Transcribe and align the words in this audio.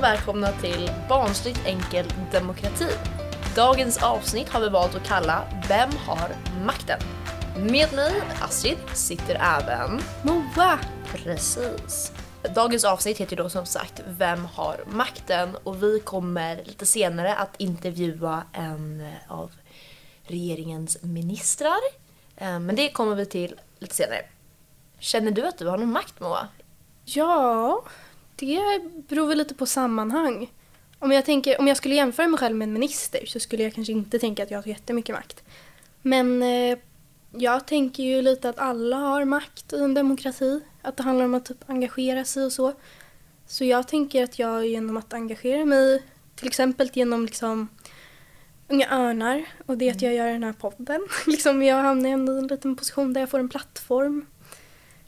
och 0.00 0.04
välkomna 0.04 0.52
till 0.52 0.90
Barnsligt 1.08 1.66
enkel 1.66 2.06
demokrati. 2.32 2.86
Dagens 3.56 4.02
avsnitt 4.02 4.48
har 4.48 4.60
vi 4.60 4.68
valt 4.68 4.94
att 4.94 5.06
kalla 5.06 5.44
Vem 5.68 5.90
har 6.06 6.36
makten? 6.64 7.00
Med 7.56 7.92
mig, 7.92 8.22
Astrid, 8.40 8.78
sitter 8.94 9.34
även 9.34 10.00
Moa! 10.22 10.78
Precis. 11.12 12.12
Dagens 12.54 12.84
avsnitt 12.84 13.18
heter 13.18 13.36
då 13.36 13.50
som 13.50 13.66
sagt 13.66 14.02
Vem 14.06 14.44
har 14.44 14.84
makten? 14.86 15.56
Och 15.64 15.82
vi 15.82 16.00
kommer 16.00 16.56
lite 16.64 16.86
senare 16.86 17.34
att 17.34 17.54
intervjua 17.58 18.42
en 18.52 19.08
av 19.28 19.52
regeringens 20.22 21.02
ministrar. 21.02 21.80
Eh, 22.36 22.60
Men 22.60 22.76
det 22.76 22.90
kommer 22.90 23.14
vi 23.14 23.26
till 23.26 23.60
lite 23.78 23.94
senare. 23.94 24.24
Känner 24.98 25.30
du 25.30 25.46
att 25.46 25.58
du 25.58 25.66
har 25.66 25.78
någon 25.78 25.92
makt 25.92 26.20
Moa? 26.20 26.48
Ja, 27.04 27.82
det 28.40 28.80
beror 29.08 29.26
väl 29.26 29.38
lite 29.38 29.54
på 29.54 29.66
sammanhang. 29.66 30.52
Om 30.98 31.12
jag, 31.12 31.24
tänker, 31.24 31.60
om 31.60 31.68
jag 31.68 31.76
skulle 31.76 31.94
jämföra 31.94 32.28
mig 32.28 32.38
själv 32.38 32.56
med 32.56 32.68
en 32.68 32.72
minister 32.72 33.26
så 33.26 33.40
skulle 33.40 33.62
jag 33.62 33.74
kanske 33.74 33.92
inte 33.92 34.18
tänka 34.18 34.42
att 34.42 34.50
jag 34.50 34.58
har 34.58 34.68
jättemycket 34.68 35.14
makt. 35.14 35.42
Men 36.02 36.42
eh, 36.42 36.78
jag 37.30 37.66
tänker 37.66 38.02
ju 38.02 38.22
lite 38.22 38.48
att 38.48 38.58
alla 38.58 38.96
har 38.96 39.24
makt 39.24 39.72
i 39.72 39.76
en 39.76 39.94
demokrati. 39.94 40.60
Att 40.82 40.96
det 40.96 41.02
handlar 41.02 41.24
om 41.24 41.34
att 41.34 41.44
typ 41.44 41.70
engagera 41.70 42.24
sig 42.24 42.44
och 42.44 42.52
så. 42.52 42.72
Så 43.46 43.64
jag 43.64 43.88
tänker 43.88 44.24
att 44.24 44.38
jag 44.38 44.66
genom 44.66 44.96
att 44.96 45.12
engagera 45.12 45.64
mig, 45.64 46.02
till 46.34 46.46
exempel 46.46 46.90
genom 46.92 47.24
liksom 47.24 47.68
Unga 48.68 48.90
Örnar 48.90 49.44
och 49.66 49.78
det 49.78 49.90
att 49.90 50.02
jag 50.02 50.14
gör 50.14 50.26
den 50.26 50.44
här 50.44 50.52
podden. 50.52 51.06
liksom 51.26 51.62
jag 51.62 51.82
hamnar 51.82 52.10
ändå 52.10 52.34
i 52.34 52.38
en 52.38 52.46
liten 52.46 52.76
position 52.76 53.12
där 53.12 53.20
jag 53.20 53.30
får 53.30 53.38
en 53.38 53.48
plattform. 53.48 54.26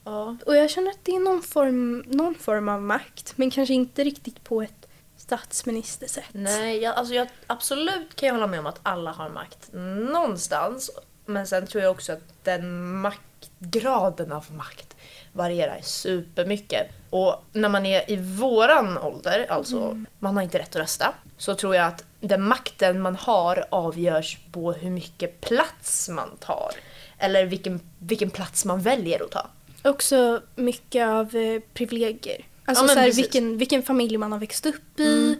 Ja. 0.04 0.36
Och 0.46 0.56
jag 0.56 0.70
känner 0.70 0.90
att 0.90 1.04
det 1.04 1.12
är 1.12 1.20
någon 1.20 1.42
form, 1.42 2.04
någon 2.06 2.34
form 2.34 2.68
av 2.68 2.82
makt, 2.82 3.32
men 3.36 3.50
kanske 3.50 3.74
inte 3.74 4.04
riktigt 4.04 4.44
på 4.44 4.62
ett 4.62 4.88
statsministersätt. 5.16 6.24
Nej, 6.32 6.78
jag, 6.78 6.94
alltså 6.94 7.14
jag, 7.14 7.28
absolut 7.46 8.16
kan 8.16 8.26
jag 8.26 8.34
hålla 8.34 8.46
med 8.46 8.60
om 8.60 8.66
att 8.66 8.80
alla 8.82 9.10
har 9.10 9.28
makt 9.28 9.68
någonstans. 10.12 10.90
Men 11.24 11.46
sen 11.46 11.66
tror 11.66 11.82
jag 11.82 11.90
också 11.90 12.12
att 12.12 12.44
den 12.44 12.96
maktgraden 13.00 14.32
av 14.32 14.46
makt 14.52 14.96
varierar 15.32 15.80
supermycket. 15.82 16.90
Och 17.10 17.44
när 17.52 17.68
man 17.68 17.86
är 17.86 18.10
i 18.10 18.16
våran 18.16 18.98
ålder, 18.98 19.46
alltså 19.48 20.04
man 20.18 20.36
har 20.36 20.42
inte 20.42 20.58
rätt 20.58 20.68
att 20.68 20.76
rösta, 20.76 21.14
så 21.36 21.54
tror 21.54 21.76
jag 21.76 21.86
att 21.86 22.04
den 22.20 22.42
makten 22.42 23.00
man 23.00 23.16
har 23.16 23.64
avgörs 23.70 24.38
på 24.52 24.72
hur 24.72 24.90
mycket 24.90 25.40
plats 25.40 26.08
man 26.08 26.36
tar. 26.40 26.70
Eller 27.18 27.46
vilken, 27.46 27.80
vilken 27.98 28.30
plats 28.30 28.64
man 28.64 28.80
väljer 28.80 29.22
att 29.24 29.30
ta. 29.30 29.50
Också 29.84 30.42
mycket 30.56 31.06
av 31.08 31.36
eh, 31.36 31.60
privilegier. 31.74 32.44
Alltså 32.64 32.84
Ja, 32.84 32.88
så 32.88 32.98
här, 32.98 33.12
vilken, 33.12 33.58
vilken 33.58 33.82
familj 33.82 34.16
man 34.16 34.32
har 34.32 34.38
växt 34.38 34.66
upp 34.66 35.00
i, 35.00 35.26
Mm. 35.28 35.36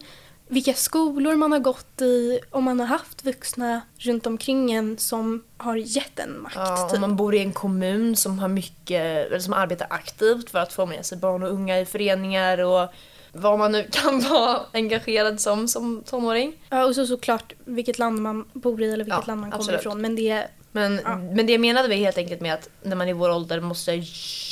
vilka 0.49 0.75
skolor 0.75 1.37
man 1.37 1.53
har 1.53 1.59
gått 1.59 2.01
i, 2.03 2.41
om 2.51 2.65
man 2.65 2.81
har 2.81 2.87
haft 2.87 3.25
vuxna 3.25 3.81
runt 3.99 4.27
omkring 4.27 4.73
en 4.73 4.99
som 4.99 5.45
har 5.57 5.77
gett 5.77 6.19
en 6.19 6.43
makt. 6.43 6.57
Ja, 6.57 6.77
typ. 6.89 6.95
om 6.95 7.01
man 7.01 7.17
bor 7.17 7.35
i 7.35 7.39
en 7.39 7.53
kommun 7.53 8.17
som 8.17 8.39
har 8.39 8.49
mycket, 8.49 9.27
eller 9.27 9.39
som 9.39 9.53
arbetar 9.53 9.87
aktivt 9.91 10.51
för 10.51 10.59
att 10.59 10.73
få 10.73 10.87
med 10.87 11.07
sig 11.07 11.19
barn 11.19 11.43
och 11.43 11.51
unga 11.51 11.81
i 11.81 11.85
föreningar 11.87 12.59
och 12.59 12.89
vad 13.33 13.59
man 13.59 13.73
nu 13.73 13.89
kan 13.93 14.21
vara 14.21 14.61
engagerad 14.73 15.41
som 15.41 15.69
som 15.69 16.03
tonåring. 16.07 16.53
Ja, 16.71 16.85
och 16.85 16.95
så 16.95 17.07
såklart 17.07 17.53
vilket 17.65 17.99
land 17.99 18.21
man 18.23 18.45
bor 18.53 18.83
i 18.83 18.87
eller 18.93 19.05
vilket 19.05 19.21
Ja, 19.23 19.25
land 19.27 19.41
man 19.41 19.51
kommer 19.51 19.63
absolut. 19.63 19.81
ifrån. 19.81 20.01
Men 20.01 20.17
det, 20.17 20.47
Men, 20.73 21.01
Ja. 21.05 21.17
men 21.17 21.47
det 21.47 21.59
menade 21.59 21.89
vi 21.89 21.97
helt 21.97 22.19
enkelt 22.19 22.41
med 22.41 22.55
att 22.55 22.69
när 22.83 22.97
man 22.97 23.09
i 23.09 23.13
vår 23.13 23.31
ålder 23.31 23.61
måste 23.61 24.03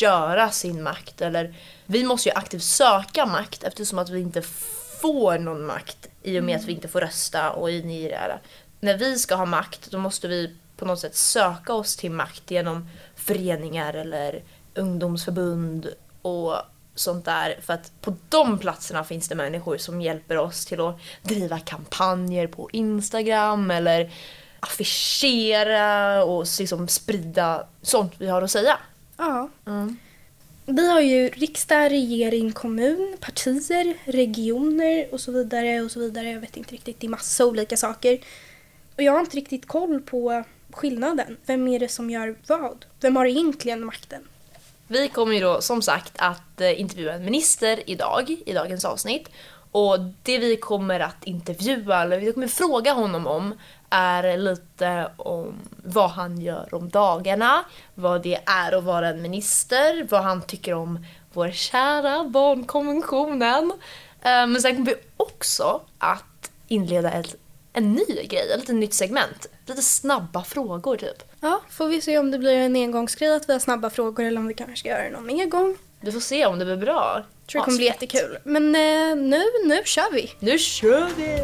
göra 0.01 0.51
sin 0.51 0.83
makt 0.83 1.21
eller 1.21 1.55
vi 1.87 2.05
måste 2.05 2.29
ju 2.29 2.35
aktivt 2.35 2.63
söka 2.63 3.27
makt 3.27 3.64
eftersom 3.64 3.98
att 3.98 4.11
vi 4.11 4.20
inte 4.20 4.42
får 5.01 5.39
någon 5.39 5.67
makt 5.67 6.09
i 6.23 6.41
och 6.41 6.45
med 6.45 6.57
att 6.57 6.64
vi 6.64 6.73
inte 6.73 6.89
får 6.89 7.01
rösta 7.01 7.51
och 7.51 7.70
in 7.70 7.91
i 7.91 8.09
det 8.09 8.17
här. 8.17 8.41
När 8.80 8.98
vi 8.98 9.19
ska 9.19 9.35
ha 9.35 9.47
makt 9.47 9.91
då 9.91 9.98
måste 9.98 10.29
vi 10.29 10.57
på 10.77 10.85
något 10.85 11.01
sätt 11.01 11.17
söka 11.17 11.73
oss 11.73 11.97
till 11.97 12.11
makt 12.11 12.51
genom 12.51 12.89
föreningar 13.17 13.95
eller 13.95 14.42
ungdomsförbund 14.75 15.89
och 16.23 16.55
sånt 16.95 17.25
där. 17.25 17.59
För 17.63 17.75
att 17.75 17.92
på 18.01 18.17
de 18.29 18.59
platserna 18.59 19.05
finns 19.05 19.29
det 19.29 19.35
människor 19.35 19.79
som 19.79 20.01
hjälper 20.01 20.36
oss 20.39 20.64
till 20.67 20.80
att 20.80 20.98
driva 21.23 21.59
kampanjer 21.59 22.47
på 22.47 22.69
Instagram 22.73 23.70
eller 23.70 24.11
affischera 24.61 26.25
och 26.25 26.47
liksom 26.59 26.89
sprida 26.89 27.67
sånt 27.83 28.13
vi 28.19 28.29
har 28.29 28.43
att 28.43 28.51
säga. 28.51 28.79
ja. 29.17 29.48
Mm. 29.67 29.97
Vi 30.67 30.91
har 30.91 31.01
ju 31.01 31.29
riksdag, 31.29 31.91
regering, 31.91 32.53
kommun, 32.53 33.17
partier, 33.21 33.97
regioner 34.05 35.07
och 35.13 35.21
så 35.21 35.33
vidare 35.33 35.81
och 35.81 35.91
så 35.91 36.01
vidare. 36.01 36.31
Jag 36.31 36.41
vet 36.41 36.57
inte 36.57 36.75
riktigt, 36.75 37.01
det 37.01 37.07
är 37.07 37.09
massa 37.09 37.47
olika 37.47 37.77
saker. 37.77 38.19
Och 38.97 39.03
jag 39.03 39.13
har 39.13 39.21
inte 39.21 39.37
riktigt 39.37 39.69
koll 39.69 40.01
på 40.01 40.45
skillnaden. 40.73 41.37
Vem 41.47 41.69
är 41.69 41.79
det 41.79 41.89
som 41.89 42.11
gör 42.11 42.37
vad? 42.47 42.85
Vem 43.01 43.17
har 43.17 43.27
egentligen 43.27 43.85
makten? 43.85 44.23
Vi 44.89 45.09
kommer 45.09 45.35
ju 45.35 45.41
då 45.41 45.61
som 45.61 45.83
sagt 45.83 46.13
att 46.17 46.61
eh, 46.61 46.81
intervjua 46.81 47.13
en 47.13 47.25
minister 47.25 47.91
idag, 47.91 48.37
i 48.47 48.53
dagens 48.53 48.85
avsnitt. 48.85 49.29
Och 49.73 50.01
det 50.23 50.39
vi 50.39 50.57
kommer 50.57 51.01
att 51.01 51.25
intervjua, 51.25 52.03
eller 52.03 52.21
vi 52.21 52.33
kommer 52.33 52.48
fråga 52.48 52.92
honom 52.92 53.27
om, 53.27 53.55
är 53.90 54.36
lite 54.36 55.11
om 55.17 55.55
vad 55.84 56.11
han 56.11 56.40
gör 56.40 56.74
om 56.74 56.89
dagarna, 56.89 57.64
vad 57.95 58.23
det 58.23 58.39
är 58.46 58.73
att 58.73 58.84
vara 58.84 59.08
en 59.08 59.23
minister, 59.23 60.06
vad 60.11 60.23
han 60.23 60.42
tycker 60.42 60.74
om 60.74 61.06
vår 61.33 61.51
kära 61.51 62.24
barnkonventionen. 62.24 63.73
Eh, 64.23 64.46
Men 64.46 64.62
sen 64.62 64.77
kommer 64.77 64.86
vi 64.90 64.96
också 65.17 65.80
att 65.98 66.50
inleda 66.68 67.11
ett, 67.12 67.34
en 67.73 67.92
ny 67.92 68.05
grej, 68.29 68.50
ett 68.55 68.61
litet 68.61 68.74
nytt 68.74 68.95
segment. 68.95 69.46
Lite 69.67 69.83
snabba 69.83 70.45
frågor 70.45 70.96
typ. 70.96 71.23
Ja, 71.40 71.61
får 71.70 71.89
vi 71.89 72.00
se 72.00 72.18
om 72.18 72.30
det 72.30 72.39
blir 72.39 72.56
en 72.56 72.77
engångsgrej 72.77 73.36
att 73.36 73.48
vi 73.48 73.52
har 73.52 73.61
snabba 73.61 73.90
frågor 73.90 74.24
eller 74.24 74.40
om 74.40 74.46
vi 74.46 74.55
kanske 74.55 74.77
ska 74.77 74.89
göra 74.89 75.02
det 75.02 75.11
någon 75.11 75.27
mer 75.27 75.46
gång. 75.46 75.77
Vi 76.00 76.12
får 76.12 76.20
se 76.20 76.46
om 76.46 76.58
det 76.58 76.64
blir 76.64 76.77
bra. 76.77 77.23
tror 77.46 77.61
det 77.61 77.64
kommer 77.64 77.77
bli 77.77 77.86
jättekul. 77.86 78.39
Men 78.45 78.74
eh, 78.74 79.17
nu, 79.17 79.42
nu 79.67 79.83
kör 79.84 80.12
vi! 80.12 80.33
Nu 80.39 80.58
kör 80.58 81.08
vi! 81.17 81.39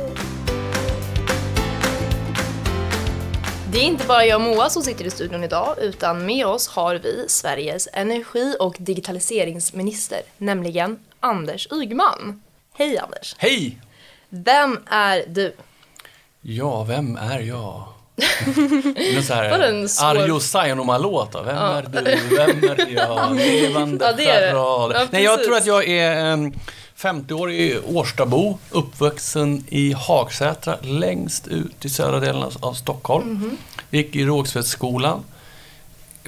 Det 3.76 3.81
är 3.81 3.84
inte 3.84 4.06
bara 4.06 4.26
jag 4.26 4.37
och 4.37 4.42
Moa 4.42 4.70
som 4.70 4.82
sitter 4.82 5.04
i 5.04 5.10
studion 5.10 5.44
idag, 5.44 5.75
utan 5.81 6.26
med 6.26 6.47
oss 6.47 6.69
har 6.69 6.94
vi 6.94 7.25
Sveriges 7.28 7.88
energi 7.92 8.56
och 8.60 8.76
digitaliseringsminister, 8.78 10.20
nämligen 10.38 10.98
Anders 11.20 11.69
Ygeman. 11.72 12.42
Hej 12.75 12.98
Anders! 12.98 13.34
Hej! 13.38 13.78
Vem 14.28 14.78
är 14.86 15.25
du? 15.28 15.54
Ja, 16.41 16.84
vem 16.84 17.16
är 17.16 17.41
jag? 17.41 17.84
Någon 19.15 19.22
så 19.22 19.34
här 19.34 19.60
en 19.60 19.88
svår- 19.88 20.06
Arjo 20.06 20.41
Saijonmaa-låt 20.41 21.34
Vem 21.34 21.56
är 21.56 21.82
du? 21.82 22.36
Vem 22.36 22.70
är 22.70 22.92
jag? 22.94 23.36
Levande 23.36 24.04
Ja, 24.06 24.12
det 24.12 24.31
är 24.31 24.41
det. 24.41 24.48
Ja, 24.48 25.06
Nej, 25.10 25.22
jag 25.22 25.44
tror 25.44 25.56
att 25.56 25.66
jag 25.66 25.88
är 25.88 26.16
en 26.16 26.60
50-årig 26.96 27.80
Årstabo, 27.84 28.58
uppvuxen 28.70 29.64
i 29.68 29.92
Hagsätra, 29.92 30.78
längst 30.82 31.48
ut 31.48 31.84
i 31.84 31.88
södra 31.88 32.20
delen 32.20 32.50
av, 32.60 32.74
Stockholm. 32.74 33.32
Mhm. 33.32 33.56
Gick 33.90 34.16
i 34.16 34.24
Rågsvedsskolan. 34.24 35.24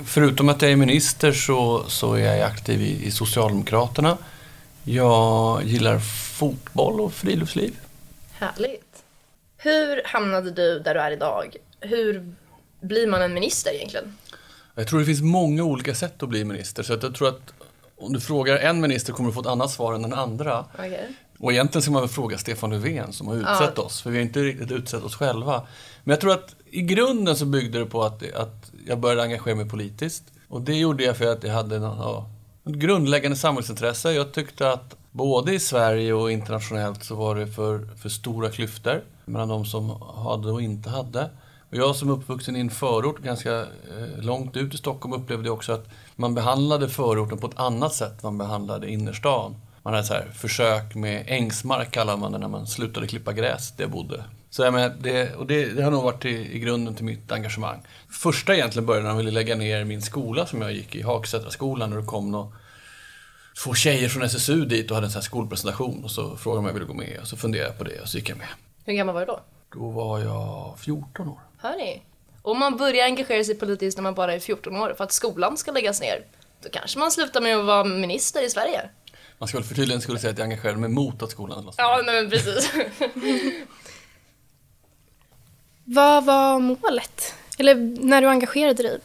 Förutom 0.05 0.49
att 0.49 0.63
jag 0.63 0.71
är 0.73 0.77
minister 0.77 1.33
så, 1.33 1.85
så 1.89 2.15
är 2.15 2.37
jag 2.37 2.41
aktiv 2.41 2.83
i, 2.83 3.07
i 3.07 3.11
Socialdemokraterna. 3.11 4.19
Jag 4.85 5.65
gillar 5.65 5.99
fotboll 6.39 7.01
och 7.01 7.13
friluftsliv. 7.13 7.77
Härligt. 8.33 9.03
Hur 9.57 10.03
hamnade 10.05 10.51
du 10.51 10.79
där 10.79 10.95
du 10.95 11.01
är 11.01 11.11
idag? 11.11 11.57
Hur 11.81 12.35
blir 12.81 13.07
man 13.07 13.23
en 13.23 13.35
minister 13.35 13.75
egentligen? 13.75 14.17
Jag 14.75 14.89
tror 14.89 15.01
det 15.01 15.07
finns 15.07 15.23
många 15.23 15.63
olika 15.63 15.95
sätt 15.95 16.23
att 16.23 16.29
bli 16.29 16.45
minister. 16.45 16.83
Så 16.83 16.93
jag 16.93 17.15
tror 17.15 17.29
att 17.29 17.53
om 18.01 18.13
du 18.13 18.21
frågar 18.21 18.57
en 18.57 18.81
minister 18.81 19.13
kommer 19.13 19.29
du 19.29 19.35
få 19.35 19.41
ett 19.41 19.47
annat 19.47 19.71
svar 19.71 19.95
än 19.95 20.03
den 20.03 20.13
andra. 20.15 20.65
Okej. 20.75 21.09
Och 21.39 21.53
egentligen 21.53 21.83
ska 21.83 21.91
man 21.93 22.03
väl 22.03 22.09
fråga 22.11 22.39
Stefan 22.39 22.71
Löfven 22.71 23.13
som 23.13 23.27
har 23.29 23.35
utsett 23.37 23.73
Ja. 23.77 23.83
oss. 23.83 24.03
För 24.03 24.11
vi 24.11 24.17
har 24.17 24.23
inte 24.23 24.41
riktigt 24.41 24.71
utsett 24.73 25.03
oss 25.03 25.15
själva. 25.15 25.67
Men 26.05 26.13
jag 26.13 26.21
tror 26.21 26.33
att 26.33 26.55
i 26.71 26.83
grunden 26.83 27.37
så 27.37 27.45
byggde 27.45 27.79
det 27.79 27.87
på 27.87 28.03
att, 28.03 28.33
att 28.35 28.71
jag 28.87 28.99
började 28.99 29.23
engagera 29.23 29.55
mig 29.55 29.69
politiskt. 29.69 30.25
Och 30.49 30.61
det 30.61 30.75
gjorde 30.75 31.05
jag 31.05 31.17
för 31.17 31.33
att 31.33 31.45
jag 31.45 31.55
hade 31.55 31.77
en, 31.77 31.83
ja, 31.83 32.27
ett 32.67 32.75
grundläggande 32.75 33.37
samhällsintresse. 33.37 34.13
Jag 34.13 34.33
tyckte 34.33 34.73
att 34.73 34.97
både 35.11 35.55
i 35.55 35.61
Sverige 35.61 36.13
och 36.13 36.33
internationellt 36.33 37.05
så 37.05 37.15
var 37.15 37.35
det 37.37 37.47
för, 37.47 37.89
för 38.03 38.09
stora 38.09 38.51
klyftor 38.51 39.03
mellan 39.25 39.49
de 39.49 39.65
som 39.65 40.03
hade 40.25 40.49
och 40.51 40.63
inte 40.63 40.91
hade. 40.91 41.31
Och 41.71 41.77
jag 41.77 41.97
som 41.97 42.09
är 42.09 42.13
uppvuxen 42.13 42.57
i 42.57 42.61
en 42.61 42.71
förort 42.71 43.19
ganska 43.19 43.61
eh, 43.61 44.19
långt 44.19 44.57
ut 44.57 44.75
i 44.75 44.77
Stockholm 44.77 45.23
upplevde 45.23 45.51
också 45.51 45.73
att 45.73 45.89
man 46.17 46.35
behandlade 46.35 46.89
förorten 46.89 47.39
på 47.39 47.47
ett 47.47 47.59
annat 47.59 47.95
sätt 47.95 48.13
än 48.13 48.19
man 48.23 48.39
behandlade 48.39 48.91
innerstan. 48.91 49.57
Man 49.83 49.95
hade 49.95 50.07
så 50.07 50.15
här 50.15 50.31
försök 50.35 50.95
med 50.95 51.25
ängsmark 51.27 51.91
kallade 51.91 52.19
man 52.19 52.33
det 52.33 52.39
när 52.39 52.49
man 52.49 52.67
slutade 52.67 53.07
klippa 53.07 53.33
gräs 53.33 53.73
där 53.77 53.85
jag 53.85 53.91
bodde. 53.91 54.25
Så 54.51 54.63
jag 54.63 54.75
menar, 54.75 54.95
det, 55.01 55.35
och 55.35 55.47
det, 55.47 55.65
det 55.67 55.83
har 55.83 55.91
nog 55.91 56.03
varit 56.03 56.25
i, 56.25 56.57
i 56.57 56.59
grunden 56.59 56.95
till 56.95 57.05
mitt 57.05 57.33
engagemang. 57.33 57.83
Första 58.11 58.55
egentligen 58.55 58.87
började 58.87 59.03
när 59.03 59.11
de 59.11 59.19
ville 59.19 59.31
lägga 59.31 59.57
ner 59.57 59.85
min 59.85 60.03
skola 60.03 60.47
som 60.47 60.63
jag 60.63 60.73
gick 60.73 60.95
i, 60.95 61.03
Hagsätraskolan, 61.03 61.93
och 61.93 62.01
det 62.01 62.07
kom 62.07 62.31
några 62.31 62.53
två 63.65 63.75
tjejer 63.75 64.09
från 64.09 64.23
SSU 64.23 64.65
dit 64.65 64.91
och 64.91 64.95
hade 64.95 65.07
en 65.07 65.11
sån 65.11 65.23
skolpresentation 65.23 66.05
och 66.05 66.11
så 66.11 66.37
frågade 66.37 66.59
de 66.59 66.59
om 66.59 66.67
jag 66.67 66.75
ville 66.75 66.87
gå 66.87 66.95
med 66.95 67.19
och 67.21 67.29
så 67.29 67.37
funderade 67.37 67.69
jag 67.69 67.79
på 67.79 67.85
det 67.85 68.01
och 68.01 68.09
så 68.09 68.19
gick 68.19 68.31
jag 68.31 68.39
med. 68.39 68.49
Hur 68.85 68.93
gammal 68.93 69.15
var 69.15 69.21
du 69.21 69.27
då? 69.27 69.41
Då 69.75 69.91
var 69.91 70.19
jag 70.19 70.75
14 70.79 71.29
år. 71.29 71.48
Hör 71.61 71.77
ni? 71.77 72.03
Om 72.43 72.59
man 72.59 72.77
börjar 72.77 73.05
engagera 73.05 73.45
sig 73.45 73.55
politiskt 73.55 73.99
när 73.99 74.03
man 74.03 74.15
bara 74.15 74.35
är 74.35 74.39
14 74.39 74.77
år 74.77 74.95
för 74.97 75.05
att 75.05 75.13
skolan 75.13 75.57
ska 75.57 75.73
läggas 75.73 76.01
ner, 76.01 76.25
då 76.63 76.69
kanske 76.73 76.99
man 76.99 77.11
slutar 77.11 77.41
med 77.41 77.57
att 77.57 77.65
vara 77.65 77.85
minister 77.85 78.47
i 78.47 78.51
Sverige. 78.51 78.89
Man 79.39 79.49
väl 79.53 79.65
för 79.65 79.75
tydligen 79.75 80.01
skulle 80.01 80.19
säga 80.19 80.31
att 80.31 80.39
jag 80.39 80.45
engagerade 80.45 80.79
mig 80.79 80.91
mot 80.91 81.23
att 81.23 81.31
skolan 81.31 81.65
lades 81.65 81.79
ner. 81.79 81.85
Ja, 81.85 82.03
nej, 82.07 82.23
men 82.23 82.31
precis. 82.31 82.73
Vad 85.85 86.25
var 86.25 86.59
målet? 86.59 87.35
Eller 87.59 87.75
när 88.01 88.23
du 88.23 88.29
engagerade 88.29 88.83
dig? 88.83 88.99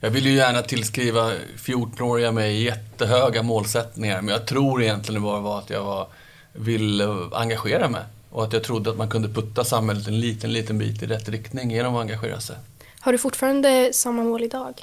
Jag 0.00 0.10
vill 0.10 0.26
ju 0.26 0.32
gärna 0.32 0.62
tillskriva 0.62 1.32
14-åriga 1.56 2.32
mig 2.32 2.62
jättehöga 2.62 3.42
målsättningar 3.42 4.22
men 4.22 4.34
jag 4.34 4.46
tror 4.46 4.82
egentligen 4.82 5.22
det 5.22 5.26
bara 5.26 5.40
var 5.40 5.58
att 5.58 5.70
jag 5.70 5.84
var, 5.84 6.08
ville 6.52 7.04
engagera 7.32 7.88
mig 7.88 8.02
och 8.30 8.44
att 8.44 8.52
jag 8.52 8.64
trodde 8.64 8.90
att 8.90 8.96
man 8.96 9.08
kunde 9.08 9.28
putta 9.28 9.64
samhället 9.64 10.06
en 10.06 10.20
liten, 10.20 10.52
liten 10.52 10.78
bit 10.78 11.02
i 11.02 11.06
rätt 11.06 11.28
riktning 11.28 11.70
genom 11.70 11.96
att 11.96 12.00
engagera 12.00 12.40
sig. 12.40 12.56
Har 13.00 13.12
du 13.12 13.18
fortfarande 13.18 13.90
samma 13.92 14.22
mål 14.22 14.42
idag? 14.42 14.74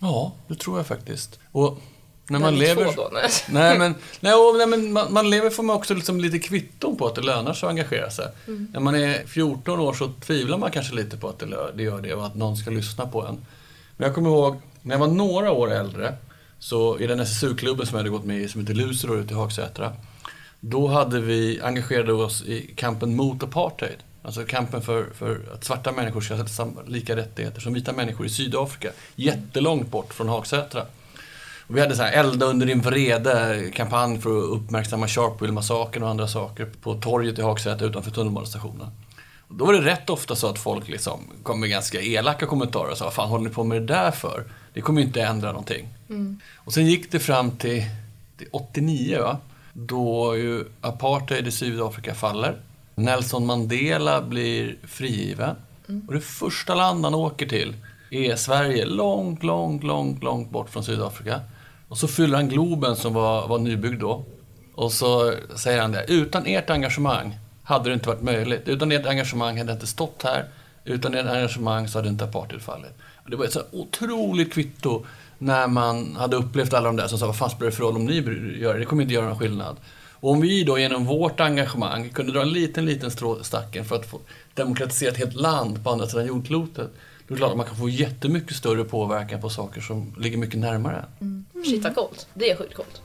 Ja, 0.00 0.32
det 0.48 0.54
tror 0.54 0.76
jag 0.76 0.86
faktiskt. 0.86 1.38
Och 1.52 1.78
när 2.28 2.38
man 2.38 2.58
lever... 2.58 2.92
då, 2.96 3.10
nej. 3.12 3.30
Nej, 3.48 3.78
men, 3.78 3.94
nej, 4.20 4.34
och, 4.34 4.56
nej, 4.56 4.66
men 4.66 4.92
man, 4.92 5.12
man 5.12 5.30
lever 5.30 5.50
får 5.50 5.62
man 5.62 5.76
också 5.76 5.94
liksom 5.94 6.20
lite 6.20 6.38
kvitton 6.38 6.96
på 6.96 7.06
att 7.06 7.14
det 7.14 7.20
lönar 7.20 7.52
sig 7.52 7.66
att 7.66 7.70
engagera 7.70 8.10
sig. 8.10 8.26
När 8.46 8.80
man 8.80 8.94
är 8.94 9.26
14 9.26 9.80
år 9.80 9.92
så 9.92 10.12
tvivlar 10.26 10.58
man 10.58 10.70
kanske 10.70 10.94
lite 10.94 11.16
på 11.16 11.28
att 11.28 11.38
det, 11.38 11.72
det 11.74 11.82
gör 11.82 12.00
det 12.00 12.14
och 12.14 12.26
att 12.26 12.34
någon 12.34 12.56
ska 12.56 12.70
lyssna 12.70 13.06
på 13.06 13.26
en. 13.26 13.46
Men 13.96 14.06
jag 14.06 14.14
kommer 14.14 14.30
ihåg, 14.30 14.56
när 14.82 14.94
jag 14.94 15.00
var 15.00 15.08
några 15.08 15.52
år 15.52 15.72
äldre, 15.72 16.14
så 16.58 16.98
i 16.98 17.06
den 17.06 17.20
SSU-klubben 17.20 17.86
som 17.86 17.94
jag 17.94 17.98
hade 17.98 18.10
gått 18.10 18.24
med 18.24 18.40
i, 18.40 18.48
som 18.48 18.60
heter 18.60 18.74
Lucer 18.74 19.20
ute 19.20 19.34
i 19.34 19.36
Hagsätra, 19.36 19.92
då 20.60 20.86
hade 20.86 21.20
vi 21.20 21.60
engagerade 21.60 22.12
oss 22.12 22.42
i 22.42 22.70
kampen 22.76 23.16
mot 23.16 23.42
apartheid. 23.42 23.96
Alltså 24.22 24.44
kampen 24.44 24.82
för, 24.82 25.06
för 25.14 25.40
att 25.54 25.64
svarta 25.64 25.92
människor 25.92 26.20
ska 26.20 26.34
ha 26.34 26.46
samma- 26.46 26.82
lika 26.86 27.16
rättigheter 27.16 27.60
som 27.60 27.74
vita 27.74 27.92
människor 27.92 28.26
i 28.26 28.28
Sydafrika. 28.28 28.90
Jättelångt 29.14 29.90
bort 29.90 30.14
från 30.14 30.28
Hagsätra. 30.28 30.82
Och 31.68 31.76
vi 31.76 31.80
hade 31.80 31.96
så 31.96 32.02
här 32.02 32.12
elda 32.12 32.46
under 32.46 32.66
din 32.66 32.80
vrede 32.80 33.64
kampanj 33.74 34.20
för 34.20 34.38
att 34.38 34.44
uppmärksamma 34.44 35.06
Sharpeville-massakern 35.06 36.02
och 36.02 36.08
andra 36.08 36.28
saker 36.28 36.66
på 36.82 36.94
torget 36.94 37.38
i 37.38 37.42
Hagsätra 37.42 37.86
utanför 37.86 38.10
tunnelbanestationen. 38.10 38.86
Då 39.48 39.64
var 39.66 39.72
det 39.72 39.80
rätt 39.80 40.10
ofta 40.10 40.36
så 40.36 40.46
att 40.46 40.58
folk 40.58 40.88
liksom 40.88 41.20
kom 41.42 41.60
med 41.60 41.70
ganska 41.70 42.00
elaka 42.00 42.46
kommentarer 42.46 42.90
och 42.90 42.98
sa 42.98 43.04
vad 43.04 43.14
fan 43.14 43.28
håller 43.28 43.48
ni 43.48 43.54
på 43.54 43.64
med 43.64 43.82
det 43.82 43.86
där 43.86 44.10
för? 44.10 44.44
Det 44.72 44.80
kommer 44.80 45.00
ju 45.00 45.06
inte 45.06 45.22
ändra 45.22 45.48
någonting. 45.48 45.88
Och 46.54 46.72
sen 46.74 46.86
gick 46.86 47.12
det 47.12 47.18
fram 47.18 47.50
till, 47.50 47.84
till 48.38 48.48
89 48.50 49.18
va? 49.22 49.38
Då 49.78 50.36
ju 50.36 50.64
apartheid 50.80 51.46
i 51.46 51.50
Sydafrika 51.50 52.14
faller. 52.14 52.56
Nelson 52.94 53.46
Mandela 53.46 54.22
blir 54.22 54.76
frigiven. 54.86 55.56
Och 56.06 56.14
det 56.14 56.20
första 56.20 56.74
land 56.74 57.04
han 57.04 57.14
åker 57.14 57.46
till 57.46 57.74
är 58.10 58.36
Sverige, 58.36 58.86
långt, 58.86 59.42
långt, 59.42 59.84
långt, 59.84 60.22
långt 60.22 60.50
bort 60.50 60.70
från 60.70 60.84
Sydafrika. 60.84 61.40
Och 61.88 61.98
så 61.98 62.08
fyller 62.08 62.36
han 62.36 62.48
Globen 62.48 62.96
som 62.96 63.14
var, 63.14 63.48
var 63.48 63.58
nybyggd 63.58 64.00
då. 64.00 64.24
Och 64.74 64.92
så 64.92 65.34
säger 65.56 65.80
han 65.80 65.92
det, 65.92 66.04
utan 66.08 66.46
ert 66.46 66.70
engagemang 66.70 67.38
hade 67.62 67.90
det 67.90 67.94
inte 67.94 68.08
varit 68.08 68.22
möjligt. 68.22 68.68
Utan 68.68 68.92
ert 68.92 69.06
engagemang 69.06 69.58
hade 69.58 69.70
jag 69.70 69.76
inte 69.76 69.86
stått 69.86 70.22
här. 70.22 70.44
Utan 70.84 71.14
ert 71.14 71.26
engagemang 71.26 71.88
så 71.88 71.98
hade 71.98 72.08
inte 72.08 72.24
apartheid 72.24 72.62
fallit. 72.62 72.92
Och 73.24 73.30
det 73.30 73.36
var 73.36 73.44
ett 73.44 73.52
så 73.52 73.62
otroligt 73.72 74.52
kvitto 74.52 75.06
när 75.38 75.66
man 75.66 76.16
hade 76.16 76.36
upplevt 76.36 76.74
alla 76.74 76.86
de 76.86 76.96
där 76.96 77.06
som 77.06 77.18
sa, 77.18 77.26
vad 77.26 77.36
fan 77.36 77.50
spelar 77.50 77.70
det 77.70 77.76
för 77.76 77.82
roll 77.82 77.96
om 77.96 78.04
ni 78.04 78.14
gör 78.60 78.74
det? 78.74 78.78
Det 78.78 78.84
kommer 78.84 79.02
inte 79.02 79.14
göra 79.14 79.26
någon 79.26 79.38
skillnad. 79.38 79.76
Och 80.20 80.30
om 80.30 80.40
vi 80.40 80.64
då 80.64 80.78
genom 80.78 81.04
vårt 81.04 81.40
engagemang 81.40 82.10
kunde 82.10 82.32
dra 82.32 82.42
en 82.42 82.50
liten, 82.50 82.86
liten 82.86 83.10
strå 83.10 83.42
stacken 83.42 83.84
för 83.84 83.96
att 83.96 84.06
få 84.06 84.20
demokratisera 84.54 85.10
ett 85.10 85.18
helt 85.18 85.34
land 85.34 85.84
på 85.84 85.90
andra 85.90 86.06
sidan 86.06 86.26
jordklotet, 86.26 86.90
då 87.28 87.34
är 87.34 87.36
det 87.36 87.36
klart 87.36 87.50
att 87.50 87.56
man 87.56 87.66
kan 87.66 87.76
få 87.76 87.88
jättemycket 87.88 88.56
större 88.56 88.84
påverkan 88.84 89.40
på 89.40 89.48
saker 89.48 89.80
som 89.80 90.14
ligger 90.18 90.38
mycket 90.38 90.60
närmare 90.60 91.04
Mm. 91.20 91.44
Shit 91.64 91.84
vad 91.84 91.94
coolt. 91.94 92.26
Det 92.34 92.50
är 92.50 92.56
sjukt 92.56 92.74
coolt. 92.74 93.02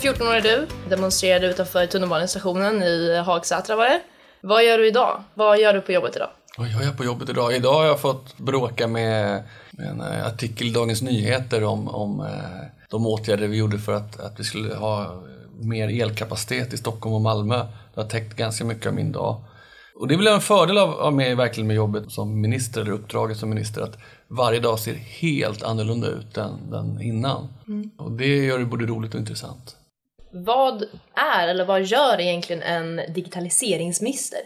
14 0.00 0.26
år 0.28 0.34
är 0.34 0.40
du, 0.40 0.66
demonstrerade 0.88 1.46
utanför 1.46 1.86
tunnelbanestationen 1.86 2.82
i 2.82 3.16
Hagsätra 3.26 3.76
var 3.76 3.84
det. 3.84 4.00
Vad 4.40 4.64
gör 4.64 4.78
du 4.78 4.86
idag? 4.86 5.22
Vad 5.34 5.60
gör 5.60 5.72
du 5.74 5.80
på 5.80 5.92
jobbet 5.92 6.16
idag? 6.16 6.30
Vad 6.58 6.68
gör 6.68 6.82
jag 6.82 6.96
på 6.96 7.04
jobbet 7.04 7.28
idag? 7.28 7.54
Idag 7.54 7.72
har 7.72 7.84
jag 7.84 8.00
fått 8.00 8.38
bråka 8.38 8.86
med 8.86 9.42
en 9.78 10.00
eh, 10.00 10.26
artikel 10.26 10.66
i 10.66 10.70
Dagens 10.70 11.02
Nyheter 11.02 11.64
om, 11.64 11.88
om 11.88 12.20
eh, 12.20 12.66
de 12.90 13.06
åtgärder 13.06 13.48
vi 13.48 13.56
gjorde 13.56 13.78
för 13.78 13.92
att, 13.92 14.20
att 14.20 14.40
vi 14.40 14.44
skulle 14.44 14.74
ha 14.74 15.22
mer 15.60 16.02
elkapacitet 16.02 16.72
i 16.72 16.76
Stockholm 16.76 17.14
och 17.14 17.20
Malmö. 17.20 17.66
Det 17.94 18.00
har 18.00 18.08
täckt 18.08 18.36
ganska 18.36 18.64
mycket 18.64 18.86
av 18.86 18.94
min 18.94 19.12
dag. 19.12 19.44
Och 19.94 20.08
det 20.08 20.14
är 20.14 20.18
väl 20.18 20.26
en 20.26 20.40
fördel 20.40 20.78
av, 20.78 20.90
av 20.90 21.12
med, 21.14 21.36
verkligen 21.36 21.66
med 21.66 21.76
jobbet 21.76 22.12
som 22.12 22.40
minister, 22.40 22.80
eller 22.80 22.92
uppdraget 22.92 23.36
som 23.36 23.48
minister, 23.48 23.82
att 23.82 23.98
varje 24.28 24.60
dag 24.60 24.78
ser 24.78 24.94
helt 24.94 25.62
annorlunda 25.62 26.06
ut 26.06 26.36
än 26.36 26.70
den 26.70 27.02
innan. 27.02 27.48
Och 27.98 28.12
det 28.12 28.26
gör 28.26 28.58
det 28.58 28.64
både 28.64 28.86
roligt 28.86 29.14
och 29.14 29.20
intressant. 29.20 29.76
Vad 30.32 30.82
är, 31.34 31.48
eller 31.48 31.64
vad 31.64 31.82
gör 31.82 32.20
egentligen 32.20 32.62
en 32.62 33.00
digitaliseringsminister? 33.14 34.40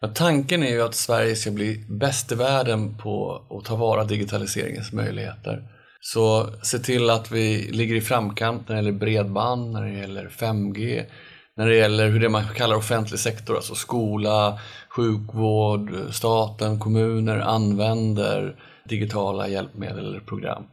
Ja, 0.00 0.08
tanken 0.08 0.62
är 0.62 0.70
ju 0.70 0.82
att 0.82 0.94
Sverige 0.94 1.36
ska 1.36 1.50
bli 1.50 1.84
bäst 1.88 2.32
i 2.32 2.34
världen 2.34 2.98
på 2.98 3.42
att 3.50 3.64
ta 3.64 3.76
vara 3.76 4.04
digitaliseringens 4.04 4.92
möjligheter. 4.92 5.62
Så 6.00 6.46
se 6.62 6.78
till 6.78 7.10
att 7.10 7.30
vi 7.30 7.70
ligger 7.72 7.94
i 7.94 8.00
framkant 8.00 8.68
när 8.68 8.76
det 8.76 8.82
gäller 8.82 8.98
bredband, 8.98 9.72
när 9.72 9.82
det 9.82 9.92
gäller 9.92 10.28
5G, 10.28 11.04
när 11.56 11.66
det 11.66 11.76
gäller 11.76 12.08
hur 12.08 12.20
det 12.20 12.28
man 12.28 12.44
kallar 12.54 12.76
offentlig 12.76 13.20
sektor, 13.20 13.56
alltså 13.56 13.74
skola, 13.74 14.58
sjukvård, 14.88 15.90
staten, 16.10 16.80
kommuner 16.80 17.38
använder 17.38 18.56
digitala 18.88 19.48
hjälpmedel 19.48 20.06
eller 20.06 20.20
program. 20.20 20.64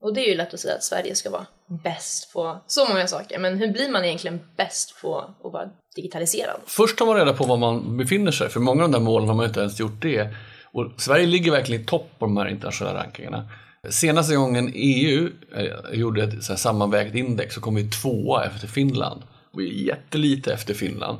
Och 0.00 0.14
det 0.14 0.20
är 0.20 0.28
ju 0.28 0.34
lätt 0.34 0.54
att 0.54 0.60
säga 0.60 0.74
att 0.74 0.84
Sverige 0.84 1.14
ska 1.14 1.30
vara 1.30 1.46
bäst 1.84 2.32
på 2.32 2.60
så 2.66 2.88
många 2.88 3.06
saker, 3.06 3.38
men 3.38 3.58
hur 3.58 3.72
blir 3.72 3.90
man 3.90 4.04
egentligen 4.04 4.40
bäst 4.56 5.00
på 5.02 5.18
att 5.18 5.52
vara 5.52 5.68
digitaliserad? 5.96 6.60
Först 6.66 6.98
tar 6.98 7.06
man 7.06 7.16
reda 7.16 7.32
på 7.32 7.44
var 7.44 7.56
man 7.56 7.96
befinner 7.96 8.32
sig, 8.32 8.48
för 8.48 8.60
många 8.60 8.84
av 8.84 8.90
de 8.90 8.98
där 8.98 9.04
målen 9.04 9.28
har 9.28 9.34
man 9.34 9.46
inte 9.46 9.60
ens 9.60 9.80
gjort 9.80 10.02
det. 10.02 10.34
Och 10.72 10.92
Sverige 10.96 11.26
ligger 11.26 11.50
verkligen 11.50 11.82
i 11.82 11.84
topp 11.84 12.10
på 12.18 12.24
de 12.24 12.36
här 12.36 12.48
internationella 12.48 13.04
rankingarna. 13.04 13.48
Senaste 13.90 14.34
gången 14.34 14.72
EU 14.74 15.30
eh, 15.54 15.98
gjorde 15.98 16.22
ett 16.22 16.44
så 16.44 16.52
här 16.52 16.58
sammanvägt 16.58 17.14
index 17.14 17.54
så 17.54 17.60
kom 17.60 17.74
vi 17.74 17.90
tvåa 17.90 18.44
efter 18.44 18.68
Finland. 18.68 19.22
Vi 19.56 19.68
är 19.68 19.86
jättelite 19.86 20.52
efter 20.52 20.74
Finland. 20.74 21.18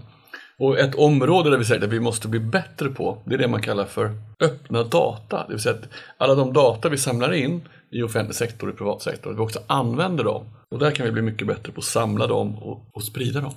Och 0.59 0.78
ett 0.78 0.94
område 0.94 1.50
där 1.50 1.59
vi 1.59 1.64
säger 1.64 1.85
att 1.85 1.92
vi 1.92 2.00
måste 2.00 2.28
bli 2.28 2.40
bättre 2.40 2.88
på, 2.88 3.18
det 3.25 3.35
är 3.35 3.38
det 3.38 3.49
man 3.49 3.62
kallar 3.62 3.85
för 3.85 4.11
öppna 4.40 4.82
data. 4.82 5.44
Det 5.47 5.52
vill 5.52 5.62
säga 5.62 5.75
att 5.75 5.88
alla 6.16 6.35
de 6.35 6.52
data 6.52 6.88
vi 6.88 6.99
samlar 6.99 7.32
in 7.32 7.68
i 7.92 8.02
offentlig 8.02 8.37
sektor 8.37 8.68
och 8.68 8.76
privat 8.76 9.02
sektor, 9.02 9.30
att 9.30 9.37
vi 9.37 9.40
också 9.40 9.61
använder 9.66 10.25
dem. 10.25 10.46
Och 10.70 10.78
där 10.78 10.90
kan 10.90 11.06
vi 11.06 11.12
bli 11.12 11.22
mycket 11.22 11.46
bättre 11.46 11.72
på 11.72 11.78
att 11.78 11.84
samla 11.84 12.26
dem 12.26 12.58
och, 12.58 12.87
och 12.92 13.04
sprida 13.04 13.40
dem. 13.40 13.54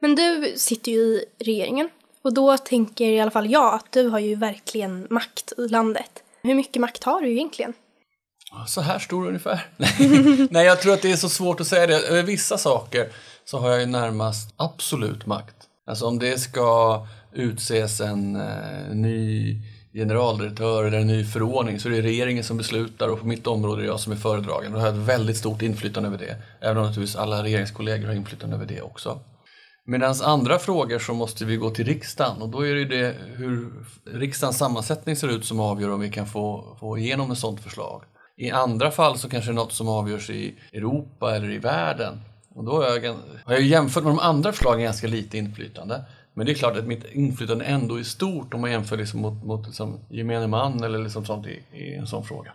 Men 0.00 0.14
du 0.14 0.52
sitter 0.56 0.92
ju 0.92 0.98
i 0.98 1.24
regeringen 1.38 1.88
och 2.22 2.34
då 2.34 2.58
tänker 2.58 3.04
i 3.04 3.20
alla 3.20 3.30
fall 3.30 3.50
jag 3.50 3.74
att 3.74 3.92
du 3.92 4.08
har 4.08 4.18
ju 4.18 4.34
verkligen 4.34 5.06
makt 5.10 5.52
i 5.58 5.68
landet. 5.68 6.22
Hur 6.42 6.54
mycket 6.54 6.80
makt 6.80 7.04
har 7.04 7.20
du 7.20 7.30
egentligen? 7.30 7.72
Så 8.66 8.80
här 8.80 8.98
stor 8.98 9.26
ungefär. 9.26 9.66
Nej, 10.50 10.66
jag 10.66 10.80
tror 10.80 10.94
att 10.94 11.02
det 11.02 11.12
är 11.12 11.16
så 11.16 11.28
svårt 11.28 11.60
att 11.60 11.66
säga 11.66 11.86
det. 11.86 11.98
Över 12.08 12.22
vissa 12.22 12.58
saker 12.58 13.08
så 13.44 13.58
har 13.58 13.70
jag 13.70 13.80
ju 13.80 13.86
närmast 13.86 14.54
absolut 14.56 15.26
makt. 15.26 15.56
Alltså 15.86 16.06
om 16.06 16.18
det 16.18 16.38
ska 16.38 17.06
utses 17.32 18.00
en 18.00 18.36
eh, 18.36 18.94
ny 18.94 19.56
generaldirektör 19.94 20.84
eller 20.84 20.98
en 20.98 21.06
ny 21.06 21.24
förordning 21.24 21.80
så 21.80 21.88
är 21.88 21.92
det 21.92 22.02
regeringen 22.02 22.44
som 22.44 22.56
beslutar 22.56 23.08
och 23.08 23.20
på 23.20 23.26
mitt 23.26 23.46
område 23.46 23.80
är 23.80 23.82
det 23.82 23.88
jag 23.88 24.00
som 24.00 24.12
är 24.12 24.16
föredragen. 24.16 24.72
Då 24.72 24.78
har 24.78 24.86
jag 24.86 24.96
ett 24.96 25.08
väldigt 25.08 25.36
stort 25.36 25.62
inflytande 25.62 26.08
över 26.08 26.18
det. 26.18 26.36
Även 26.60 26.76
om 26.76 26.86
naturligtvis 26.86 27.16
alla 27.16 27.42
regeringskollegor 27.42 28.06
har 28.06 28.14
inflytande 28.14 28.56
över 28.56 28.66
det 28.66 28.82
också. 28.82 29.20
Medan 29.86 30.14
andra 30.22 30.58
frågor 30.58 30.98
så 30.98 31.14
måste 31.14 31.44
vi 31.44 31.56
gå 31.56 31.70
till 31.70 31.86
riksdagen 31.86 32.42
och 32.42 32.48
då 32.48 32.66
är 32.66 32.74
det 32.74 32.80
ju 32.80 32.88
det 32.88 33.14
hur 33.34 33.72
riksdagens 34.12 34.58
sammansättning 34.58 35.16
ser 35.16 35.28
ut 35.28 35.44
som 35.44 35.60
avgör 35.60 35.90
om 35.90 36.00
vi 36.00 36.10
kan 36.10 36.26
få, 36.26 36.76
få 36.80 36.98
igenom 36.98 37.30
ett 37.30 37.38
sådant 37.38 37.60
förslag. 37.60 38.02
I 38.36 38.50
andra 38.50 38.90
fall 38.90 39.18
så 39.18 39.28
kanske 39.28 39.50
det 39.50 39.54
är 39.54 39.56
något 39.56 39.72
som 39.72 39.88
avgörs 39.88 40.30
i 40.30 40.54
Europa 40.72 41.36
eller 41.36 41.50
i 41.50 41.58
världen. 41.58 42.20
Och 42.54 42.64
då 42.64 42.72
har 42.72 42.84
jag, 42.84 43.14
har 43.44 43.52
jag 43.52 43.62
jämfört 43.62 44.04
med 44.04 44.12
de 44.12 44.18
andra 44.18 44.52
förslagen 44.52 44.84
ganska 44.84 45.06
lite 45.06 45.38
inflytande. 45.38 46.04
Men 46.34 46.46
det 46.46 46.52
är 46.52 46.54
klart 46.54 46.76
att 46.76 46.86
mitt 46.86 47.04
inflytande 47.12 47.64
ändå 47.64 47.98
är 47.98 48.02
stort 48.02 48.54
om 48.54 48.60
man 48.60 48.70
jämför 48.70 48.96
liksom 48.96 49.20
mot, 49.20 49.44
mot 49.44 49.66
liksom 49.66 49.98
gemene 50.08 50.46
man 50.46 50.84
eller 50.84 50.98
liksom 50.98 51.24
sånt 51.24 51.46
i, 51.46 51.62
i 51.72 51.94
en 51.94 52.06
sån 52.06 52.24
fråga. 52.24 52.52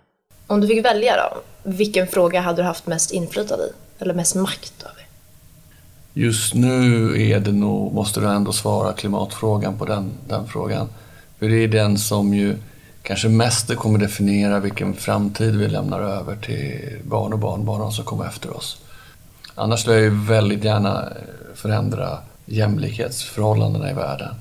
Om 0.48 0.62
du 0.62 0.68
fick 0.68 0.86
välja 0.86 1.14
då, 1.16 1.42
vilken 1.70 2.08
fråga 2.08 2.42
hade 2.42 2.62
du 2.62 2.66
haft 2.66 2.88
mest 2.88 3.12
inflytande 3.12 3.64
i? 3.64 3.70
Eller 4.00 4.14
mest 4.14 4.36
makt 4.36 4.84
över? 4.84 5.08
Just 6.14 6.54
nu 6.54 7.14
är 7.32 7.40
det 7.40 7.52
nog, 7.52 7.94
måste 7.94 8.20
du 8.20 8.28
ändå 8.28 8.52
svara 8.52 8.94
klimatfrågan 8.94 9.78
på 9.78 9.86
den, 9.86 10.12
den 10.28 10.48
frågan. 10.48 10.90
För 11.40 11.50
det 11.50 11.64
är 11.64 11.68
den 11.68 11.98
som 11.98 12.34
ju 12.34 12.58
kanske 13.02 13.30
mest 13.30 13.76
kommer 13.76 14.00
definiera 14.00 14.60
vilken 14.60 14.94
framtid 14.94 15.56
vi 15.56 15.68
lämnar 15.68 16.00
över 16.00 16.36
till 16.36 17.00
barn 17.04 17.34
och 17.34 17.40
barnbarn 17.40 17.92
som 17.92 18.06
kommer 18.06 18.26
efter 18.26 18.58
oss. 18.58 18.82
Annars 19.56 19.80
skulle 19.80 19.96
jag 19.96 20.04
ju 20.04 20.26
väldigt 20.26 20.64
gärna 20.64 21.10
förändra 21.56 22.18
jämlikhetsförhållandena 22.48 23.92
i 23.92 23.94
världen. 23.94 24.36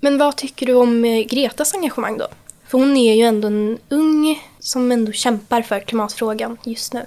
Men 0.00 0.18
vad 0.18 0.36
tycker 0.36 0.66
du 0.66 0.74
om 0.74 1.04
eh, 1.04 1.26
Gretas 1.26 1.74
engagemang 1.74 2.18
då? 2.18 2.26
För 2.66 2.78
hon 2.78 2.96
är 2.96 3.14
ju 3.14 3.22
ändå 3.22 3.48
en 3.48 3.78
ung 3.88 4.42
som 4.60 4.92
ändå 4.92 5.12
kämpar 5.12 5.62
för 5.62 5.80
klimatfrågan 5.80 6.56
just 6.64 6.92
nu. 6.92 7.04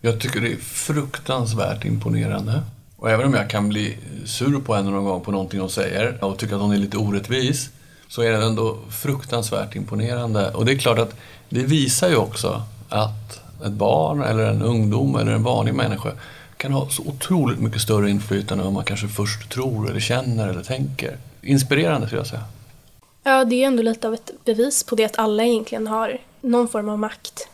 Jag 0.00 0.20
tycker 0.20 0.40
det 0.40 0.52
är 0.52 0.56
fruktansvärt 0.56 1.84
imponerande. 1.84 2.62
Och 2.96 3.10
även 3.10 3.26
om 3.26 3.34
jag 3.34 3.50
kan 3.50 3.68
bli 3.68 3.96
sur 4.24 4.60
på 4.60 4.74
henne 4.74 4.90
någon 4.90 5.04
gång 5.04 5.20
på 5.20 5.30
någonting 5.30 5.60
hon 5.60 5.70
säger 5.70 6.24
och 6.24 6.38
tycka 6.38 6.54
att 6.54 6.60
hon 6.60 6.72
är 6.72 6.76
lite 6.76 6.96
orättvis 6.96 7.70
så 8.08 8.22
är 8.22 8.30
det 8.30 8.44
ändå 8.44 8.78
fruktansvärt 8.90 9.76
imponerande. 9.76 10.50
Och 10.50 10.64
det 10.64 10.72
är 10.72 10.78
klart 10.78 10.98
att 10.98 11.14
det 11.48 11.62
visar 11.62 12.08
ju 12.08 12.16
också 12.16 12.62
att 12.88 13.40
ett 13.64 13.72
barn 13.72 14.22
eller 14.22 14.46
en 14.46 14.62
ungdom 14.62 15.16
eller 15.16 15.32
en 15.32 15.42
vanlig 15.42 15.74
människa 15.74 16.12
kan 16.56 16.72
ha 16.72 16.88
så 16.88 17.02
otroligt 17.02 17.58
mycket 17.58 17.80
större 17.80 18.10
inflytande 18.10 18.64
än 18.64 18.72
man 18.72 18.84
kanske 18.84 19.08
först 19.08 19.50
tror 19.50 19.90
eller 19.90 20.00
känner 20.00 20.48
eller 20.48 20.62
tänker. 20.62 21.16
Inspirerande 21.42 22.06
skulle 22.06 22.20
jag 22.20 22.26
säga. 22.26 22.44
Ja, 23.24 23.44
det 23.44 23.62
är 23.62 23.66
ändå 23.66 23.82
lite 23.82 24.08
av 24.08 24.14
ett 24.14 24.30
bevis 24.44 24.84
på 24.84 24.94
det 24.94 25.04
att 25.04 25.18
alla 25.18 25.44
egentligen 25.44 25.86
har 25.86 26.18
någon 26.40 26.68
form 26.68 26.88
av 26.88 26.98
makt. 26.98 27.48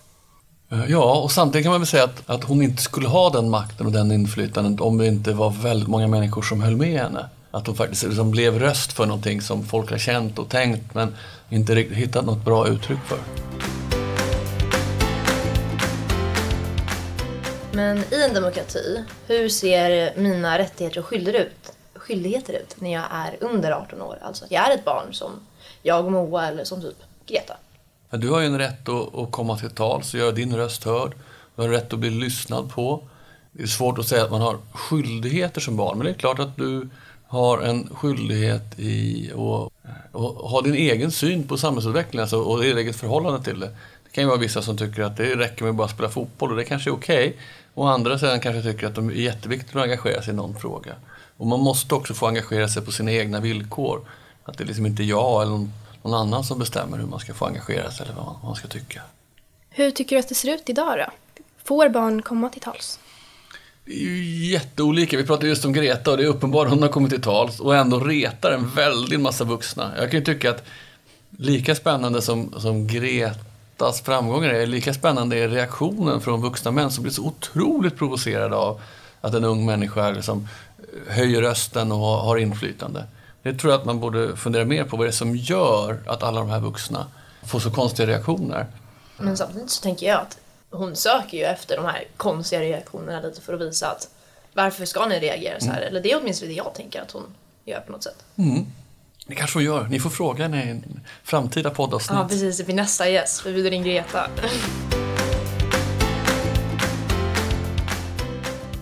Eh, 0.73 0.85
ja, 0.89 1.21
och 1.21 1.33
samtidigt 1.33 1.65
kan 1.65 1.73
man 1.73 1.81
väl 1.81 1.87
säga 1.87 2.05
att, 2.05 2.31
att 2.31 2.45
hon 2.45 2.63
inte 2.63 2.83
skulle 2.83 3.09
ha 3.09 3.31
den 3.31 3.51
makten 3.51 3.87
och 3.87 3.93
den 3.93 4.13
inflytandet 4.13 4.81
om 4.81 4.99
det 4.99 5.07
inte 5.07 5.33
var 5.33 5.51
väldigt 5.51 5.89
många 5.89 6.09
människor 6.09 6.43
som 6.43 6.61
höll 6.61 6.77
med 6.77 7.01
henne. 7.01 7.29
Att 7.51 7.67
hon 7.67 7.77
faktiskt 7.77 8.03
liksom 8.03 8.31
blev 8.31 8.59
röst 8.59 8.93
för 8.93 9.07
någonting 9.07 9.41
som 9.41 9.65
folk 9.65 9.91
har 9.91 9.99
känt 9.99 10.39
och 10.39 10.49
tänkt 10.49 10.95
men 10.95 11.15
inte 11.51 11.75
riktigt 11.75 11.97
hittat 11.97 12.25
något 12.25 12.45
bra 12.45 12.69
uttryck 12.69 13.01
för. 13.07 13.19
Men 17.75 17.99
i 17.99 18.25
en 18.29 18.35
demokrati, 18.35 19.05
hur 19.27 19.49
ser 19.49 20.17
mina 20.17 20.59
rättigheter 20.59 20.99
och 20.99 21.07
skyldigheter 21.07 21.47
ut, 21.47 21.73
skyldigheter 21.95 22.53
ut 22.53 22.81
när 22.81 22.93
jag 22.93 23.05
är 23.11 23.37
under 23.41 23.73
18 23.73 24.03
år? 24.03 24.19
Alltså 24.23 24.45
att 24.45 24.51
jag 24.51 24.71
är 24.71 24.75
ett 24.75 24.85
barn 24.85 25.15
som 25.15 25.31
jag 25.83 26.05
och 26.05 26.13
Moa 26.13 26.49
eller 26.49 26.65
som 26.65 26.83
typ 26.83 26.97
Greta. 27.27 27.57
Du 28.11 28.31
har 28.31 28.41
ju 28.41 28.47
en 28.47 28.59
rätt 28.59 28.89
att, 28.89 29.15
att 29.15 29.31
komma 29.33 29.59
till 29.59 29.71
tals 29.71 30.15
och 30.15 30.21
göra 30.21 30.33
din 30.33 30.57
röst 30.57 30.85
hörd. 30.85 31.15
Du 31.57 31.63
har 31.63 31.69
rätt 31.69 31.93
att 31.93 31.99
bli 31.99 32.11
lyssnad 32.11 32.71
på. 32.71 33.03
Det 33.53 33.63
är 33.63 33.67
svårt 33.67 33.99
att 33.99 34.07
säga 34.07 34.25
att 34.25 34.31
man 34.31 34.41
har 34.41 34.59
skyldigheter 34.73 35.61
som 35.61 35.77
barn, 35.77 35.99
men 35.99 36.05
det 36.05 36.13
är 36.13 36.15
klart 36.15 36.39
att 36.39 36.57
du 36.57 36.89
har 37.27 37.59
en 37.59 37.89
skyldighet 37.95 38.79
i 38.79 39.31
att, 39.33 39.73
att 40.13 40.51
ha 40.51 40.61
din 40.65 40.75
egen 40.75 41.13
syn 41.13 41.49
på 41.49 41.57
samhällsutvecklingen 41.57 42.23
alltså, 42.23 42.39
och 42.41 42.63
ditt 42.63 42.77
eget 42.77 42.97
förhållande 42.97 43.45
till 43.45 43.61
det. 43.61 43.77
Det 44.13 44.15
kan 44.15 44.25
ju 44.25 44.29
vara 44.29 44.39
vissa 44.39 44.63
som 44.63 44.77
tycker 44.77 45.03
att 45.03 45.17
det 45.17 45.37
räcker 45.37 45.65
med 45.65 45.71
att 45.71 45.77
bara 45.77 45.89
spela 45.89 46.09
fotboll 46.09 46.51
och 46.51 46.57
det 46.57 46.65
kanske 46.65 46.91
är 46.91 46.95
okej. 46.95 47.29
Okay. 47.29 47.41
Och 47.75 47.91
andra 47.91 48.19
sidan 48.19 48.41
kanske 48.41 48.73
tycker 48.73 48.87
att 48.87 48.95
det 48.95 49.01
är 49.01 49.11
jätteviktigt 49.11 49.77
att 49.77 49.83
engagera 49.83 50.23
sig 50.23 50.33
i 50.33 50.37
någon 50.37 50.57
fråga. 50.57 50.95
Och 51.37 51.47
man 51.47 51.61
måste 51.61 51.95
också 51.95 52.15
få 52.15 52.27
engagera 52.27 52.69
sig 52.69 52.83
på 52.83 52.93
sina 52.93 53.13
egna 53.13 53.41
villkor. 53.41 54.01
Att 54.45 54.59
det 54.59 54.65
är 54.65 54.67
liksom 54.67 54.87
inte 54.87 55.03
jag 55.03 55.43
eller 55.43 55.51
någon, 56.03 56.15
annan 56.15 56.45
som 56.45 56.59
bestämmer 56.59 56.99
hur 56.99 57.07
man 57.07 57.21
ska 57.21 57.35
få 57.35 57.47
engagera 57.47 57.91
sig 57.91 58.07
eller 58.07 58.17
vad 58.17 58.37
man, 58.43 58.57
ska 58.57 58.69
tycka. 58.69 59.03
Hur 59.71 59.91
tycker 59.91 60.17
du 60.17 60.21
att 60.21 60.29
det 60.29 60.35
ser 60.35 60.55
ut 60.55 60.69
idag 60.69 60.99
då? 60.99 61.43
Får 61.65 61.89
barn 61.89 62.23
komma 62.23 62.49
till 62.49 62.61
tals? 62.61 62.99
Det 63.85 63.93
är 63.93 63.99
ju 63.99 64.47
jätteolika. 64.47 65.17
Vi 65.17 65.25
pratade 65.25 65.49
just 65.49 65.65
om 65.65 65.73
Greta 65.73 66.11
och 66.11 66.17
det 66.17 66.23
är 66.23 66.29
uppenbart 66.29 66.67
att 66.67 66.73
hon 66.73 66.83
har 66.83 66.89
kommit 66.89 67.11
till 67.11 67.23
tals 67.23 67.61
och 67.61 67.77
ändå 67.77 68.01
retar 68.01 68.53
en 68.53 68.71
väldig 68.71 69.21
massa 69.21 69.45
vuxna. 69.45 69.93
Jag 69.99 70.11
kan 70.11 70.21
ju 70.21 70.25
tycka 70.25 70.51
att 70.51 70.65
lika 71.39 71.75
spännande 71.75 72.23
som, 72.23 72.55
som 72.61 72.87
Gretas 73.83 74.01
framgångar 74.01 74.49
är, 74.49 74.67
lika 74.67 74.95
spännande 74.95 75.37
är 75.37 75.49
reaktionen 75.49 76.21
från 76.21 76.43
vuxna 76.43 76.71
män 76.71 76.91
som 76.91 77.03
blir 77.03 77.13
så 77.13 77.23
otroligt 77.23 77.97
provocerade 77.97 78.57
av 78.57 78.81
att 79.21 79.35
en 79.35 79.45
ung 79.45 79.67
människa 79.67 80.11
liksom 80.11 80.49
höjer 81.09 81.43
rösten 81.43 81.93
och 81.93 81.99
har 81.99 82.37
inflytande. 82.37 83.05
Det 83.43 83.55
tror 83.55 83.73
jag 83.73 83.81
att 83.81 83.87
man 83.87 84.01
borde 84.01 84.37
fundera 84.37 84.65
mer 84.65 84.85
på 84.85 84.97
vad 84.97 85.07
det 85.07 85.11
är 85.11 85.13
som 85.13 85.37
gör 85.37 86.03
att 86.07 86.23
alla 86.23 86.41
de 86.41 86.51
här 86.51 86.61
vuxna 86.61 87.07
får 87.43 87.61
så 87.61 87.71
konstiga 87.71 88.09
reaktioner. 88.09 88.67
Men 89.19 89.37
samtidigt 89.37 89.71
så 89.71 89.83
tänker 89.83 90.07
jag 90.07 90.21
att 90.21 90.39
hon 90.71 90.97
söker 90.97 91.39
ju 91.39 91.45
efter 91.45 91.77
de 91.77 91.85
här 91.85 92.05
konstiga 92.17 92.61
reaktionerna 92.61 93.21
lite 93.21 93.41
för 93.41 93.55
att 93.55 93.61
visa 93.61 93.87
att 93.91 94.09
varför 94.55 94.85
ska 94.85 95.07
ni 95.07 95.21
reagera 95.21 95.61
så 95.61 95.67
här? 95.67 95.77
Mm. 95.77 95.89
Eller 95.89 96.01
det 96.01 96.13
är 96.13 96.21
åtminstone 96.21 96.51
det 96.51 96.57
jag 96.57 96.75
tänker 96.75 97.03
att 97.03 97.11
hon 97.11 97.35
gör 97.65 97.81
på 97.81 97.93
något 97.93 98.05
sätt. 98.05 98.25
Mm. 98.37 98.67
Det 99.27 99.35
kanske 99.35 99.59
hon 99.59 99.65
gör. 99.65 99.87
Ni 99.89 100.01
får 100.01 100.11
fråga 100.11 100.43
henne 100.43 100.65
i 100.65 100.71
en 100.71 101.01
framtida 101.23 101.71
poddavsnitt. 101.71 102.19
Ja, 102.19 102.29
precis. 102.29 102.59
Det 102.59 102.65
blir 102.65 102.75
nästa 102.75 103.09
gäst. 103.09 103.47
Vi 103.47 103.53
bjuder 103.53 103.71
in 103.71 103.85
Greta. 103.85 104.27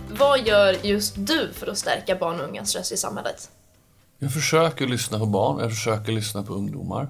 Vad 0.09 0.47
gör 0.47 0.85
just 0.85 1.13
du 1.17 1.49
för 1.53 1.67
att 1.67 1.77
stärka 1.77 2.15
barn 2.15 2.39
och 2.39 2.47
ungas 2.47 2.75
röst 2.75 2.91
i 2.91 2.97
samhället? 2.97 3.49
Jag 4.19 4.33
försöker 4.33 4.87
lyssna 4.87 5.19
på 5.19 5.25
barn, 5.25 5.59
jag 5.59 5.69
försöker 5.69 6.11
lyssna 6.11 6.43
på 6.43 6.53
ungdomar. 6.53 7.07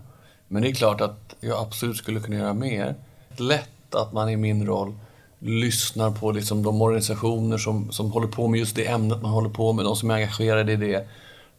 Men 0.47 0.61
det 0.61 0.69
är 0.69 0.73
klart 0.73 1.01
att 1.01 1.35
jag 1.39 1.59
absolut 1.59 1.97
skulle 1.97 2.19
kunna 2.19 2.35
göra 2.35 2.53
mer. 2.53 2.95
Lätt 3.37 3.95
att 3.95 4.13
man 4.13 4.29
i 4.29 4.37
min 4.37 4.67
roll 4.67 4.93
lyssnar 5.39 6.11
på 6.11 6.31
liksom 6.31 6.63
de 6.63 6.81
organisationer 6.81 7.57
som, 7.57 7.91
som 7.91 8.11
håller 8.11 8.27
på 8.27 8.47
med 8.47 8.59
just 8.59 8.75
det 8.75 8.87
ämnet 8.87 9.21
man 9.21 9.31
håller 9.31 9.49
på 9.49 9.73
med, 9.73 9.85
de 9.85 9.95
som 9.95 10.11
är 10.11 10.15
engagerade 10.15 10.71
i 10.71 10.75
det. 10.75 11.07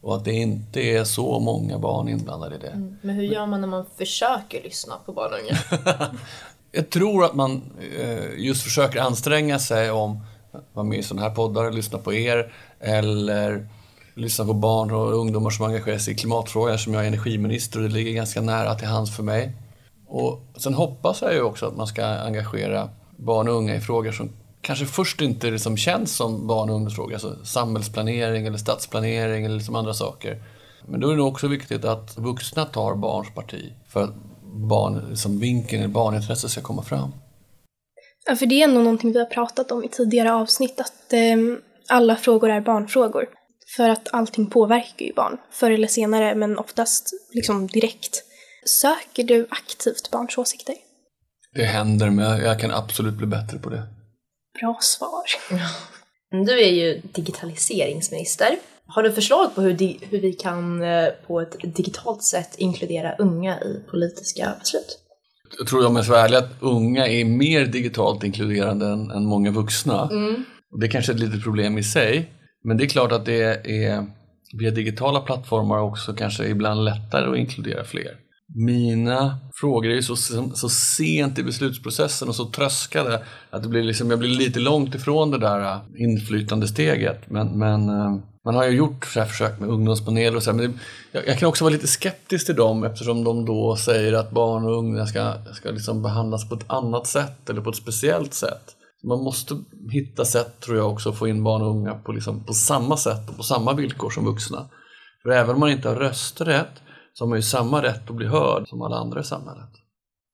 Och 0.02 0.16
att 0.16 0.25
det 0.25 0.32
inte 0.32 0.80
är 0.80 1.04
så 1.04 1.40
många 1.40 1.78
barn 1.78 2.09
inblandade 2.09 2.56
i 2.56 2.59
det. 2.59 2.68
Mm. 2.68 2.97
Men 3.02 3.14
hur 3.14 3.23
gör 3.23 3.47
man 3.47 3.61
när 3.61 3.68
man 3.68 3.87
försöker 3.99 4.62
lyssna 4.62 4.94
på 5.06 5.12
barn 5.12 5.32
och 5.32 5.38
unga? 5.38 6.11
Jag 6.73 6.90
tror 6.90 7.25
att 7.25 7.35
man 7.35 7.62
eh, 7.99 8.38
just 8.38 8.62
försöker 8.62 9.00
anstränga 9.00 9.59
sig 9.59 9.90
om 9.90 10.21
att 10.52 10.64
vara 10.73 10.87
med 10.87 10.99
i 10.99 11.02
sådana 11.02 11.28
här 11.28 11.35
poddar, 11.35 11.71
lyssna 11.71 11.99
på 11.99 12.14
er 12.14 12.52
eller 12.80 13.68
lyssna 14.14 14.44
på 14.44 14.52
barn 14.52 14.90
och 14.90 15.12
ungdomar 15.12 15.50
som 15.50 15.66
engagerar 15.66 15.99
sig 15.99 16.14
i 16.14 16.16
klimatfrågan 16.16 16.78
som 16.78 16.94
jag 16.94 17.02
är 17.02 17.06
energiminister 17.06 17.78
och 17.78 17.88
det 17.88 17.94
ligger 17.94 18.12
ganska 18.12 18.40
nära 18.40 18.75
till 18.75 18.88
hands 18.88 19.16
för 19.16 19.23
mig. 19.23 19.52
Och 20.06 20.42
sen 20.56 20.75
hoppas 20.75 21.23
jag 21.23 21.35
ju 21.35 21.42
också 21.42 21.66
att 21.66 21.76
man 21.76 21.87
ska 21.87 22.04
engagera 22.04 22.88
barn 23.16 23.49
och 23.49 23.54
unga 23.54 23.75
i 23.75 23.80
frågor 23.80 24.12
som 24.12 24.30
kanske 24.62 24.87
först 24.87 25.21
inte 25.21 25.50
liksom 25.50 25.76
känns 25.76 26.16
som 26.16 26.47
barn 26.47 26.71
och 26.71 26.75
ungdomsfrågor, 26.75 27.12
alltså 27.12 27.45
samhällsplanering 27.45 28.47
eller 28.47 28.59
stadsplanering 28.59 29.45
eller 29.45 29.57
liksom 29.57 29.76
andra 29.76 29.95
saker. 29.95 30.42
Men 30.88 31.00
då 31.00 31.11
är 31.11 31.16
det 31.16 31.23
också 31.23 31.49
viktigt 31.49 31.85
att 31.85 32.19
vuxna 32.19 32.64
tar 32.64 32.95
barns 32.95 33.35
parti 33.35 33.73
för 33.88 34.02
att 34.02 34.14
barn, 34.69 35.07
liksom 35.11 35.38
vinkeln, 35.38 35.92
barnintresse 35.92 36.49
ska 36.49 36.61
komma 36.61 36.83
fram. 36.83 37.12
Ja, 38.26 38.37
för 38.37 38.47
det 38.47 38.62
är 38.62 38.69
ändå 38.69 38.81
någonting 38.81 39.12
vi 39.12 39.19
har 39.19 39.26
pratat 39.26 39.73
om 39.73 39.85
i 39.85 39.88
tidigare 39.88 40.33
avsnitt, 40.33 40.81
att 40.81 41.12
eh, 41.12 41.37
alla 41.88 42.16
frågor 42.16 42.50
är 42.50 42.61
barnfrågor. 42.61 43.26
För 43.76 43.88
att 43.88 44.09
allting 44.14 44.47
påverkar 44.47 45.07
ju 45.07 45.12
barn, 45.12 45.37
förr 45.50 45.71
eller 45.71 45.88
senare, 45.88 46.35
men 46.35 46.59
oftast 46.59 47.11
liksom 47.33 47.66
direkt. 47.66 48.23
Söker 48.66 49.25
du 49.25 49.47
aktivt 49.50 50.11
barns 50.11 50.38
åsikter? 50.38 50.75
Det 51.54 51.64
händer, 51.64 52.11
men 52.11 52.40
jag 52.40 52.61
kan 52.61 52.71
absolut 52.71 53.14
bli 53.14 53.26
bättre 53.26 53.59
på 53.59 53.71
det. 53.71 53.83
Bra 54.61 54.78
svar. 54.80 55.25
Du 56.30 56.61
är 56.61 56.71
ju 56.71 57.00
digitaliseringsminister. 57.12 58.56
Har 58.87 59.02
du 59.02 59.12
förslag 59.12 59.54
på 59.54 59.61
hur, 59.61 59.97
hur 60.11 60.21
vi 60.21 60.32
kan 60.32 60.82
eh, 60.82 61.09
på 61.26 61.40
ett 61.40 61.56
digitalt 61.76 62.23
sätt 62.23 62.54
inkludera 62.59 63.16
unga 63.16 63.61
i 63.61 63.82
politiska 63.90 64.52
beslut? 64.61 64.99
Jag 65.59 65.66
tror 65.66 65.87
om 65.87 65.97
jag 65.97 66.04
ska 66.04 66.12
vara 66.12 66.25
ärlig 66.25 66.37
att 66.37 66.52
unga 66.61 67.06
är 67.06 67.25
mer 67.25 67.66
digitalt 67.66 68.25
inkluderande 68.25 68.87
än, 68.87 69.11
än 69.11 69.25
många 69.26 69.50
vuxna. 69.50 70.09
Mm. 70.12 70.44
Det 70.80 70.87
är 70.87 70.90
kanske 70.90 71.12
är 71.12 71.14
ett 71.14 71.21
litet 71.21 71.42
problem 71.42 71.78
i 71.78 71.82
sig. 71.82 72.32
Men 72.64 72.76
det 72.76 72.85
är 72.85 72.88
klart 72.88 73.12
att 73.12 73.26
det 73.26 73.42
är 73.82 74.06
via 74.59 74.71
digitala 74.71 75.21
plattformar 75.21 75.78
också 75.78 76.14
kanske 76.14 76.44
ibland 76.44 76.85
lättare 76.85 77.30
att 77.30 77.37
inkludera 77.37 77.85
fler 77.85 78.16
mina 78.54 79.38
frågor 79.54 79.90
är 79.90 79.94
ju 79.94 80.02
så, 80.02 80.16
så 80.54 80.68
sent 80.68 81.38
i 81.38 81.42
beslutsprocessen 81.42 82.28
och 82.28 82.35
så 82.35 82.44
tröskade 82.44 83.23
att 83.50 83.62
det 83.62 83.68
blir 83.68 83.82
liksom, 83.82 84.11
jag 84.11 84.18
blir 84.18 84.28
lite 84.28 84.61
långt 84.61 84.94
ifrån 84.94 85.30
det 85.30 85.38
där 85.38 85.59
inflytande 85.59 86.02
inflytandesteget. 86.02 87.30
Men, 87.30 87.59
men 87.59 87.88
äh, 87.88 88.16
man 88.44 88.54
har 88.54 88.64
ju 88.64 88.76
gjort 88.76 89.06
så 89.06 89.21
här 89.21 89.26
försök 89.26 89.61
med 89.61 89.68
ungdomspaneler 89.68 90.37
och 90.37 90.42
så 90.42 90.50
här, 90.50 90.59
men 90.59 90.71
det, 90.71 90.78
jag, 91.12 91.28
jag, 91.28 91.38
kan 91.38 91.49
också 91.49 91.64
vara 91.64 91.73
lite 91.73 91.87
skeptisk 91.87 92.47
till 92.47 92.56
dem 92.56 92.85
eftersom 92.85 93.25
de 93.25 93.44
då 93.44 93.76
säger 93.76 94.12
att 94.12 94.30
barn 94.30 94.64
och 94.64 94.78
unga 94.78 95.06
ska, 95.06 95.35
ska 95.54 95.71
liksom 95.71 96.02
behandlas 96.02 96.49
på 96.49 96.54
ett 96.54 96.64
annat 96.66 97.06
sätt 97.06 97.50
eller 97.50 97.61
på 97.61 97.71
ett 97.71 97.76
speciellt 97.76 98.35
sätt. 98.35 98.76
Man 99.04 99.18
måste 99.18 99.59
hitta 99.90 100.25
sätt, 100.25 100.61
tror 100.61 100.76
jag, 100.76 100.92
också 100.92 101.09
att 101.09 101.18
få 101.18 101.28
in 101.28 101.44
barn 101.44 101.62
och 101.62 101.71
unga 101.71 101.94
på, 101.94 102.12
liksom, 102.12 102.44
på 102.44 102.52
samma 102.52 102.97
sätt 102.97 103.30
och 103.30 103.37
på 103.37 103.42
samma 103.42 103.73
villkor 103.73 104.11
som 104.11 104.25
vuxna. 104.25 104.68
För 105.23 105.30
även 105.30 105.54
om 105.54 105.61
man 105.61 105.71
inte 105.71 105.88
har 105.88 105.97
rösträtt 105.97 106.81
så 107.12 107.25
har 107.25 107.28
man 107.28 107.38
ju 107.38 107.42
samma 107.42 107.83
rätt 107.83 108.11
att 108.11 108.16
bli 108.16 108.26
hörd 108.26 108.69
som 108.69 108.83
alla 108.83 108.97
andra 108.97 109.21
i 109.21 109.25
samhället. 109.25 109.71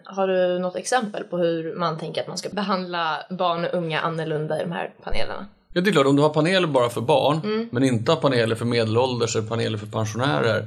Har 0.05 0.29
du 0.29 0.59
något 0.59 0.77
exempel 0.77 1.25
på 1.25 1.39
hur 1.39 1.77
man 1.77 1.99
tänker 1.99 2.21
att 2.21 2.29
man 2.29 2.39
ska 2.39 2.49
behandla 2.49 3.19
barn 3.31 3.65
och 3.65 3.75
unga 3.75 4.01
annorlunda 4.01 4.61
i 4.61 4.63
de 4.63 4.73
här 4.73 4.95
panelerna? 5.05 5.47
Ja, 5.73 5.81
det 5.81 5.91
är 5.91 5.93
klart, 5.93 6.07
om 6.07 6.17
du 6.17 6.23
har 6.23 6.29
paneler 6.29 6.69
bara 6.69 6.89
för 6.89 7.01
barn, 7.01 7.41
mm. 7.45 7.69
men 7.73 7.85
inte 7.85 8.13
har 8.13 8.21
paneler 8.21 8.57
för 8.57 8.65
medelålders 8.65 9.37
eller 9.37 9.49
paneler 9.49 9.79
för 9.79 9.87
pensionärer, 9.87 10.65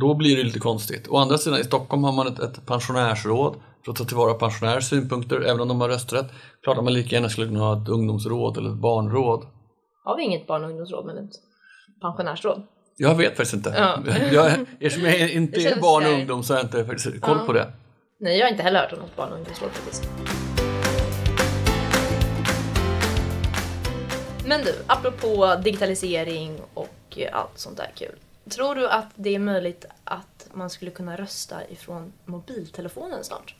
Då 0.00 0.14
blir 0.14 0.36
det 0.36 0.42
lite 0.42 0.58
konstigt. 0.58 1.08
Å 1.08 1.16
andra 1.16 1.38
sidan, 1.38 1.60
i 1.60 1.64
Stockholm 1.64 2.04
har 2.04 2.12
man 2.12 2.26
ett, 2.26 2.38
ett 2.38 2.66
pensionärsråd 2.66 3.54
för 3.84 3.92
att 3.92 3.98
ta 3.98 4.04
tillvara 4.04 4.34
pensionärers 4.34 4.88
synpunkter, 4.88 5.40
även 5.40 5.60
om 5.60 5.68
de 5.68 5.80
har 5.80 5.88
rösträtt. 5.88 6.26
Klart 6.62 6.78
att 6.78 6.84
man 6.84 6.92
lika 6.92 7.16
gärna 7.16 7.28
skulle 7.28 7.46
kunna 7.46 7.60
ha 7.60 7.82
ett 7.82 7.88
ungdomsråd 7.88 8.56
eller 8.56 8.70
ett 8.70 8.80
barnråd. 8.80 9.46
Har 10.04 10.16
vi 10.16 10.22
inget 10.22 10.46
barn 10.46 10.64
och 10.64 10.70
ungdomsråd 10.70 11.06
men 11.06 11.18
ett 11.18 11.32
pensionärsråd? 12.00 12.62
Jag 12.96 13.14
vet 13.14 13.36
faktiskt 13.36 13.54
inte. 13.54 13.74
Ja. 13.76 14.02
Jag, 14.32 14.52
eftersom 14.80 15.08
jag 15.08 15.30
inte 15.30 15.60
är 15.60 15.80
barn 15.80 16.06
och 16.06 16.12
ungdom 16.12 16.42
så 16.42 16.52
har 16.52 16.58
jag 16.58 16.66
inte 16.66 16.84
faktiskt 16.84 17.20
koll 17.20 17.36
Ja. 17.40 17.46
på 17.46 17.52
det. 17.52 17.72
Nej, 18.20 18.38
jag 18.38 18.46
har 18.46 18.50
inte 18.50 18.62
heller 18.62 18.80
hört 18.80 18.92
om 18.92 18.98
något 18.98 19.16
barn 19.16 19.32
och 19.32 19.38
ungdomsråd 19.38 19.70
faktiskt. 19.70 20.08
Men 24.46 24.64
du, 24.64 24.74
apropå 24.86 25.56
digitalisering 25.64 26.58
och 26.74 27.18
allt 27.32 27.58
sånt 27.58 27.76
där 27.76 27.90
kul. 27.94 28.14
Tror 28.50 28.74
du 28.74 28.88
att 28.88 29.06
det 29.14 29.34
är 29.34 29.38
möjligt 29.38 29.84
att 30.04 30.46
man 30.54 30.70
skulle 30.70 30.90
kunna 30.90 31.16
rösta 31.16 31.68
ifrån 31.68 32.12
mobiltelefonen 32.24 33.24
snart? 33.24 33.54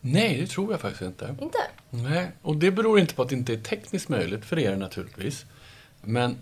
Nej, 0.00 0.40
det 0.40 0.46
tror 0.46 0.70
jag 0.70 0.80
faktiskt 0.80 1.02
inte. 1.02 1.34
Inte? 1.40 1.58
Nej, 1.90 2.30
och 2.42 2.56
det 2.56 2.70
beror 2.70 2.98
inte 2.98 3.14
på 3.14 3.22
att 3.22 3.28
det 3.28 3.34
inte 3.34 3.52
är 3.52 3.56
tekniskt 3.58 4.08
möjligt, 4.08 4.44
för 4.44 4.56
det 4.56 4.64
är 4.66 4.70
det 4.70 4.76
naturligtvis. 4.76 5.44
Men 6.00 6.36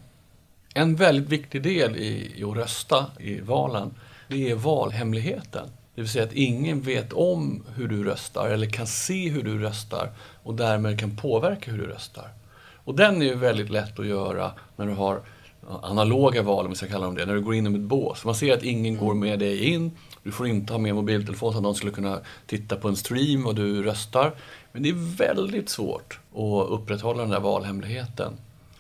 en 0.75 0.97
väldigt 0.97 1.29
viktig 1.29 1.63
del 1.63 1.97
i, 1.97 2.33
i 2.37 2.45
att 2.45 2.57
rösta 2.57 3.07
i 3.19 3.41
valen, 3.41 3.95
det 4.29 4.51
är 4.51 4.55
valhemligheten. 4.55 5.69
Det 5.95 6.01
vill 6.01 6.11
säga 6.11 6.25
att 6.25 6.33
ingen 6.33 6.81
vet 6.81 7.13
om 7.13 7.63
hur 7.77 7.89
du 7.89 8.05
röstar 8.05 8.49
eller 8.49 8.67
kan 8.67 8.87
se 8.87 9.29
hur 9.29 9.43
du 9.43 9.59
röstar 9.59 10.11
och 10.43 10.55
därmed 10.55 11.01
kan 11.01 11.17
påverka 11.17 11.71
hur 11.71 11.79
du 11.79 11.87
röstar. 11.87 12.29
Och 12.85 12.95
den 12.95 13.23
är 13.23 13.27
ju 13.27 13.35
väldigt 13.35 13.71
lätt 13.71 13.99
att 13.99 14.07
göra 14.07 14.53
när 14.77 14.87
du 14.87 14.93
har 14.93 15.21
analoga 15.83 16.43
val, 16.43 16.65
om 16.65 16.71
vi 16.71 16.77
ska 16.77 16.87
kalla 16.87 17.07
dem 17.07 17.15
det, 17.15 17.27
när 17.27 17.35
du 17.35 17.41
går 17.41 17.55
in 17.55 17.67
i 17.67 17.75
ett 17.75 17.81
bås. 17.81 18.25
Man 18.25 18.35
ser 18.35 18.55
att 18.55 18.63
ingen 18.63 18.97
går 18.97 19.15
med 19.15 19.39
dig 19.39 19.65
in, 19.65 19.91
du 20.23 20.33
får 20.33 20.47
inte 20.47 20.73
ha 20.73 20.79
med 20.79 20.95
mobiltelefon 20.95 21.53
så 21.53 21.59
att 21.59 21.63
någon 21.63 21.75
skulle 21.75 21.93
kunna 21.93 22.21
titta 22.47 22.77
på 22.77 22.89
en 22.89 22.97
stream 22.97 23.47
och 23.47 23.55
du 23.55 23.83
röstar. 23.83 24.33
Men 24.73 24.83
det 24.83 24.89
är 24.89 25.17
väldigt 25.17 25.69
svårt 25.69 26.21
att 26.33 26.71
upprätthålla 26.71 27.23
den 27.23 27.31
där 27.31 27.41
valhemligheten 27.41 28.33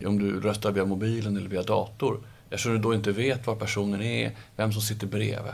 om 0.07 0.19
du 0.19 0.41
röstar 0.41 0.73
via 0.73 0.85
mobilen 0.85 1.37
eller 1.37 1.49
via 1.49 1.63
dator. 1.63 2.21
Eftersom 2.51 2.73
du 2.73 2.79
då 2.79 2.95
inte 2.95 3.13
vet 3.13 3.47
var 3.47 3.55
personen 3.57 4.03
är, 4.03 4.37
vem 4.57 4.73
som 4.73 4.83
sitter 4.83 5.07
bredvid. 5.07 5.53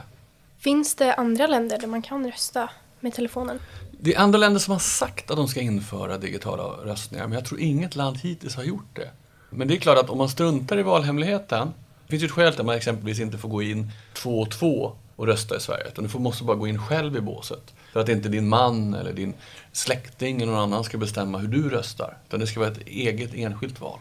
Finns 0.59 0.95
det 0.95 1.13
andra 1.13 1.47
länder 1.47 1.77
där 1.79 1.87
man 1.87 2.01
kan 2.01 2.25
rösta 2.31 2.69
med 2.99 3.13
telefonen? 3.13 3.59
Det 4.01 4.15
är 4.15 4.19
andra 4.19 4.39
länder 4.39 4.59
som 4.59 4.71
har 4.71 4.79
sagt 4.79 5.31
att 5.31 5.37
de 5.37 5.47
ska 5.47 5.59
införa 5.59 6.17
digitala 6.17 6.63
röstningar, 6.63 7.27
men 7.27 7.33
jag 7.33 7.45
tror 7.45 7.59
inget 7.59 7.95
land 7.95 8.17
hittills 8.17 8.55
har 8.55 8.63
gjort 8.63 8.95
det. 8.95 9.09
Men 9.49 9.67
det 9.67 9.73
är 9.73 9.79
klart 9.79 9.97
att 9.97 10.09
om 10.09 10.17
man 10.17 10.29
struntar 10.29 10.77
i 10.77 10.83
valhemligheten, 10.83 11.67
det 12.05 12.11
finns 12.11 12.23
ju 12.23 12.25
ett 12.25 12.31
skäl 12.31 12.51
till 12.51 12.59
att 12.61 12.65
man 12.65 12.75
exempelvis 12.75 13.19
inte 13.19 13.37
får 13.37 13.49
gå 13.49 13.61
in 13.63 13.91
två 14.13 14.39
och 14.39 14.51
två 14.51 14.91
och 15.15 15.27
rösta 15.27 15.57
i 15.57 15.59
Sverige, 15.59 15.87
utan 15.87 16.03
du 16.03 16.09
får- 16.09 16.19
måste 16.19 16.43
bara 16.43 16.57
gå 16.57 16.67
in 16.67 16.79
själv 16.81 17.17
i 17.17 17.21
båset. 17.21 17.73
För 17.93 17.99
att 17.99 18.09
inte 18.09 18.29
din 18.29 18.49
man 18.49 18.93
eller 18.93 19.13
din 19.13 19.33
släkting 19.71 20.41
eller 20.41 20.51
någon 20.51 20.61
annan 20.61 20.83
ska 20.83 20.97
bestämma 20.97 21.37
hur 21.37 21.47
du 21.47 21.69
röstar, 21.69 22.17
utan 22.27 22.39
det 22.39 22.47
ska 22.47 22.59
vara 22.59 22.71
ett 22.71 22.87
eget 22.87 23.33
enskilt 23.33 23.81
val. 23.81 23.99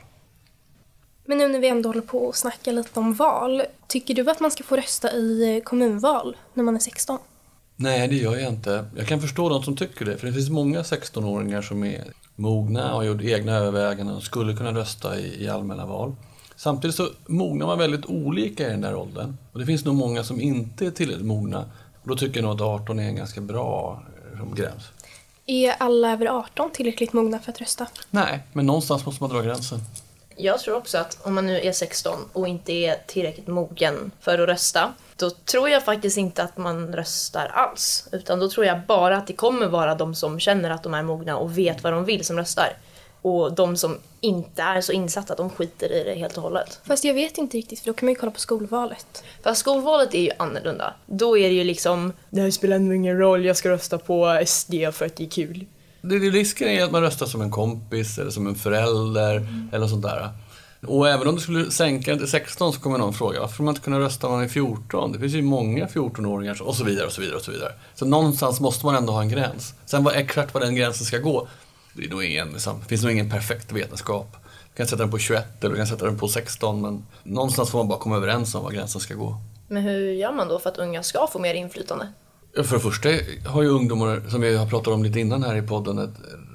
Men 1.28 1.38
nu 1.38 1.48
när 1.48 1.58
vi 1.58 1.68
ändå 1.68 1.88
håller 1.88 2.00
på 2.00 2.18
och 2.18 2.36
snackar 2.36 2.72
lite 2.72 3.00
om 3.00 3.14
val, 3.14 3.62
tycker 3.86 4.14
du 4.14 4.30
att 4.30 4.40
man 4.40 4.50
ska 4.50 4.64
få 4.64 4.76
rösta 4.76 5.12
i 5.12 5.56
eh, 5.56 5.62
kommunval 5.62 6.36
när 6.54 6.64
man 6.64 6.74
är 6.74 6.78
16? 6.78 7.18
Nej, 7.76 8.08
det 8.08 8.16
gör 8.16 8.36
jag 8.36 8.48
inte. 8.48 8.84
Jag 8.96 9.06
kan 9.06 9.20
förstå 9.20 9.48
de 9.48 9.62
som 9.62 9.76
tycker 9.76 10.04
det, 10.04 10.16
för 10.16 10.26
det 10.26 10.32
finns 10.32 10.50
många 10.50 10.82
16-åringar 10.82 11.62
som 11.62 11.84
är 11.84 12.04
mogna 12.36 12.90
och 12.90 12.96
har 12.96 13.04
gjort 13.04 13.22
egna 13.22 13.52
överväganden 13.52 14.16
och 14.16 14.22
skulle 14.22 14.56
kunna 14.56 14.72
rösta 14.72 15.18
i, 15.18 15.44
i 15.44 15.48
allmänna 15.48 15.86
val. 15.86 16.14
Samtidigt 16.56 16.96
så 16.96 17.08
mognar 17.26 17.66
man 17.66 17.78
väldigt 17.78 18.06
olika 18.06 18.66
i 18.66 18.70
den 18.70 18.80
där 18.80 18.94
åldern. 18.94 19.36
Och 19.52 19.58
det 19.58 19.66
finns 19.66 19.84
nog 19.84 19.94
många 19.94 20.24
som 20.24 20.40
inte 20.40 20.86
är 20.86 20.90
tillräckligt 20.90 21.26
mogna. 21.26 21.64
Och 22.02 22.08
då 22.08 22.16
tycker 22.16 22.36
jag 22.36 22.44
nog 22.44 22.54
att 22.54 22.60
18 22.60 22.98
är 22.98 23.08
en 23.08 23.16
ganska 23.16 23.40
bra 23.40 24.02
eh, 24.32 24.54
gräns. 24.54 24.82
Är 25.46 25.74
alla 25.78 26.12
över 26.12 26.26
18 26.26 26.70
tillräckligt 26.70 27.12
mogna 27.12 27.38
för 27.38 27.52
att 27.52 27.60
rösta? 27.60 27.86
Nej, 28.10 28.42
men 28.52 28.66
någonstans 28.66 29.06
måste 29.06 29.22
man 29.22 29.30
dra 29.30 29.42
gränsen. 29.42 29.80
Jag 30.40 30.60
tror 30.60 30.76
också 30.76 30.98
att 30.98 31.18
om 31.22 31.34
man 31.34 31.46
nu 31.46 31.60
är 31.60 31.72
16 31.72 32.18
och 32.32 32.48
inte 32.48 32.72
är 32.72 32.96
tillräckligt 33.06 33.46
mogen 33.46 34.10
för 34.20 34.38
att 34.38 34.48
rösta, 34.48 34.92
då 35.16 35.30
tror 35.30 35.68
jag 35.68 35.84
faktiskt 35.84 36.16
inte 36.16 36.42
att 36.42 36.56
man 36.56 36.92
röstar 36.94 37.46
alls. 37.46 38.08
Utan 38.12 38.38
då 38.38 38.48
tror 38.48 38.66
jag 38.66 38.80
bara 38.86 39.16
att 39.16 39.26
det 39.26 39.32
kommer 39.32 39.66
vara 39.66 39.94
de 39.94 40.14
som 40.14 40.40
känner 40.40 40.70
att 40.70 40.82
de 40.82 40.94
är 40.94 41.02
mogna 41.02 41.36
och 41.36 41.58
vet 41.58 41.82
vad 41.82 41.92
de 41.92 42.04
vill 42.04 42.24
som 42.24 42.36
röstar. 42.36 42.76
Och 43.22 43.52
de 43.52 43.76
som 43.76 43.98
inte 44.20 44.62
är 44.62 44.80
så 44.80 44.92
insatta, 44.92 45.34
de 45.34 45.50
skiter 45.50 45.92
i 45.92 46.04
det 46.04 46.14
helt 46.14 46.36
och 46.36 46.42
hållet. 46.42 46.80
Fast 46.84 47.04
jag 47.04 47.14
vet 47.14 47.38
inte 47.38 47.56
riktigt, 47.56 47.80
för 47.80 47.86
då 47.86 47.92
kan 47.92 48.06
man 48.06 48.12
ju 48.12 48.18
kolla 48.20 48.32
på 48.32 48.40
skolvalet. 48.40 49.24
Fast 49.42 49.60
skolvalet 49.60 50.14
är 50.14 50.20
ju 50.20 50.30
annorlunda. 50.36 50.94
Då 51.06 51.38
är 51.38 51.48
det 51.48 51.54
ju 51.54 51.64
liksom, 51.64 52.12
det 52.30 52.40
här 52.40 52.50
spelar 52.50 52.78
nog 52.78 52.94
ingen 52.94 53.18
roll, 53.18 53.44
jag 53.44 53.56
ska 53.56 53.68
rösta 53.68 53.98
på 53.98 54.42
SD 54.46 54.74
för 54.92 55.06
att 55.06 55.16
det 55.16 55.24
är 55.24 55.30
kul. 55.30 55.66
Det, 56.02 56.18
det 56.18 56.30
risken 56.30 56.68
är 56.68 56.84
att 56.84 56.90
man 56.92 57.02
röstar 57.02 57.26
som 57.26 57.40
en 57.40 57.50
kompis 57.50 58.18
eller 58.18 58.30
som 58.30 58.46
en 58.46 58.54
förälder 58.54 59.34
eller 59.72 59.78
något 59.78 59.90
sånt 59.90 60.02
där. 60.02 60.28
Och 60.86 61.08
även 61.08 61.28
om 61.28 61.34
du 61.34 61.40
skulle 61.40 61.70
sänka 61.70 62.10
den 62.10 62.18
till 62.20 62.28
16 62.28 62.72
så 62.72 62.80
kommer 62.80 62.98
någon 62.98 63.14
fråga 63.14 63.40
varför 63.40 63.62
man 63.62 63.72
inte 63.72 63.84
kunna 63.84 63.98
rösta 64.00 64.28
när 64.28 64.34
man 64.34 64.44
är 64.44 64.48
14? 64.48 65.12
Det 65.12 65.18
finns 65.18 65.34
ju 65.34 65.42
många 65.42 65.86
14-åringar 65.86 66.54
så- 66.54 66.64
och 66.64 66.76
så 66.76 66.84
vidare 66.84 67.06
och 67.06 67.12
så 67.12 67.20
vidare 67.20 67.36
och 67.36 67.42
så 67.42 67.50
vidare. 67.50 67.72
Så 67.94 68.06
någonstans 68.06 68.60
måste 68.60 68.86
man 68.86 68.94
ändå 68.94 69.12
ha 69.12 69.20
en 69.22 69.28
gräns. 69.28 69.74
Sen 69.86 70.04
vad 70.04 70.14
exakt 70.16 70.54
vad 70.54 70.62
den 70.62 70.74
gränsen 70.74 71.06
ska 71.06 71.18
gå, 71.18 71.48
det 71.94 72.04
är 72.04 72.08
nog 72.10 72.24
ingen, 72.24 72.48
liksom, 72.52 72.78
det 72.80 72.88
finns 72.88 73.02
nog 73.02 73.12
ingen 73.12 73.30
perfekt 73.30 73.72
vetenskap. 73.72 74.36
Du 74.72 74.76
kan 74.76 74.86
sätta 74.86 75.02
den 75.02 75.10
på 75.10 75.18
21 75.18 75.64
eller 75.64 75.70
du 75.70 75.76
kan 75.76 75.86
sätta 75.86 76.04
den 76.04 76.18
på 76.18 76.28
16 76.28 76.80
men 76.80 77.06
någonstans 77.22 77.70
får 77.70 77.78
man 77.78 77.88
bara 77.88 77.98
komma 77.98 78.16
överens 78.16 78.54
om 78.54 78.62
var 78.62 78.70
gränsen 78.70 79.00
ska 79.00 79.14
gå. 79.14 79.36
Men 79.68 79.82
hur 79.82 80.12
gör 80.12 80.32
man 80.32 80.48
då 80.48 80.58
för 80.58 80.70
att 80.70 80.78
unga 80.78 81.02
ska 81.02 81.26
få 81.26 81.38
mer 81.38 81.54
inflytande? 81.54 82.08
För 82.64 82.74
det 82.74 82.80
första 82.80 83.08
har 83.46 83.62
ju 83.62 83.68
ungdomar, 83.68 84.22
som 84.28 84.40
vi 84.40 84.56
har 84.56 84.66
pratat 84.66 84.94
om 84.94 85.04
lite 85.04 85.20
innan 85.20 85.42
här 85.42 85.56
i 85.56 85.62
podden, 85.62 85.98
ett, 85.98 86.10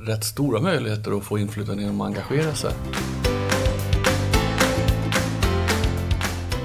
rätt 0.08 0.24
stora 0.24 0.62
möjligheter 0.62 1.18
att 1.18 1.24
få 1.24 1.38
inflytande 1.38 1.84
genom 1.84 2.02
att 2.02 2.08
engagera 2.08 2.56
sig. 2.56 2.72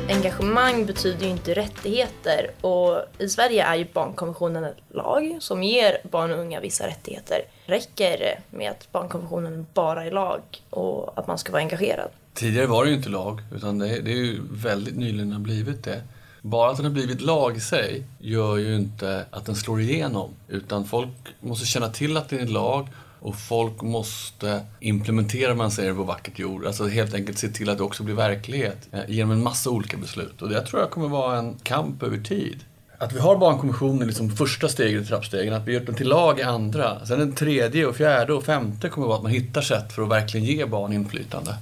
Engagemang 0.09 0.87
betyder 0.87 1.25
ju 1.25 1.31
inte 1.31 1.55
rättigheter 1.55 2.51
och 2.61 2.99
i 3.19 3.29
Sverige 3.29 3.65
är 3.65 3.77
ju 3.77 3.87
barnkonventionen 3.93 4.65
en 4.65 4.75
lag 4.89 5.37
som 5.41 5.63
ger 5.63 5.99
barn 6.11 6.31
och 6.31 6.39
unga 6.39 6.61
vissa 6.61 6.87
rättigheter. 6.87 7.43
Räcker 7.67 8.19
det 8.19 8.57
med 8.57 8.71
att 8.71 8.93
barnkonventionen 8.93 9.67
bara 9.75 10.05
är 10.05 10.11
lag 10.11 10.41
och 10.71 11.19
att 11.19 11.27
man 11.27 11.39
ska 11.39 11.53
vara 11.53 11.63
engagerad? 11.63 12.09
Tidigare 12.35 12.67
var 12.67 12.85
det 12.85 12.91
ju 12.91 12.97
inte 12.97 13.09
lag, 13.09 13.41
utan 13.55 13.79
det, 13.79 13.87
det 14.01 14.11
är 14.11 14.17
ju 14.17 14.41
väldigt 14.53 14.97
nyligen 14.97 15.33
har 15.33 15.41
blivit 15.41 15.85
det. 15.85 16.03
Bara 16.43 16.71
att 16.71 16.77
den 16.77 16.87
har 16.87 16.93
blivit 16.93 17.21
lag 17.21 17.57
i 17.57 17.61
sig 17.61 18.03
gör 18.19 18.57
ju 18.57 18.77
inte 18.77 19.25
att 19.31 19.47
den 19.47 19.57
slår 19.57 19.81
igenom. 19.81 20.31
Utan 20.49 20.85
folk 20.85 21.09
måste 21.41 21.67
känna 21.67 21.89
till 21.89 22.17
att 22.17 22.29
det 22.29 22.37
är 22.37 22.41
en 22.41 22.53
lag 22.53 22.89
och 23.21 23.37
folk 23.37 23.83
måste 23.83 24.63
implementera, 24.81 25.55
man 25.55 25.71
säger 25.71 25.95
på 25.95 26.03
vackert 26.03 26.39
jord, 26.39 26.67
alltså 26.67 26.87
helt 26.89 27.15
enkelt 27.15 27.39
se 27.39 27.49
till 27.49 27.71
att 27.71 27.79
det 27.79 27.85
också 27.85 28.03
blir 28.03 28.15
verklighet 28.15 28.89
eh, 28.93 29.01
genom 29.09 29.31
en 29.31 29.43
massa 29.43 29.71
olika 29.71 29.97
beslut. 29.97 30.43
Och 30.43 30.49
det 30.49 30.67
tror 30.67 30.83
jag 30.83 30.91
kommer 30.91 31.09
vara 31.09 31.39
en 31.39 31.57
kamp 31.63 32.03
över 32.03 32.19
tid. 32.19 32.65
Att 32.99 33.13
vi 33.13 33.19
har 33.19 33.37
barnkonventionen 33.37 34.07
liksom 34.07 34.31
första 34.31 34.69
steget 34.69 35.03
i 35.03 35.07
trappstegen, 35.07 35.55
att 35.55 35.69
vi 35.69 35.73
gör 35.73 35.81
den 35.81 35.95
till 35.95 36.09
lag 36.09 36.39
i 36.39 36.43
andra. 36.43 37.07
Sen 37.07 37.19
den 37.19 37.33
tredje 37.33 37.87
och 37.87 37.97
fjärde 37.97 38.33
och 38.33 38.45
femte 38.45 38.89
kommer 38.89 39.07
att 39.07 39.09
vara 39.09 39.17
att 39.17 39.23
man 39.23 39.33
hittar 39.33 39.63
sätt 39.63 39.93
för 39.93 40.03
att 40.03 40.09
verkligen 40.09 40.47
ge 40.47 40.67
barn 40.67 40.93
inflytande. 40.93 41.55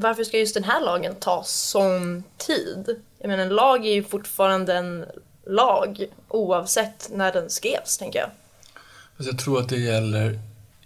Varför 0.00 0.24
ska 0.24 0.38
just 0.38 0.54
den 0.54 0.64
här 0.64 0.80
lagen 0.84 1.14
ta 1.14 1.42
sån 1.46 2.24
tid? 2.36 2.96
Jag 3.18 3.28
menar, 3.28 3.42
en 3.42 3.48
lag 3.48 3.86
är 3.86 3.92
ju 3.92 4.02
fortfarande 4.02 4.74
en 4.74 5.04
lag 5.46 6.04
oavsett 6.28 7.10
när 7.12 7.32
den 7.32 7.50
skrevs, 7.50 7.98
tänker 7.98 8.18
jag. 8.18 8.30
Alltså 9.16 9.32
jag 9.32 9.38
tror 9.38 9.60
att 9.60 9.68
det 9.68 9.78
gäller 9.78 10.38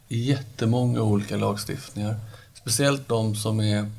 jättemånga 0.09 1.03
olika 1.03 1.37
lagstiftningar. 1.37 2.17
Speciellt 2.55 3.09
de 3.09 3.35
som 3.35 3.61
är 3.61 3.91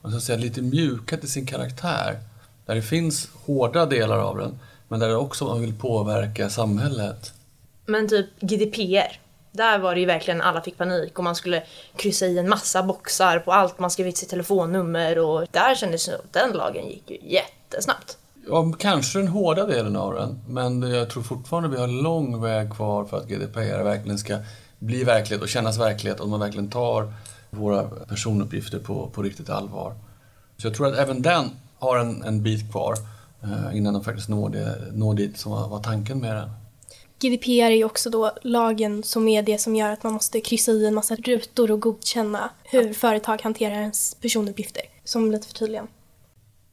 vad 0.00 0.12
ska 0.12 0.20
säga, 0.20 0.38
lite 0.38 0.62
mjuka 0.62 1.16
till 1.16 1.30
sin 1.30 1.46
karaktär. 1.46 2.18
Där 2.66 2.74
det 2.74 2.82
finns 2.82 3.28
hårda 3.46 3.86
delar 3.86 4.18
av 4.18 4.38
den, 4.38 4.58
men 4.88 5.00
där 5.00 5.08
det 5.08 5.16
också 5.16 5.44
man 5.44 5.60
vill 5.60 5.74
påverka 5.74 6.50
samhället. 6.50 7.32
Men 7.86 8.08
typ 8.08 8.26
GDPR, 8.40 9.20
där 9.52 9.78
var 9.78 9.94
det 9.94 10.00
ju 10.00 10.06
verkligen 10.06 10.40
alla 10.40 10.60
fick 10.60 10.78
panik 10.78 11.18
och 11.18 11.24
man 11.24 11.34
skulle 11.34 11.62
kryssa 11.96 12.26
i 12.26 12.38
en 12.38 12.48
massa 12.48 12.82
boxar 12.82 13.38
på 13.38 13.52
allt, 13.52 13.78
man 13.78 13.90
skrev 13.90 14.06
ut 14.06 14.16
sitt 14.16 14.28
telefonnummer 14.28 15.18
och 15.18 15.46
där 15.50 15.74
kändes 15.74 16.06
det 16.06 16.12
som 16.12 16.20
att 16.24 16.32
den 16.32 16.52
lagen 16.52 16.86
gick 16.86 17.10
ju 17.10 17.18
jättesnabbt. 17.22 18.18
Ja, 18.48 18.72
kanske 18.78 19.18
den 19.18 19.28
hårda 19.28 19.66
delen 19.66 19.96
av 19.96 20.14
den, 20.14 20.40
men 20.48 20.82
jag 20.82 21.10
tror 21.10 21.22
fortfarande 21.22 21.68
vi 21.68 21.76
har 21.76 21.88
lång 21.88 22.40
väg 22.40 22.72
kvar 22.72 23.04
för 23.04 23.16
att 23.16 23.28
GDPR 23.28 23.82
verkligen 23.82 24.18
ska 24.18 24.38
bli 24.78 25.04
verklighet 25.04 25.42
och 25.42 25.48
kännas 25.48 25.78
verklighet 25.78 26.20
och 26.20 26.28
man 26.28 26.40
verkligen 26.40 26.70
tar 26.70 27.12
våra 27.50 27.82
personuppgifter 27.82 28.78
på, 28.78 29.10
på 29.10 29.22
riktigt 29.22 29.50
allvar. 29.50 29.94
Så 30.56 30.66
jag 30.66 30.74
tror 30.74 30.86
att 30.86 30.98
även 30.98 31.22
den 31.22 31.50
har 31.78 31.98
en, 31.98 32.22
en 32.22 32.42
bit 32.42 32.72
kvar 32.72 32.94
eh, 33.42 33.76
innan 33.76 33.94
de 33.94 34.04
faktiskt 34.04 34.28
når, 34.28 34.48
det, 34.48 34.76
når 34.92 35.14
dit 35.14 35.38
som 35.38 35.52
var, 35.52 35.68
var 35.68 35.78
tanken 35.78 36.18
med 36.18 36.36
den. 36.36 36.50
GDPR 37.20 37.48
är 37.48 37.70
ju 37.70 37.84
också 37.84 38.10
då 38.10 38.32
lagen 38.42 39.02
som 39.02 39.28
är 39.28 39.42
det 39.42 39.58
som 39.58 39.76
gör 39.76 39.90
att 39.90 40.02
man 40.02 40.12
måste 40.12 40.40
kryssa 40.40 40.72
i 40.72 40.86
en 40.86 40.94
massa 40.94 41.16
rutor 41.16 41.70
och 41.70 41.80
godkänna 41.80 42.50
hur 42.64 42.92
företag 42.92 43.42
hanterar 43.42 43.74
ens 43.74 44.14
personuppgifter. 44.14 44.82
Som 45.04 45.32
lite 45.32 45.46
förtydligan. 45.46 45.88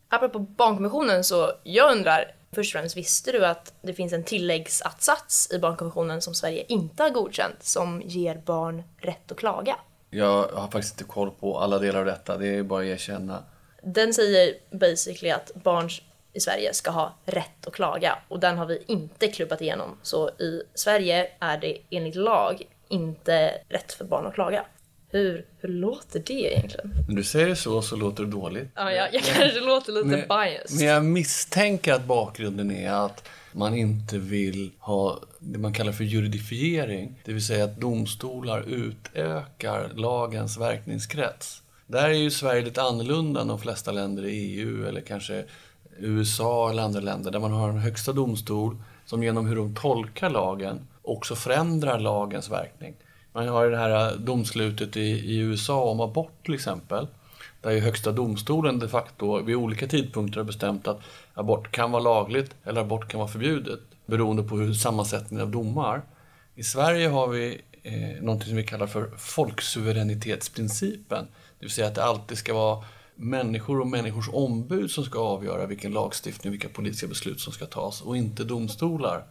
Apropå 0.09 0.39
barnkonventionen 0.39 1.23
så 1.23 1.51
jag 1.63 1.91
undrar, 1.91 2.31
Först 2.55 2.75
och 2.75 2.79
främst, 2.79 2.97
visste 2.97 3.31
du 3.31 3.45
att 3.45 3.73
det 3.81 3.93
finns 3.93 4.13
en 4.13 4.23
tilläggsatsats 4.23 5.51
i 5.51 5.59
barnkonventionen 5.59 6.21
som 6.21 6.33
Sverige 6.33 6.65
inte 6.67 7.03
har 7.03 7.09
godkänt 7.09 7.63
som 7.63 8.01
ger 8.05 8.35
barn 8.45 8.83
rätt 8.97 9.31
att 9.31 9.37
klaga? 9.37 9.75
Jag 10.09 10.43
har 10.43 10.71
faktiskt 10.71 10.93
inte 10.93 11.13
koll 11.13 11.31
på 11.31 11.59
alla 11.59 11.79
delar 11.79 11.99
av 11.99 12.05
detta, 12.05 12.37
det 12.37 12.47
är 12.47 12.63
bara 12.63 12.81
att 12.81 12.87
erkänna. 12.87 13.43
Den 13.83 14.13
säger 14.13 14.53
basically 14.71 15.31
att 15.31 15.51
barn 15.53 15.89
i 16.35 16.39
Sverige 16.39 16.73
ska 16.73 16.91
ha 16.91 17.13
rätt 17.25 17.67
att 17.67 17.73
klaga 17.73 18.17
och 18.27 18.39
den 18.39 18.57
har 18.57 18.65
vi 18.65 18.83
inte 18.87 19.27
klubbat 19.27 19.61
igenom. 19.61 19.97
Så 20.01 20.29
i 20.29 20.61
Sverige 20.73 21.27
är 21.39 21.57
det 21.57 21.77
enligt 21.89 22.15
lag 22.15 22.61
inte 22.89 23.51
rätt 23.69 23.93
för 23.93 24.05
barn 24.05 24.25
att 24.27 24.33
klaga. 24.33 24.65
Hur, 25.09 25.45
hur 25.59 25.69
låter 25.69 26.19
det 26.19 26.33
egentligen? 26.33 26.93
När 27.07 27.15
du 27.15 27.23
säger 27.23 27.55
så 27.55 27.81
så 27.81 27.95
låter 27.95 28.23
det 28.23 28.31
dåligt. 28.31 28.67
Ja, 28.75 28.91
jag, 28.91 29.13
jag 29.13 29.23
kanske 29.23 29.59
låter 29.59 29.91
lite 29.93 30.05
Men, 30.05 30.27
biased. 30.27 30.77
men 30.77 30.87
jag 30.87 31.05
misstänker 31.05 31.93
att 31.93 32.05
bakgrunden 32.05 32.71
är 32.71 32.91
att 32.91 33.27
man 33.51 33.73
inte 33.73 34.17
vill 34.17 34.71
ha 34.79 35.19
det 35.39 35.59
man 35.59 35.73
kallar 35.73 35.91
för 35.91 36.03
juridifiering. 36.03 37.21
Det 37.25 37.33
vill 37.33 37.45
säga 37.45 37.63
att 37.63 37.77
domstolar 37.77 38.63
utökar 38.67 39.89
lagens 39.95 40.57
verkningskrets. 40.57 41.61
Där 41.87 42.09
är 42.09 42.13
ju 42.13 42.31
Sverige 42.31 42.61
lite 42.61 42.81
annorlunda 42.81 43.41
än 43.41 43.47
de 43.47 43.59
flesta 43.59 43.91
länder 43.91 44.25
i 44.25 44.59
EU 44.59 44.87
eller 44.87 45.01
kanske 45.01 45.45
USA 45.97 46.69
eller 46.69 46.83
andra 46.83 46.99
länder 46.99 47.31
där 47.31 47.39
man 47.39 47.51
har 47.51 47.69
en 47.69 47.77
högsta 47.77 48.13
domstol 48.13 48.77
som 49.05 49.23
genom 49.23 49.47
hur 49.47 49.55
de 49.55 49.75
tolkar 49.75 50.29
lagen 50.29 50.87
också 51.01 51.35
förändrar 51.35 51.99
lagens 51.99 52.51
verkning. 52.51 52.93
Man 53.33 53.47
har 53.47 53.63
ju 53.63 53.69
det 53.69 53.77
här 53.77 54.17
domslutet 54.17 54.97
i, 54.97 55.09
i 55.09 55.37
USA 55.37 55.83
om 55.83 55.99
abort 55.99 56.45
till 56.45 56.53
exempel. 56.53 57.07
Där 57.61 57.71
ju 57.71 57.79
högsta 57.79 58.11
domstolen 58.11 58.79
de 58.79 58.87
facto 58.87 59.41
vid 59.41 59.55
olika 59.55 59.87
tidpunkter 59.87 60.39
har 60.39 60.45
bestämt 60.45 60.87
att 60.87 60.99
abort 61.33 61.71
kan 61.71 61.91
vara 61.91 62.03
lagligt 62.03 62.55
eller 62.63 62.81
abort 62.81 63.07
kan 63.07 63.19
vara 63.19 63.29
förbjudet 63.29 63.79
beroende 64.05 64.43
på 64.43 64.57
hur 64.57 64.73
sammansättningen 64.73 65.45
av 65.45 65.51
domar. 65.51 66.01
I 66.55 66.63
Sverige 66.63 67.07
har 67.07 67.27
vi 67.27 67.61
eh, 67.83 68.23
någonting 68.23 68.47
som 68.47 68.57
vi 68.57 68.63
kallar 68.63 68.87
för 68.87 69.09
folksuveränitetsprincipen. 69.17 71.27
Det 71.59 71.65
vill 71.65 71.71
säga 71.71 71.87
att 71.87 71.95
det 71.95 72.03
alltid 72.03 72.37
ska 72.37 72.53
vara 72.53 72.83
människor 73.15 73.79
och 73.79 73.87
människors 73.87 74.29
ombud 74.29 74.91
som 74.91 75.03
ska 75.03 75.19
avgöra 75.19 75.65
vilken 75.65 75.91
lagstiftning, 75.91 76.51
vilka 76.51 76.69
politiska 76.69 77.07
beslut 77.07 77.39
som 77.39 77.53
ska 77.53 77.65
tas 77.65 78.01
och 78.01 78.17
inte 78.17 78.43
domstolar. 78.43 79.25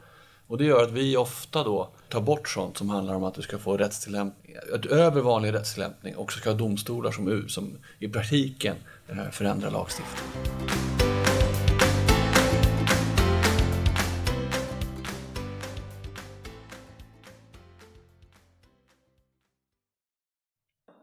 Och 0.47 0.59
det 0.59 0.65
gör 0.65 0.83
att 0.83 0.93
vi 0.93 1.17
ofta 1.17 1.65
då 1.65 1.89
tar 2.09 2.21
bort 2.21 2.49
sånt 2.49 2.77
som 2.77 2.91
handlar 2.91 3.15
om 3.15 3.25
att 3.25 3.35
du 3.35 3.43
ska 3.43 3.59
få 3.59 3.77
rättstillämpning, 3.77 4.57
utöver 4.73 5.21
vanlig 5.21 5.53
rättstillämpning 5.53 6.17
också 6.17 6.39
ska 6.39 6.51
ha 6.51 6.57
domstolar 6.57 7.11
som, 7.11 7.49
som 7.49 7.79
i 7.99 8.09
praktiken 8.09 8.77
förändrar 9.33 9.71
lagstiftningen. 9.71 10.75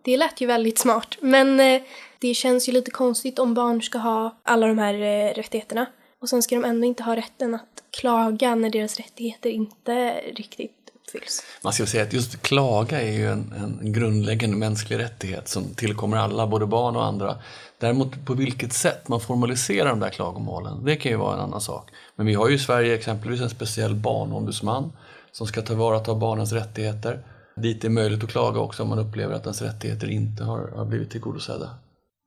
Det 0.04 0.17
lät 0.17 0.41
ju 0.41 0.48
väldigt 0.48 0.80
smart, 0.80 1.17
men 1.22 1.60
eh, 1.60 1.82
det 2.22 2.34
känns 2.34 2.70
ju 2.70 2.72
lite 2.72 2.92
konstigt 2.92 3.40
om 3.40 3.54
barn 3.54 3.82
ska 3.82 3.98
ha 3.98 4.38
alla 4.44 4.68
de 4.68 4.78
här 4.78 4.94
eh, 4.94 5.34
rättigheterna 5.34 5.86
och 6.22 6.30
sen 6.30 6.44
ska 6.44 6.56
de 6.56 6.66
ändå 6.66 6.88
inte 6.88 7.04
ha 7.04 7.16
rätten 7.16 7.56
att 7.56 7.84
klaga 7.92 8.56
när 8.56 8.70
deras 8.70 8.98
rättigheter 8.98 9.50
inte 9.50 10.22
riktigt 10.36 10.82
uppfylls. 10.96 11.44
Man 11.64 11.74
ska 11.74 11.86
säga 11.86 12.04
att 12.04 12.14
just 12.14 12.42
klaga 12.42 13.02
är 13.02 13.12
ju 13.12 13.28
en, 13.28 13.54
en 13.82 13.94
grundläggande 13.94 14.58
mänsklig 14.58 15.00
rättighet 15.00 15.48
som 15.48 15.64
tillkommer 15.76 16.18
alla, 16.18 16.48
både 16.48 16.66
barn 16.66 16.96
och 16.96 17.06
andra. 17.06 17.38
Däremot 17.80 18.26
på 18.26 18.34
vilket 18.34 18.74
sätt 18.74 19.08
man 19.08 19.22
formaliserar 19.22 19.90
de 19.90 20.00
där 20.00 20.10
klagomålen, 20.10 20.86
det 20.86 20.96
kan 20.96 21.12
ju 21.12 21.18
vara 21.18 21.34
en 21.34 21.40
annan 21.40 21.62
sak. 21.62 21.90
Men 22.16 22.26
vi 22.26 22.34
har 22.34 22.50
ju 22.50 22.56
i 22.56 22.60
Sverige 22.60 22.96
exempelvis 22.96 23.42
en 23.42 23.50
speciell 23.50 23.96
barnombudsman 23.96 24.92
som 25.32 25.48
ska 25.48 25.62
ta 25.62 25.74
vara 25.74 26.00
på 26.00 26.16
barnens 26.16 26.52
rättigheter. 26.52 27.24
Dit 27.56 27.84
är 27.84 27.90
möjligt 27.90 28.24
att 28.24 28.30
klaga 28.30 28.60
också 28.60 28.84
om 28.84 28.90
man 28.90 29.00
upplever 29.00 29.36
att 29.36 29.44
ens 29.44 29.62
rättigheter 29.62 30.08
inte 30.08 30.44
har, 30.44 30.68
har 30.76 30.86
blivit 30.86 31.12
tillgodosedda. 31.12 31.70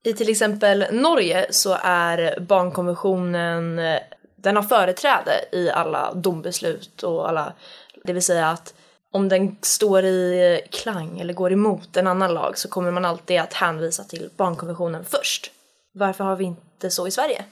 I 0.04 0.12
till 0.12 0.28
exempel 0.28 0.86
Norge 0.92 1.46
så 1.50 1.78
är 1.82 2.40
barnkonventionen, 2.40 3.76
den 4.36 4.56
har 4.56 4.62
företräde 4.62 5.32
i 5.52 5.70
alla 5.70 6.14
dombeslut 6.14 7.02
och 7.02 7.28
alla, 7.28 7.52
det 8.04 8.12
vill 8.12 8.22
säga 8.22 8.48
att 8.48 8.74
om 9.12 9.28
den 9.28 9.56
står 9.62 10.04
i 10.04 10.60
klang 10.70 11.20
eller 11.20 11.34
går 11.34 11.52
emot 11.52 11.96
en 11.96 12.06
annan 12.06 12.34
lag 12.34 12.58
så 12.58 12.68
kommer 12.68 12.90
man 12.90 13.04
alltid 13.04 13.40
att 13.40 13.52
hänvisa 13.52 14.04
till 14.04 14.30
barnkonventionen 14.36 15.04
först. 15.04 15.50
Varför 15.92 16.24
har 16.24 16.36
vi 16.36 16.44
inte 16.44 16.90
så 16.90 17.06
i 17.06 17.10
Sverige? 17.10 17.44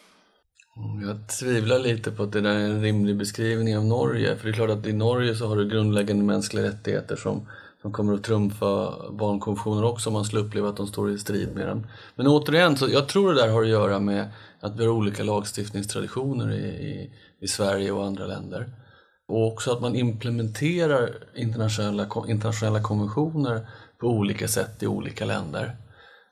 Mm, 0.76 1.08
jag 1.08 1.28
tvivlar 1.38 1.78
lite 1.78 2.10
på 2.10 2.22
att 2.22 2.32
det 2.32 2.40
där 2.40 2.50
är 2.50 2.64
en 2.64 2.82
rimlig 2.82 3.16
beskrivning 3.16 3.76
av 3.76 3.84
Norge. 3.84 4.36
För 4.36 4.44
det 4.44 4.50
är 4.50 4.54
klart 4.54 4.70
att 4.70 4.86
i 4.86 4.92
Norge 4.92 5.34
så 5.34 5.46
har 5.46 5.56
du 5.56 5.68
grundläggande 5.68 6.24
mänskliga 6.24 6.64
rättigheter 6.64 7.16
som 7.16 7.48
som 7.82 7.92
kommer 7.92 8.14
att 8.14 8.24
trumfa 8.24 8.94
barnkonventioner 9.12 9.84
också 9.84 10.08
om 10.08 10.12
man 10.12 10.24
skulle 10.24 10.42
uppleva 10.42 10.68
att 10.68 10.76
de 10.76 10.86
står 10.86 11.10
i 11.10 11.18
strid 11.18 11.54
med 11.54 11.66
den. 11.66 11.86
Men 12.16 12.26
återigen, 12.26 12.76
så 12.76 12.88
jag 12.88 13.08
tror 13.08 13.34
det 13.34 13.40
där 13.40 13.48
har 13.48 13.62
att 13.62 13.68
göra 13.68 13.98
med 13.98 14.28
att 14.60 14.76
vi 14.76 14.84
har 14.84 14.92
olika 14.92 15.22
lagstiftningstraditioner 15.22 16.52
i, 16.52 16.66
i, 16.66 17.10
i 17.40 17.48
Sverige 17.48 17.92
och 17.92 18.06
andra 18.06 18.26
länder. 18.26 18.68
Och 19.28 19.46
också 19.46 19.72
att 19.72 19.80
man 19.80 19.94
implementerar 19.94 21.10
internationella, 21.34 22.06
internationella 22.28 22.82
konventioner 22.82 23.66
på 24.00 24.06
olika 24.06 24.48
sätt 24.48 24.82
i 24.82 24.86
olika 24.86 25.24
länder. 25.24 25.76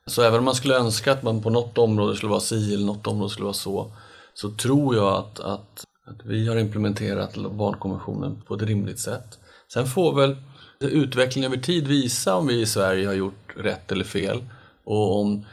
Så 0.05 0.21
även 0.21 0.39
om 0.39 0.45
man 0.45 0.55
skulle 0.55 0.75
önska 0.77 1.11
att 1.11 1.23
man 1.23 1.41
på 1.41 1.49
något 1.49 1.77
område 1.77 2.15
skulle 2.15 2.29
vara 2.29 2.39
si 2.39 2.73
eller 2.73 2.85
något 2.85 3.07
område 3.07 3.29
skulle 3.29 3.45
vara 3.45 3.53
så, 3.53 3.93
så 4.33 4.49
tror 4.49 4.95
jag 4.95 5.13
att, 5.13 5.39
att, 5.39 5.85
att 6.07 6.25
vi 6.25 6.47
har 6.47 6.57
implementerat 6.57 7.37
barnkonventionen 7.37 8.41
på 8.47 8.55
ett 8.55 8.61
rimligt 8.61 8.99
sätt. 8.99 9.39
Sen 9.73 9.85
får 9.85 10.15
väl 10.15 10.35
utvecklingen 10.81 11.51
över 11.51 11.63
tid 11.63 11.87
visa 11.87 12.35
om 12.35 12.47
vi 12.47 12.61
i 12.61 12.65
Sverige 12.65 13.07
har 13.07 13.13
gjort 13.13 13.53
rätt 13.55 13.91
eller 13.91 14.03
fel. 14.03 14.43
Och 14.83 15.19
om 15.19 15.45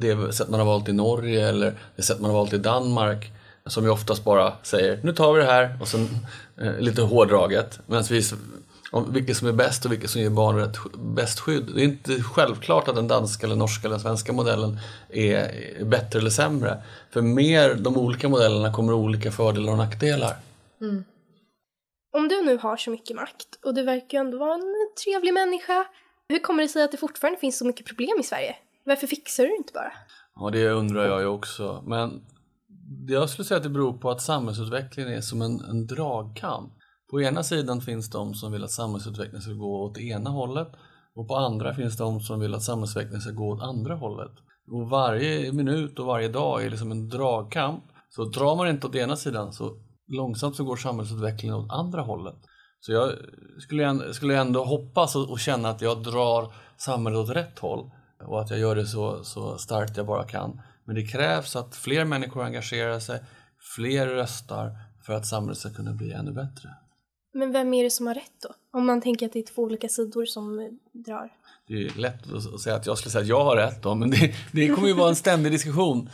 det 0.00 0.32
sätt 0.34 0.48
man 0.48 0.60
har 0.60 0.66
valt 0.66 0.88
i 0.88 0.92
Norge 0.92 1.48
eller 1.48 1.74
det 1.96 2.02
sätt 2.02 2.20
man 2.20 2.30
har 2.30 2.38
valt 2.38 2.52
i 2.52 2.58
Danmark 2.58 3.32
som 3.66 3.84
vi 3.84 3.90
oftast 3.90 4.24
bara 4.24 4.52
säger 4.62 5.00
nu 5.02 5.12
tar 5.12 5.32
vi 5.32 5.40
det 5.40 5.46
här 5.46 5.78
och 5.80 5.88
sen 5.88 6.08
eh, 6.56 6.78
lite 6.78 7.02
hårdraget. 7.02 7.80
Medan 7.86 8.04
vi 8.10 8.22
om 8.90 9.12
vilket 9.12 9.36
som 9.36 9.48
är 9.48 9.52
bäst 9.52 9.84
och 9.84 9.92
vilket 9.92 10.10
som 10.10 10.20
ger 10.20 10.30
barnet 10.30 10.76
bäst 10.94 11.40
skydd. 11.40 11.70
Det 11.74 11.80
är 11.80 11.84
inte 11.84 12.22
självklart 12.22 12.88
att 12.88 12.94
den 12.94 13.08
danska, 13.08 13.46
eller 13.46 13.56
norska 13.56 13.88
eller 13.88 13.98
svenska 13.98 14.32
modellen 14.32 14.78
är 15.08 15.84
bättre 15.84 16.18
eller 16.18 16.30
sämre. 16.30 16.82
För 17.10 17.22
mer 17.22 17.74
de 17.74 17.96
olika 17.96 18.28
modellerna 18.28 18.72
kommer 18.72 18.92
olika 18.92 19.32
fördelar 19.32 19.72
och 19.72 19.78
nackdelar. 19.78 20.36
Mm. 20.80 21.04
Om 22.12 22.28
du 22.28 22.42
nu 22.44 22.56
har 22.56 22.76
så 22.76 22.90
mycket 22.90 23.16
makt 23.16 23.58
och 23.64 23.74
du 23.74 23.82
verkar 23.82 24.18
ju 24.18 24.24
ändå 24.24 24.38
vara 24.38 24.54
en 24.54 24.74
trevlig 25.04 25.34
människa. 25.34 25.86
Hur 26.28 26.38
kommer 26.38 26.62
det 26.62 26.68
sig 26.68 26.82
att 26.82 26.90
det 26.92 26.96
fortfarande 26.96 27.40
finns 27.40 27.58
så 27.58 27.66
mycket 27.66 27.86
problem 27.86 28.20
i 28.20 28.22
Sverige? 28.22 28.56
Varför 28.84 29.06
fixar 29.06 29.42
du 29.42 29.48
det 29.48 29.56
inte 29.56 29.72
bara? 29.72 29.92
Ja, 30.34 30.50
det 30.50 30.70
undrar 30.70 31.06
jag 31.06 31.20
ju 31.20 31.26
också. 31.26 31.84
Men 31.86 32.26
jag 33.08 33.30
skulle 33.30 33.46
säga 33.46 33.56
att 33.56 33.62
det 33.62 33.68
beror 33.68 33.98
på 33.98 34.10
att 34.10 34.22
samhällsutvecklingen 34.22 35.12
är 35.12 35.20
som 35.20 35.42
en, 35.42 35.60
en 35.60 35.86
dragkamp. 35.86 36.72
På 37.10 37.22
ena 37.22 37.42
sidan 37.42 37.80
finns 37.80 38.10
de 38.10 38.34
som 38.34 38.52
vill 38.52 38.64
att 38.64 38.70
samhällsutvecklingen 38.70 39.42
ska 39.42 39.52
gå 39.52 39.84
åt 39.84 39.94
det 39.94 40.02
ena 40.02 40.30
hållet 40.30 40.68
och 41.14 41.28
på 41.28 41.36
andra 41.36 41.74
finns 41.74 41.96
de 41.96 42.20
som 42.20 42.40
vill 42.40 42.54
att 42.54 42.62
samhällsutvecklingen 42.62 43.20
ska 43.20 43.32
gå 43.32 43.48
åt 43.48 43.62
andra 43.62 43.94
hållet. 43.94 44.32
Och 44.70 44.88
varje 44.88 45.52
minut 45.52 45.98
och 45.98 46.06
varje 46.06 46.28
dag 46.28 46.64
är 46.64 46.70
liksom 46.70 46.90
en 46.90 47.08
dragkamp. 47.08 47.84
Så 48.08 48.24
drar 48.24 48.56
man 48.56 48.68
inte 48.68 48.86
åt 48.86 48.94
ena 48.94 49.16
sidan 49.16 49.52
så 49.52 49.76
långsamt 50.08 50.56
så 50.56 50.64
går 50.64 50.76
samhällsutvecklingen 50.76 51.56
åt 51.56 51.70
andra 51.70 52.00
hållet. 52.00 52.36
Så 52.80 52.92
jag 52.92 53.12
skulle, 53.58 54.14
skulle 54.14 54.38
ändå 54.38 54.64
hoppas 54.64 55.16
och, 55.16 55.40
känna 55.40 55.68
att 55.68 55.80
jag 55.80 56.02
drar 56.02 56.54
samhället 56.76 57.18
åt 57.18 57.36
rätt 57.36 57.58
håll 57.58 57.90
och 58.26 58.40
att 58.40 58.50
jag 58.50 58.58
gör 58.58 58.76
det 58.76 58.86
så, 58.86 59.24
så 59.24 59.58
starkt 59.58 59.96
jag 59.96 60.06
bara 60.06 60.24
kan. 60.24 60.60
Men 60.84 60.94
det 60.94 61.06
krävs 61.06 61.56
att 61.56 61.76
fler 61.76 62.04
människor 62.04 62.44
engagerar 62.44 63.00
sig, 63.00 63.20
fler 63.76 64.06
röstar 64.06 64.70
för 65.06 65.12
att 65.12 65.26
samhället 65.26 65.58
ska 65.58 65.70
kunna 65.70 65.92
bli 65.92 66.12
ännu 66.12 66.32
bättre. 66.32 66.68
Men 67.34 67.52
vem 67.52 67.74
är 67.74 67.84
det 67.84 67.90
som 67.90 68.06
har 68.06 68.14
rätt 68.14 68.42
då? 68.42 68.78
Om 68.78 68.86
man 68.86 69.00
tänker 69.00 69.26
att 69.26 69.32
det 69.32 69.38
är 69.38 69.54
två 69.54 69.62
olika 69.62 69.88
sidor 69.88 70.24
som 70.24 70.78
drar. 70.92 71.32
Det 71.68 71.74
är 71.74 71.98
lätt 71.98 72.32
att 72.32 72.60
säga 72.60 72.76
att 72.76 72.86
jag 72.86 72.98
skulle 72.98 73.10
säga 73.10 73.22
att 73.22 73.28
jag 73.28 73.44
har 73.44 73.56
rätt 73.56 73.82
då, 73.82 73.94
men 73.94 74.10
det, 74.10 74.34
det 74.52 74.68
kommer 74.68 74.88
ju 74.88 74.94
vara 74.94 75.08
en 75.08 75.16
ständig 75.16 75.52
diskussion. 75.52 76.10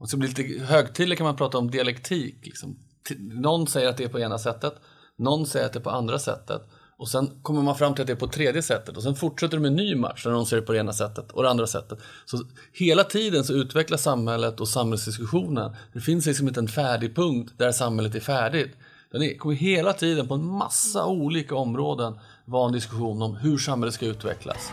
Och 0.00 0.10
så 0.10 0.16
blir 0.16 0.28
lite 0.28 0.64
högtidligt 0.64 1.18
kan 1.18 1.24
man 1.24 1.36
prata 1.36 1.58
om 1.58 1.70
dialektik. 1.70 2.46
Liksom 2.46 2.78
någon 3.18 3.66
säger 3.66 3.88
att 3.88 3.96
det 3.96 4.04
är 4.04 4.08
på 4.08 4.20
ena 4.20 4.38
sättet, 4.38 4.74
någon 5.16 5.46
säger 5.46 5.66
att 5.66 5.72
det 5.72 5.78
är 5.78 5.82
på 5.82 5.90
andra 5.90 6.18
sättet. 6.18 6.62
Och 7.00 7.08
sen 7.08 7.30
kommer 7.42 7.62
man 7.62 7.74
fram 7.74 7.94
till 7.94 8.02
att 8.02 8.06
det 8.06 8.12
är 8.12 8.16
på 8.16 8.28
tredje 8.28 8.62
sättet 8.62 8.96
och 8.96 9.02
sen 9.02 9.14
fortsätter 9.14 9.56
du 9.56 9.60
med 9.62 9.68
en 9.68 9.76
ny 9.76 9.94
match 9.94 10.24
där 10.24 10.30
någon 10.30 10.46
säger 10.46 10.60
det 10.60 10.66
på 10.66 10.72
det 10.72 10.78
ena 10.78 10.92
sättet 10.92 11.32
och 11.32 11.42
det 11.42 11.50
andra 11.50 11.66
sättet. 11.66 11.98
Så 12.24 12.38
hela 12.72 13.04
tiden 13.04 13.44
så 13.44 13.52
utvecklas 13.52 14.02
samhället 14.02 14.60
och 14.60 14.68
samhällsdiskussionen. 14.68 15.76
Det 15.92 16.00
finns 16.00 16.26
liksom 16.26 16.48
inte 16.48 16.60
en 16.60 16.68
färdig 16.68 17.16
punkt 17.16 17.54
där 17.56 17.72
samhället 17.72 18.14
är 18.14 18.20
färdigt. 18.20 18.76
Det 19.12 19.36
kommer 19.36 19.54
hela 19.54 19.92
tiden 19.92 20.28
på 20.28 20.34
en 20.34 20.46
massa 20.46 21.06
olika 21.06 21.54
områden 21.54 22.18
vara 22.44 22.66
en 22.66 22.72
diskussion 22.72 23.22
om 23.22 23.36
hur 23.36 23.58
samhället 23.58 23.94
ska 23.94 24.06
utvecklas. 24.06 24.72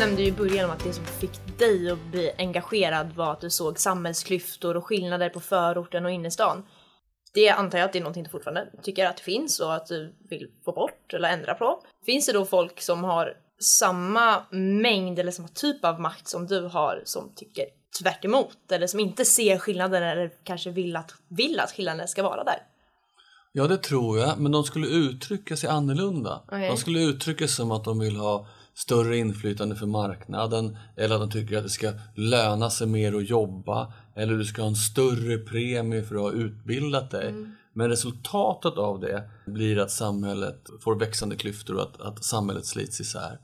Nämnde 0.00 0.22
ju 0.22 0.28
i 0.28 0.32
början 0.32 0.70
att 0.70 0.84
det 0.84 0.92
som 0.92 1.04
fick 1.04 1.58
dig 1.58 1.90
att 1.90 2.04
bli 2.10 2.32
engagerad 2.38 3.12
var 3.12 3.32
att 3.32 3.40
du 3.40 3.50
såg 3.50 3.78
samhällsklyftor 3.78 4.76
och 4.76 4.86
skillnader 4.86 5.28
på 5.28 5.40
förorten 5.40 6.04
och 6.04 6.10
innerstan. 6.10 6.66
Det 7.34 7.48
antar 7.48 7.78
jag 7.78 7.84
att 7.84 7.92
det 7.92 7.98
är 7.98 8.02
någonting 8.02 8.22
du 8.22 8.30
fortfarande 8.30 8.70
tycker 8.82 9.06
att 9.06 9.16
det 9.16 9.22
finns 9.22 9.60
och 9.60 9.74
att 9.74 9.86
du 9.86 10.14
vill 10.30 10.48
få 10.64 10.72
bort 10.72 11.14
eller 11.14 11.28
ändra 11.28 11.54
på. 11.54 11.82
Finns 12.06 12.26
det 12.26 12.32
då 12.32 12.44
folk 12.44 12.80
som 12.80 13.04
har 13.04 13.32
samma 13.78 14.42
mängd 14.50 15.18
eller 15.18 15.32
samma 15.32 15.48
typ 15.48 15.84
av 15.84 16.00
makt 16.00 16.28
som 16.28 16.46
du 16.46 16.60
har 16.60 17.02
som 17.04 17.32
tycker 17.36 17.64
tvärt 18.02 18.24
emot, 18.24 18.72
eller 18.72 18.86
som 18.86 19.00
inte 19.00 19.24
ser 19.24 19.58
skillnaden 19.58 20.02
eller 20.02 20.32
kanske 20.44 20.70
vill 20.70 20.96
att, 20.96 21.14
vill 21.28 21.60
att 21.60 21.70
skillnaden 21.70 22.08
ska 22.08 22.22
vara 22.22 22.44
där? 22.44 22.62
Ja, 23.52 23.66
det 23.66 23.78
tror 23.78 24.18
jag, 24.18 24.38
men 24.38 24.52
de 24.52 24.64
skulle 24.64 24.86
uttrycka 24.86 25.56
sig 25.56 25.70
annorlunda. 25.70 26.42
Okej. 26.46 26.68
De 26.68 26.76
skulle 26.76 27.00
uttrycka 27.00 27.46
sig 27.46 27.56
som 27.56 27.70
att 27.70 27.84
de 27.84 27.98
vill 27.98 28.16
ha 28.16 28.46
större 28.80 29.16
inflytande 29.16 29.76
för 29.76 29.86
marknaden 29.86 30.76
eller 30.96 31.14
att 31.14 31.20
de 31.20 31.30
tycker 31.30 31.56
att 31.56 31.62
det 31.62 31.70
ska 31.70 31.92
löna 32.14 32.70
sig 32.70 32.86
mer 32.86 33.16
att 33.16 33.28
jobba 33.28 33.92
eller 34.14 34.34
du 34.34 34.44
ska 34.44 34.62
ha 34.62 34.68
en 34.68 34.74
större 34.74 35.38
premie 35.38 36.02
för 36.02 36.14
att 36.14 36.20
ha 36.20 36.32
utbildat 36.32 37.10
dig. 37.10 37.34
Men 37.72 37.88
resultatet 37.88 38.72
av 38.72 39.00
det 39.00 39.30
blir 39.46 39.78
att 39.78 39.90
samhället 39.90 40.70
får 40.80 40.98
växande 40.98 41.36
klyftor 41.36 41.74
och 41.74 41.82
att, 41.82 42.00
att 42.00 42.24
samhället 42.24 42.66
slits 42.66 43.00
isär. 43.00 43.38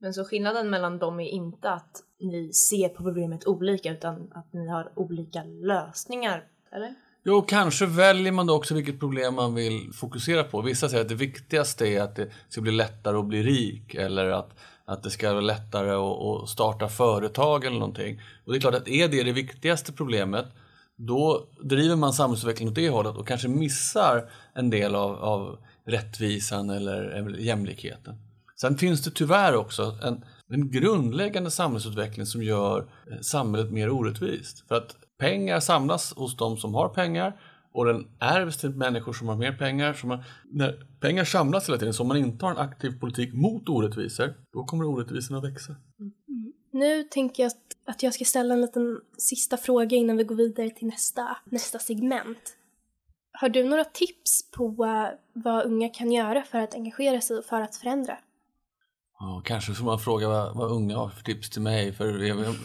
Men 0.00 0.14
så 0.14 0.24
skillnaden 0.24 0.70
mellan 0.70 0.98
dem 0.98 1.20
är 1.20 1.28
inte 1.28 1.70
att 1.70 2.02
ni 2.20 2.52
ser 2.52 2.88
på 2.88 3.02
problemet 3.02 3.46
olika 3.46 3.92
utan 3.92 4.32
att 4.34 4.52
ni 4.52 4.68
har 4.68 4.92
olika 4.96 5.42
lösningar, 5.44 6.44
eller? 6.72 6.94
Jo, 7.24 7.42
kanske 7.42 7.86
väljer 7.86 8.32
man 8.32 8.46
då 8.46 8.54
också 8.54 8.74
vilket 8.74 9.00
problem 9.00 9.34
man 9.34 9.54
vill 9.54 9.92
fokusera 9.92 10.44
på. 10.44 10.62
Vissa 10.62 10.88
säger 10.88 11.02
att 11.02 11.08
det 11.08 11.14
viktigaste 11.14 11.86
är 11.86 12.02
att 12.02 12.16
det 12.16 12.30
ska 12.48 12.60
bli 12.60 12.72
lättare 12.72 13.16
att 13.16 13.26
bli 13.26 13.42
rik 13.42 13.94
eller 13.94 14.30
att, 14.30 14.50
att 14.88 15.02
det 15.02 15.10
ska 15.10 15.30
vara 15.30 15.40
lättare 15.40 15.90
att, 15.90 16.48
starta 16.48 16.88
företag 16.88 17.64
eller 17.64 17.78
någonting. 17.78 18.20
Och 18.44 18.52
det 18.52 18.58
är 18.58 18.60
klart 18.60 18.74
att 18.74 18.88
är 18.88 19.08
det 19.08 19.22
det 19.22 19.32
viktigaste 19.32 19.92
problemet 19.92 20.46
då 20.96 21.48
driver 21.62 21.96
man 21.96 22.12
samhällsutvecklingen 22.12 22.72
åt 22.72 22.74
det 22.74 22.88
hållet 22.88 23.16
och 23.16 23.28
kanske 23.28 23.48
missar 23.48 24.30
en 24.54 24.70
del 24.70 24.94
av, 24.94 25.16
av 25.24 25.58
rättvisan 25.86 26.70
eller, 26.70 27.36
jämlikheten. 27.38 28.14
Sen 28.60 28.78
finns 28.78 29.02
det 29.02 29.10
tyvärr 29.10 29.56
också 29.56 29.96
en, 30.02 30.24
en 30.48 30.70
grundläggande 30.70 31.50
samhällsutveckling 31.50 32.26
som 32.26 32.42
gör 32.42 32.78
eh, 33.10 33.20
samhället 33.20 33.72
mer 33.72 33.90
orättvist. 33.90 34.68
För 34.68 34.74
att 34.74 34.96
pengar 35.18 35.60
samlas 35.60 36.14
hos 36.16 36.36
de 36.36 36.56
som 36.56 36.74
har 36.74 36.88
pengar 36.88 37.40
och 37.78 37.84
den 37.86 38.06
ärvs 38.18 38.56
till 38.56 38.70
människor 38.70 39.12
som 39.12 39.28
har 39.28 39.36
mer 39.36 39.52
pengar. 39.52 39.92
Som 39.92 40.10
har, 40.10 40.24
när 40.50 40.86
pengar 41.00 41.24
samlas 41.24 41.68
hela 41.68 41.78
tiden, 41.78 41.94
så 41.94 42.02
om 42.02 42.08
man 42.08 42.16
inte 42.16 42.44
har 42.44 42.52
en 42.52 42.58
aktiv 42.58 43.00
politik 43.00 43.34
mot 43.34 43.68
orättvisor, 43.68 44.34
då 44.52 44.64
kommer 44.64 44.84
orättvisorna 44.84 45.38
att 45.38 45.44
växa. 45.44 45.74
Mm. 46.00 46.12
Nu 46.70 47.02
tänker 47.02 47.42
jag 47.42 47.48
att- 47.50 47.76
att 47.94 48.02
jag 48.02 48.14
ska 48.14 48.24
ställa 48.24 48.54
en 48.54 48.60
liten 48.60 49.00
sista 49.18 49.56
fråga 49.56 49.96
innan 49.96 50.16
vi 50.16 50.24
går 50.24 50.34
vidare 50.36 50.70
till 50.70 50.86
nästa, 50.86 51.36
nästa 51.44 51.78
segment. 51.78 52.56
Har 53.32 53.48
du 53.48 53.64
några 53.64 53.84
tips 53.84 54.50
på 54.50 54.84
eh, 54.84 55.18
vad 55.32 55.66
unga 55.66 55.88
kan 55.88 56.12
göra 56.12 56.42
för 56.42 56.58
att 56.58 56.74
engagera 56.74 57.20
sig 57.20 57.38
och 57.38 57.44
för 57.44 57.60
att 57.60 57.76
förändra? 57.76 58.18
Ja, 59.20 59.42
kanske 59.44 59.74
får 59.74 59.84
man 59.84 59.98
fråga 59.98 60.28
vad, 60.28 60.56
vad 60.56 60.70
unga 60.70 60.96
har 60.96 61.08
för 61.08 61.22
tips 61.22 61.50
till 61.50 61.62
mig. 61.62 61.92
För 61.92 62.12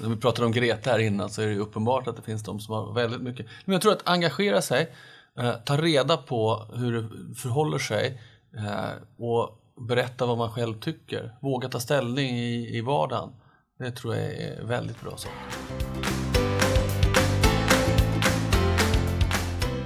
när 0.02 0.10
vi 0.10 0.16
pratade 0.16 0.46
om 0.46 0.52
Greta 0.52 0.92
här 0.92 1.00
innan 1.00 1.30
så 1.30 1.42
är 1.42 1.46
det 1.46 1.54
ju 1.54 1.60
uppenbart 1.60 2.08
att 2.08 2.16
det 2.16 2.22
finns 2.22 2.44
de 2.44 2.60
som 2.60 2.74
har 2.74 2.94
väldigt 2.94 3.22
mycket. 3.22 3.46
Men 3.66 3.74
jag 3.74 3.82
tror 3.82 3.92
att 3.92 4.08
engagera 4.08 4.62
sig, 4.62 4.94
eh, 5.40 5.54
ta 5.66 5.78
reda 5.78 6.18
på 6.18 6.66
hur 6.74 7.02
det 7.02 7.36
förhåller 7.36 7.78
sig 7.78 8.22
eh, 8.58 9.24
och 9.26 9.60
berätta 9.88 10.26
vad 10.26 10.38
man 10.38 10.52
själv 10.52 10.80
tycker. 10.80 11.38
Våga 11.42 11.70
ta 11.70 11.80
ställning 11.80 12.40
i, 12.40 12.78
i 12.78 12.82
vardagen. 12.82 13.30
Det 13.80 13.92
tror 13.92 14.16
jag 14.16 14.26
är 14.26 14.64
väldigt 14.64 15.02
bra 15.02 15.18
saker. 15.18 15.93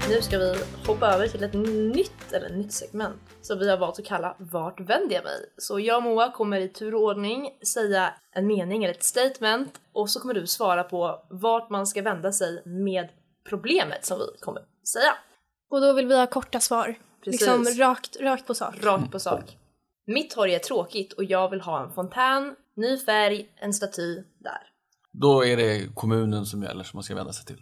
Nu 0.09 0.21
ska 0.21 0.37
vi 0.37 0.55
hoppa 0.85 1.07
över 1.07 1.27
till 1.27 1.43
ett 1.43 1.53
nytt, 1.95 2.31
eller 2.33 2.49
nytt 2.49 2.73
segment 2.73 3.21
som 3.41 3.59
vi 3.59 3.69
har 3.69 3.77
valt 3.77 3.99
att 3.99 4.05
kalla 4.05 4.35
Vart 4.39 4.79
vänder 4.79 5.15
jag 5.15 5.23
mig? 5.23 5.53
Så 5.57 5.79
jag 5.79 5.97
och 5.97 6.03
Moa 6.03 6.31
kommer 6.31 6.59
i 6.59 6.69
tur 6.69 6.95
och 6.95 7.01
ordning 7.01 7.49
säga 7.73 8.13
en 8.31 8.47
mening 8.47 8.83
eller 8.83 8.93
ett 8.93 9.03
statement 9.03 9.81
och 9.93 10.09
så 10.09 10.19
kommer 10.19 10.33
du 10.33 10.47
svara 10.47 10.83
på 10.83 11.25
vart 11.29 11.69
man 11.69 11.87
ska 11.87 12.01
vända 12.01 12.31
sig 12.31 12.63
med 12.65 13.09
problemet 13.49 14.05
som 14.05 14.19
vi 14.19 14.25
kommer 14.41 14.63
säga. 14.93 15.13
Och 15.69 15.81
då 15.81 15.93
vill 15.93 16.07
vi 16.07 16.15
ha 16.15 16.27
korta 16.27 16.59
svar. 16.59 16.95
Precis. 17.23 17.41
Liksom 17.41 17.65
rakt, 17.65 18.17
rakt 18.19 18.47
på 18.47 18.53
sak. 18.53 18.75
Rakt 18.83 19.11
på 19.11 19.19
sak. 19.19 19.57
Mitt 20.05 20.29
torg 20.29 20.55
är 20.55 20.59
tråkigt 20.59 21.13
och 21.13 21.23
jag 21.23 21.49
vill 21.49 21.61
ha 21.61 21.83
en 21.83 21.91
fontän, 21.91 22.55
ny 22.75 22.97
färg, 22.97 23.49
en 23.55 23.73
staty 23.73 24.15
där. 24.39 24.61
Då 25.11 25.45
är 25.45 25.57
det 25.57 25.95
kommunen 25.95 26.45
som 26.45 26.63
gäller 26.63 26.83
som 26.83 26.97
man 26.97 27.03
ska 27.03 27.15
vända 27.15 27.33
sig 27.33 27.45
till. 27.45 27.61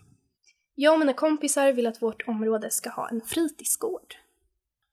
Jag 0.77 0.93
och 0.93 0.99
mina 0.99 1.13
kompisar 1.13 1.71
vill 1.71 1.87
att 1.87 2.01
vårt 2.01 2.27
område 2.27 2.69
ska 2.71 2.89
ha 2.89 3.09
en 3.09 3.21
fritidsgård. 3.21 4.15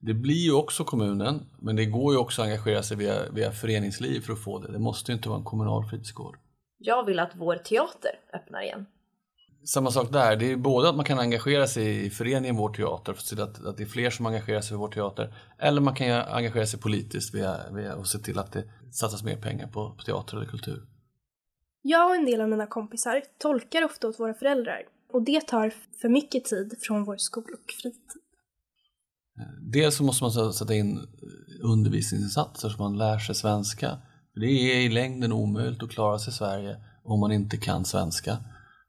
Det 0.01 0.15
blir 0.15 0.45
ju 0.45 0.53
också 0.53 0.85
kommunen, 0.85 1.47
men 1.61 1.77
det 1.77 1.87
går 1.87 2.13
ju 2.13 2.19
också 2.19 2.43
att 2.43 2.47
engagera 2.47 2.83
sig 2.83 2.97
via, 2.97 3.31
via 3.31 3.53
föreningsliv 3.53 4.21
för 4.21 4.33
att 4.33 4.45
få 4.45 4.59
det. 4.59 4.73
Det 4.73 4.79
måste 4.79 5.13
ju 5.13 5.17
inte 5.17 5.29
vara 5.29 5.39
en 5.39 5.45
kommunal 5.45 5.85
fritidsgård. 5.85 6.39
Jag 6.79 7.05
vill 7.07 7.19
att 7.19 7.31
vår 7.37 7.57
teater 7.57 8.11
öppnar 8.33 8.63
igen. 8.63 8.87
Samma 9.65 9.91
sak 9.91 10.13
där, 10.13 10.37
det 10.37 10.53
är 10.53 10.57
både 10.57 10.89
att 10.89 10.97
man 10.97 11.05
kan 11.05 11.19
engagera 11.19 11.67
sig 11.67 12.07
i 12.07 12.11
föreningen 12.11 12.57
Vår 12.57 12.69
Teater 12.69 13.13
för 13.13 13.21
att 13.21 13.27
se 13.27 13.37
till 13.37 13.45
att, 13.45 13.67
att 13.67 13.77
det 13.77 13.83
är 13.83 13.87
fler 13.87 14.11
som 14.11 14.27
engagerar 14.27 14.61
sig 14.61 14.75
i 14.75 14.79
Vår 14.79 14.89
Teater. 14.89 15.35
Eller 15.59 15.81
man 15.81 15.95
kan 15.95 16.11
engagera 16.11 16.67
sig 16.67 16.81
politiskt 16.81 17.35
via, 17.35 17.57
via 17.73 17.93
att 17.93 18.07
se 18.07 18.19
till 18.19 18.39
att 18.39 18.53
det 18.53 18.65
satsas 18.93 19.23
mer 19.23 19.37
pengar 19.37 19.67
på, 19.67 19.91
på 19.91 20.03
teater 20.03 20.37
eller 20.37 20.47
kultur. 20.47 20.83
Jag 21.83 22.09
och 22.09 22.15
en 22.15 22.25
del 22.25 22.41
av 22.41 22.49
mina 22.49 22.67
kompisar 22.67 23.23
tolkar 23.39 23.85
ofta 23.85 24.09
åt 24.09 24.21
våra 24.21 24.35
föräldrar 24.35 24.83
och 25.13 25.23
det 25.23 25.41
tar 25.41 25.73
för 26.01 26.09
mycket 26.09 26.45
tid 26.45 26.75
från 26.81 27.05
vår 27.05 27.17
skol 27.17 27.45
och 27.45 27.73
fritid. 27.83 28.23
Dels 29.61 29.97
så 29.97 30.05
måste 30.05 30.25
man 30.25 30.53
sätta 30.53 30.75
in 30.75 30.97
eh, 30.97 31.03
undervisningsinsatser 31.71 32.69
så 32.69 32.83
man 32.83 32.99
lär 32.99 33.19
sig 33.19 33.35
svenska. 33.35 33.99
För 34.33 34.41
Det 34.41 34.47
är 34.47 34.81
i 34.81 34.89
längden 34.89 35.33
omöjligt 35.33 35.83
att 35.83 35.91
klara 35.91 36.19
sig 36.19 36.31
i 36.31 36.35
Sverige 36.35 36.77
om 37.05 37.21
man 37.21 37.33
inte 37.33 37.57
kan 37.57 37.85
svenska. 37.85 38.39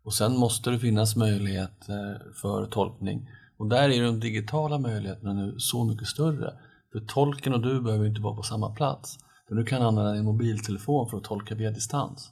Och 0.04 0.14
sen 0.14 0.38
måste 0.38 0.70
det 0.70 0.80
finnas 0.80 1.16
möjlighet 1.16 1.90
eh, 1.90 2.34
för 2.42 2.66
tolkning. 2.66 3.30
Och 3.58 3.70
där 3.70 3.90
är 3.90 4.04
de 4.04 4.20
digitala 4.20 4.78
möjligheterna 4.80 5.34
nu 5.34 5.56
så 5.58 5.84
mycket 5.84 6.08
större. 6.08 6.54
För 6.92 7.00
tolken 7.00 7.54
och 7.54 7.62
du 7.62 7.82
behöver 7.82 8.06
inte 8.06 8.22
vara 8.22 8.36
på 8.36 8.44
samma 8.44 8.76
plats. 8.76 9.18
Du 9.50 9.66
kan 9.66 9.82
använda 9.82 10.14
din 10.14 10.26
mobiltelefon 10.26 11.10
för 11.10 11.18
att 11.18 11.24
tolka 11.24 11.56
via 11.56 11.72
distans. 11.72 12.32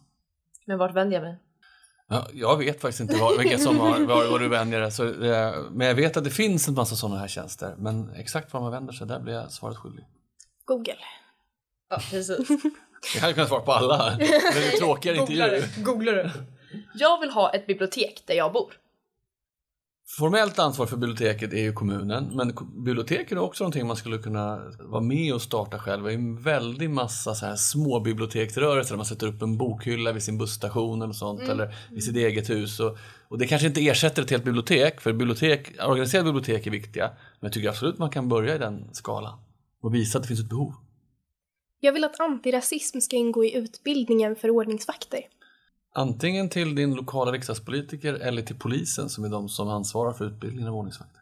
Men 0.67 0.77
vart 0.77 0.95
vänder 0.95 1.15
jag 1.15 1.23
mig? 1.23 1.39
Ja, 2.12 2.28
jag 2.34 2.58
vet 2.58 2.82
faktiskt 2.82 3.00
inte 3.00 3.15
vad, 3.15 3.38
vilka 3.39 3.58
som 3.58 3.80
har, 3.80 4.00
var, 4.00 4.28
var 4.28 4.39
du 4.39 4.47
vänjer 4.47 4.82
dig. 4.82 4.91
Så, 4.91 5.06
eh, 5.08 5.54
Men 5.71 5.88
jag 5.88 5.95
vet 5.95 6.17
att 6.17 6.24
det 6.24 6.30
finns 6.30 6.67
en 6.67 6.74
massa 6.74 6.95
sådana 6.95 7.19
här 7.19 7.28
tjänster. 7.28 7.76
Men 7.78 8.13
exakt 8.15 8.54
var 8.54 8.62
man 8.62 8.71
vänder 8.71 8.93
sig, 8.93 9.08
där 9.08 9.19
blir 9.19 9.34
jag 9.34 9.52
svaret 9.52 9.78
skyldig. 9.78 10.06
Google. 10.65 10.97
Ja, 11.89 11.97
precis. 12.12 12.50
Jag 13.15 13.21
hade 13.21 13.34
kunnat 13.34 13.50
svara 13.50 13.62
på 13.62 13.71
alla, 13.71 14.15
men 14.17 14.28
det 14.28 14.74
är 14.74 14.78
tråkigare 14.78 15.17
intervju. 15.17 15.63
Googlar 15.78 16.13
du. 16.13 16.30
Jag 16.93 17.19
vill 17.19 17.30
ha 17.30 17.54
ett 17.54 17.67
bibliotek 17.67 18.24
där 18.26 18.36
jag 18.36 18.54
bor. 18.54 18.74
Formellt 20.17 20.60
ansvar 20.60 20.86
för 20.86 20.97
biblioteket 20.97 21.54
är 21.54 21.62
ju 21.62 21.74
kommunen, 21.74 22.36
men 22.36 22.56
biblioteken 22.86 23.38
är 23.38 23.41
också 23.41 23.63
någonting 23.63 23.88
man 23.88 23.95
skulle 23.95 24.17
kunna 24.17 24.62
vara 24.80 25.02
med 25.02 25.34
och 25.34 25.41
starta 25.41 25.80
själv. 25.80 26.04
Det 26.04 26.12
är 26.12 26.15
en 26.15 26.41
väldig 26.41 26.89
massa 26.89 27.36
så 27.36 27.45
här 27.45 27.56
små 27.56 28.00
biblioteksrörelser 28.00 28.91
där 28.91 28.97
man 28.97 29.06
sätter 29.06 29.28
upp 29.28 29.41
en 29.41 29.58
bokhylla 29.58 30.12
vid 30.12 30.24
sin 30.24 30.38
busstation 30.38 31.02
eller 31.02 31.13
sånt, 31.13 31.41
eller 31.41 31.76
i 31.95 32.02
sitt 32.02 32.15
eget 32.15 32.50
hus. 32.50 32.80
Och, 32.80 32.97
och 33.28 33.38
det 33.38 33.47
kanske 33.47 33.67
inte 33.67 33.88
ersätter 33.88 34.21
ett 34.21 34.30
helt 34.30 34.43
bibliotek, 34.43 35.02
för 35.02 35.13
bibliotek, 35.13 35.71
organiserade 35.88 36.34
bibliotek 36.34 36.67
är 36.67 36.71
viktiga. 36.71 37.08
Men 37.08 37.47
jag 37.47 37.54
tycker 37.54 37.69
absolut 37.69 37.97
man 37.97 38.10
kan 38.10 38.30
börja 38.30 38.56
i 38.56 38.58
den 38.58 38.93
skalan 38.93 39.39
och 39.82 39.95
visa 39.95 40.17
att 40.17 40.24
det 40.24 40.28
finns 40.28 40.39
ett 40.39 40.50
behov. 40.50 40.74
Jag 41.80 41.93
vill 41.93 42.04
att 42.04 42.19
antirasism 42.19 43.00
ska 43.00 43.15
ingå 43.15 43.45
i 43.45 43.56
utbildningen 43.56 44.36
för 44.36 44.50
ordningsvakter. 44.50 45.19
Antingen 45.93 46.49
till 46.49 46.75
din 46.75 46.93
lokala 46.95 47.32
riksdagspolitiker 47.32 48.13
eller 48.13 48.41
till 48.41 48.60
polisen 48.60 49.10
som 49.10 49.23
är 49.23 49.30
de 49.30 49.49
som 49.49 49.69
ansvarar 49.69 50.13
för 50.13 50.25
utbildningen 50.25 50.67
av 50.67 50.75
ordningsvakter. 50.75 51.21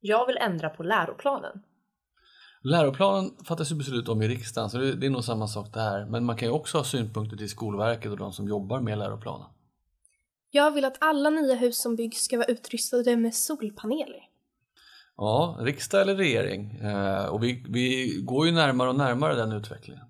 Jag 0.00 0.26
vill 0.26 0.36
ändra 0.36 0.68
på 0.68 0.82
läroplanen. 0.82 1.62
Läroplanen 2.62 3.30
fattas 3.44 3.72
ju 3.72 3.76
beslut 3.76 4.08
om 4.08 4.22
i 4.22 4.28
riksdagen, 4.28 4.70
så 4.70 4.78
det 4.78 5.06
är 5.06 5.10
nog 5.10 5.24
samma 5.24 5.48
sak 5.48 5.74
där. 5.74 6.06
Men 6.06 6.24
man 6.24 6.36
kan 6.36 6.48
ju 6.48 6.54
också 6.54 6.78
ha 6.78 6.84
synpunkter 6.84 7.36
till 7.36 7.48
Skolverket 7.48 8.10
och 8.10 8.18
de 8.18 8.32
som 8.32 8.48
jobbar 8.48 8.80
med 8.80 8.98
läroplanen. 8.98 9.46
Jag 10.50 10.70
vill 10.70 10.84
att 10.84 10.96
alla 11.00 11.30
nya 11.30 11.54
hus 11.54 11.82
som 11.82 11.96
byggs 11.96 12.18
ska 12.18 12.36
vara 12.36 12.46
utrustade 12.46 13.16
med 13.16 13.34
solpaneler. 13.34 14.28
Ja, 15.16 15.58
riksdag 15.60 16.02
eller 16.02 16.14
regering. 16.14 16.76
Eh, 16.76 17.24
och 17.24 17.42
vi, 17.42 17.64
vi 17.68 18.16
går 18.22 18.46
ju 18.46 18.52
närmare 18.52 18.88
och 18.88 18.96
närmare 18.96 19.34
den 19.34 19.52
utvecklingen. 19.52 20.04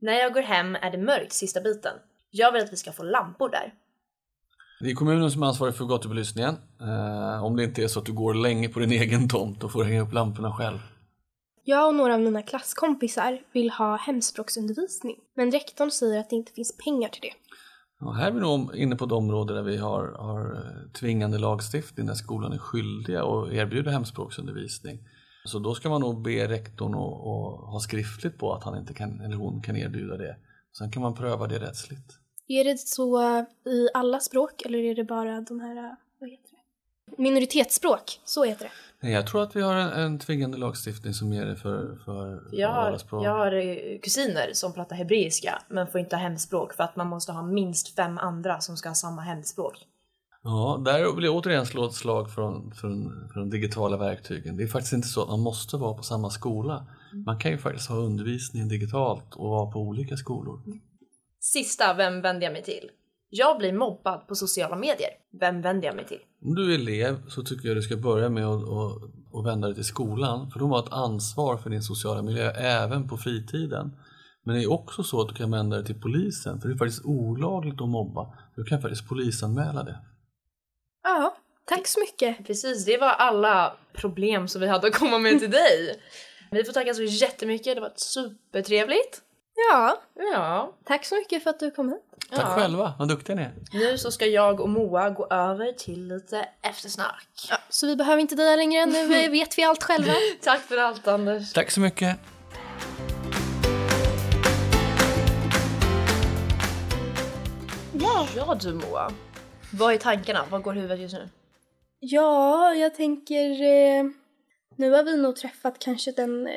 När 0.00 0.12
jag 0.12 0.34
går 0.34 0.42
hem 0.42 0.74
är 0.74 0.90
det 0.90 0.98
mörkt 0.98 1.32
sista 1.32 1.60
biten. 1.60 1.92
Jag 2.30 2.52
vill 2.52 2.62
att 2.62 2.72
vi 2.72 2.76
ska 2.76 2.92
få 2.92 3.02
lampor 3.02 3.48
där. 3.48 3.74
Det 4.80 4.90
är 4.90 4.94
kommunen 4.94 5.30
som 5.30 5.42
är 5.42 5.46
ansvarig 5.46 5.74
för 5.74 5.84
gatubelysningen. 5.84 6.56
Eh, 6.80 7.44
om 7.44 7.56
det 7.56 7.64
inte 7.64 7.82
är 7.82 7.88
så 7.88 7.98
att 8.00 8.06
du 8.06 8.12
går 8.12 8.34
länge 8.34 8.68
på 8.68 8.80
din 8.80 8.92
egen 9.02 9.28
tomt 9.28 9.64
och 9.64 9.72
får 9.72 9.84
hänga 9.84 10.02
upp 10.02 10.12
lamporna 10.12 10.52
själv. 10.52 10.78
Jag 11.64 11.88
och 11.88 11.94
några 11.94 12.14
av 12.14 12.20
mina 12.20 12.42
klasskompisar 12.42 13.40
vill 13.52 13.70
ha 13.70 13.96
hemspråksundervisning. 13.96 15.16
Men 15.36 15.50
rektorn 15.50 15.90
säger 15.90 16.20
att 16.20 16.30
det 16.30 16.36
inte 16.36 16.52
finns 16.52 16.76
pengar 16.76 17.08
till 17.08 17.20
det. 17.22 17.32
Ja, 18.00 18.10
här 18.10 18.26
är 18.26 18.32
vi 18.32 18.40
nog 18.40 18.76
inne 18.76 18.96
på 18.96 19.04
ett 19.04 19.12
område 19.12 19.54
där 19.54 19.62
vi 19.62 19.76
har, 19.76 20.16
har 20.18 20.54
eh, 20.54 20.92
tvingande 20.92 21.38
lagstiftning 21.38 22.06
där 22.06 22.14
skolan 22.14 22.52
är 22.52 22.58
skyldiga 22.58 23.24
att 23.24 23.52
erbjuda 23.52 23.90
hemspråksundervisning. 23.90 24.98
Så 25.44 25.58
då 25.58 25.74
ska 25.74 25.88
man 25.88 26.00
nog 26.00 26.22
be 26.22 26.48
rektorn 26.48 26.94
att, 26.94 27.00
att 27.00 27.72
ha 27.72 27.80
skriftligt 27.80 28.38
på 28.38 28.54
att 28.54 28.64
han 28.64 28.78
inte 28.78 28.94
kan, 28.94 29.20
eller 29.20 29.36
hon 29.36 29.62
kan 29.62 29.76
erbjuda 29.76 30.16
det. 30.16 30.36
Sen 30.78 30.90
kan 30.90 31.02
man 31.02 31.14
pröva 31.14 31.46
det 31.46 31.58
rättsligt. 31.58 32.19
Är 32.52 32.64
det 32.64 32.78
så 32.78 33.22
i 33.66 33.88
alla 33.94 34.20
språk 34.20 34.62
eller 34.62 34.78
är 34.78 34.94
det 34.94 35.04
bara 35.04 35.40
de 35.40 35.60
här, 35.60 35.96
vad 36.20 36.30
heter 36.30 36.50
det? 36.50 37.22
Minoritetsspråk, 37.22 38.20
så 38.24 38.44
heter 38.44 38.64
det. 38.64 38.70
Nej, 39.02 39.12
Jag 39.12 39.26
tror 39.26 39.42
att 39.42 39.56
vi 39.56 39.60
har 39.60 39.74
en, 39.74 39.88
en 39.88 40.18
tvingande 40.18 40.58
lagstiftning 40.58 41.14
som 41.14 41.32
ger 41.32 41.46
det 41.46 41.56
för, 41.56 41.98
för 42.04 42.42
Jag 42.52 42.70
alla 42.70 42.90
har, 42.90 42.98
språk. 42.98 43.24
jag 43.24 43.30
har 43.30 43.52
eh, 43.52 43.98
kusiner 44.02 44.50
som 44.52 44.72
pratar 44.72 44.96
hebreiska 44.96 45.62
men 45.68 45.86
får 45.86 46.00
inte 46.00 46.16
ha 46.16 46.22
hemspråk 46.22 46.74
för 46.74 46.84
att 46.84 46.96
man 46.96 47.06
måste 47.06 47.32
ha 47.32 47.42
minst 47.42 47.94
fem 47.96 48.18
andra 48.18 48.60
som 48.60 48.76
ska 48.76 48.88
ha 48.88 48.94
samma 48.94 49.22
hemspråk. 49.22 49.74
Ja, 50.42 50.82
där 50.84 51.16
vill 51.16 51.24
jag 51.24 51.34
återigen 51.34 51.66
slå 51.66 51.86
ett 51.86 51.94
slag 51.94 52.30
för, 52.30 52.52
för, 52.74 52.88
för 53.32 53.40
de 53.40 53.50
digitala 53.50 53.96
verktygen. 53.96 54.56
Det 54.56 54.62
är 54.62 54.68
faktiskt 54.68 54.92
inte 54.92 55.08
så 55.08 55.22
att 55.22 55.28
man 55.28 55.40
måste 55.40 55.76
vara 55.76 55.94
på 55.94 56.02
samma 56.02 56.30
skola. 56.30 56.86
Man 57.26 57.38
kan 57.38 57.50
ju 57.50 57.58
faktiskt 57.58 57.88
ha 57.88 57.96
undervisning 57.96 58.68
digitalt 58.68 59.34
och 59.34 59.48
vara 59.50 59.70
på 59.70 59.78
olika 59.80 60.16
skolor. 60.16 60.60
Sista, 61.40 61.94
vem 61.94 62.20
vänder 62.20 62.46
jag 62.46 62.52
mig 62.52 62.62
till? 62.62 62.90
Jag 63.28 63.58
blir 63.58 63.72
mobbad 63.72 64.28
på 64.28 64.34
sociala 64.34 64.76
medier. 64.76 65.10
Vem 65.40 65.62
vänder 65.62 65.86
jag 65.88 65.96
mig 65.96 66.06
till? 66.06 66.20
Om 66.42 66.54
du 66.54 66.74
är 66.74 66.78
elev 66.78 67.28
så 67.28 67.42
tycker 67.42 67.68
jag 67.68 67.76
du 67.76 67.82
ska 67.82 67.96
börja 67.96 68.28
med 68.28 68.46
att, 68.46 68.62
att, 68.62 69.02
att 69.34 69.46
vända 69.46 69.68
dig 69.68 69.74
till 69.74 69.84
skolan. 69.84 70.50
För 70.50 70.58
de 70.58 70.70
har 70.70 70.78
ett 70.78 70.92
ansvar 70.92 71.56
för 71.56 71.70
din 71.70 71.82
sociala 71.82 72.22
miljö 72.22 72.50
även 72.50 73.08
på 73.08 73.16
fritiden. 73.16 73.96
Men 74.44 74.54
det 74.54 74.62
är 74.62 74.72
också 74.72 75.02
så 75.02 75.20
att 75.20 75.28
du 75.28 75.34
kan 75.34 75.50
vända 75.50 75.76
dig 75.76 75.86
till 75.86 76.00
polisen. 76.00 76.60
För 76.60 76.68
det 76.68 76.74
är 76.74 76.78
faktiskt 76.78 77.04
olagligt 77.04 77.80
att 77.80 77.88
mobba. 77.88 78.38
Du 78.56 78.64
kan 78.64 78.82
faktiskt 78.82 79.08
polisanmäla 79.08 79.82
det. 79.82 79.98
Ja, 81.02 81.36
tack 81.64 81.86
så 81.86 82.00
mycket. 82.00 82.46
Precis, 82.46 82.84
det 82.84 82.98
var 82.98 83.08
alla 83.08 83.76
problem 83.92 84.48
som 84.48 84.60
vi 84.60 84.66
hade 84.66 84.86
att 84.86 84.94
komma 84.94 85.18
med 85.18 85.38
till 85.38 85.50
dig. 85.50 86.00
Vi 86.50 86.64
får 86.64 86.72
tacka 86.72 86.94
så 86.94 87.02
jättemycket, 87.02 87.74
det 87.74 87.80
var 87.80 87.92
supertrevligt. 87.96 89.22
Ja, 89.68 90.00
Ja, 90.32 90.72
tack 90.84 91.04
så 91.04 91.14
mycket 91.14 91.42
för 91.42 91.50
att 91.50 91.58
du 91.60 91.70
kom 91.70 91.88
hit. 91.88 92.02
Tack 92.30 92.40
Ja. 92.40 92.54
själva, 92.54 92.94
vad 92.98 93.08
duktiga 93.08 93.36
ni 93.36 93.42
är. 93.42 93.52
nu 93.72 93.98
så 93.98 94.10
ska 94.10 94.26
jag 94.26 94.60
och 94.60 94.68
Moa 94.68 95.10
gå 95.10 95.26
över 95.30 95.72
till 95.72 96.06
lite 96.08 96.48
eftersnack. 96.62 97.28
Ja, 97.50 97.56
så 97.68 97.86
vi 97.86 97.96
behöver 97.96 98.20
inte 98.20 98.34
dig 98.34 98.56
längre, 98.56 98.86
nu 98.86 99.28
vet 99.30 99.58
vi 99.58 99.64
allt 99.64 99.82
själva. 99.82 100.12
Tack 100.42 100.60
för 100.60 100.76
allt 100.76 101.08
Anders. 101.08 101.52
Tack 101.52 101.70
så 101.70 101.80
mycket. 101.80 102.16
Ja. 107.92 108.26
Ja 108.36 108.54
du 108.62 108.74
Moa, 108.74 109.12
vad 109.72 109.94
är 109.94 109.98
tankarna? 109.98 110.44
Vad 110.50 110.62
går 110.62 110.72
huvudet 110.72 111.00
just 111.00 111.14
nu? 111.14 111.28
Ja, 112.00 112.74
jag 112.74 112.94
tänker... 112.94 113.50
Eh, 113.62 114.04
nu 114.76 114.90
har 114.90 115.02
vi 115.02 115.16
nog 115.16 115.36
träffat 115.36 115.78
kanske 115.78 116.12
den, 116.12 116.46
eh, 116.46 116.52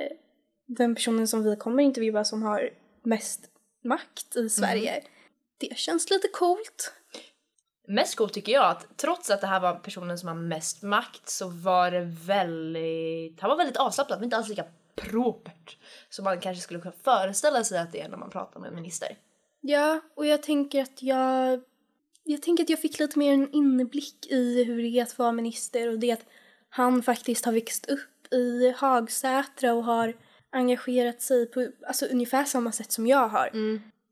den 0.67 0.95
personen 0.95 1.27
som 1.27 1.43
vi 1.43 1.55
kommer 1.55 1.83
intervjua 1.83 2.23
som 2.23 2.43
har 2.43 2.69
mest 3.05 3.41
makt 3.83 4.35
i 4.35 4.49
Sverige. 4.49 5.03
Det 5.57 5.77
känns 5.77 6.09
lite 6.09 6.27
coolt. 6.27 6.93
Mest 7.87 8.15
coolt 8.15 8.33
tycker 8.33 8.51
jag 8.51 8.65
att 8.65 8.97
trots 8.97 9.29
att 9.29 9.41
det 9.41 9.47
här 9.47 9.59
var 9.59 9.75
personen 9.75 10.17
som 10.17 10.27
har 10.27 10.35
mest 10.35 10.81
makt 10.81 11.29
så 11.29 11.47
var 11.47 11.91
det 11.91 12.01
väldigt, 12.25 13.41
han 13.41 13.49
var 13.49 13.57
väldigt 13.57 13.77
avslappnad 13.77 14.19
men 14.19 14.23
inte 14.23 14.37
alls 14.37 14.49
lika 14.49 14.65
propert 14.95 15.77
som 16.09 16.23
man 16.23 16.39
kanske 16.39 16.63
skulle 16.63 16.79
kunna 16.79 16.95
föreställa 17.03 17.63
sig 17.63 17.79
att 17.79 17.91
det 17.91 18.01
är 18.01 18.09
när 18.09 18.17
man 18.17 18.29
pratar 18.29 18.59
med 18.59 18.69
en 18.69 18.75
minister. 18.75 19.17
Ja, 19.61 20.01
och 20.15 20.25
jag 20.25 20.43
tänker 20.43 20.81
att 20.81 21.03
jag... 21.03 21.61
Jag 22.25 22.41
tänker 22.41 22.63
att 22.63 22.69
jag 22.69 22.79
fick 22.79 22.99
lite 22.99 23.19
mer 23.19 23.33
en 23.33 23.51
inblick 23.51 24.25
i 24.25 24.63
hur 24.63 24.81
det 24.81 24.99
är 24.99 25.03
att 25.03 25.17
vara 25.17 25.31
minister 25.31 25.89
och 25.89 25.99
det 25.99 26.11
att 26.11 26.25
han 26.69 27.03
faktiskt 27.03 27.45
har 27.45 27.53
växt 27.53 27.89
upp 27.89 28.33
i 28.33 28.73
Hagsätra 28.77 29.73
och 29.73 29.83
har 29.83 30.13
engagerat 30.53 31.21
sig 31.21 31.45
på 31.45 31.67
alltså, 31.87 32.05
ungefär 32.05 32.45
samma 32.45 32.71
sätt 32.71 32.91
som 32.91 33.07
jag 33.07 33.27
har. 33.27 33.49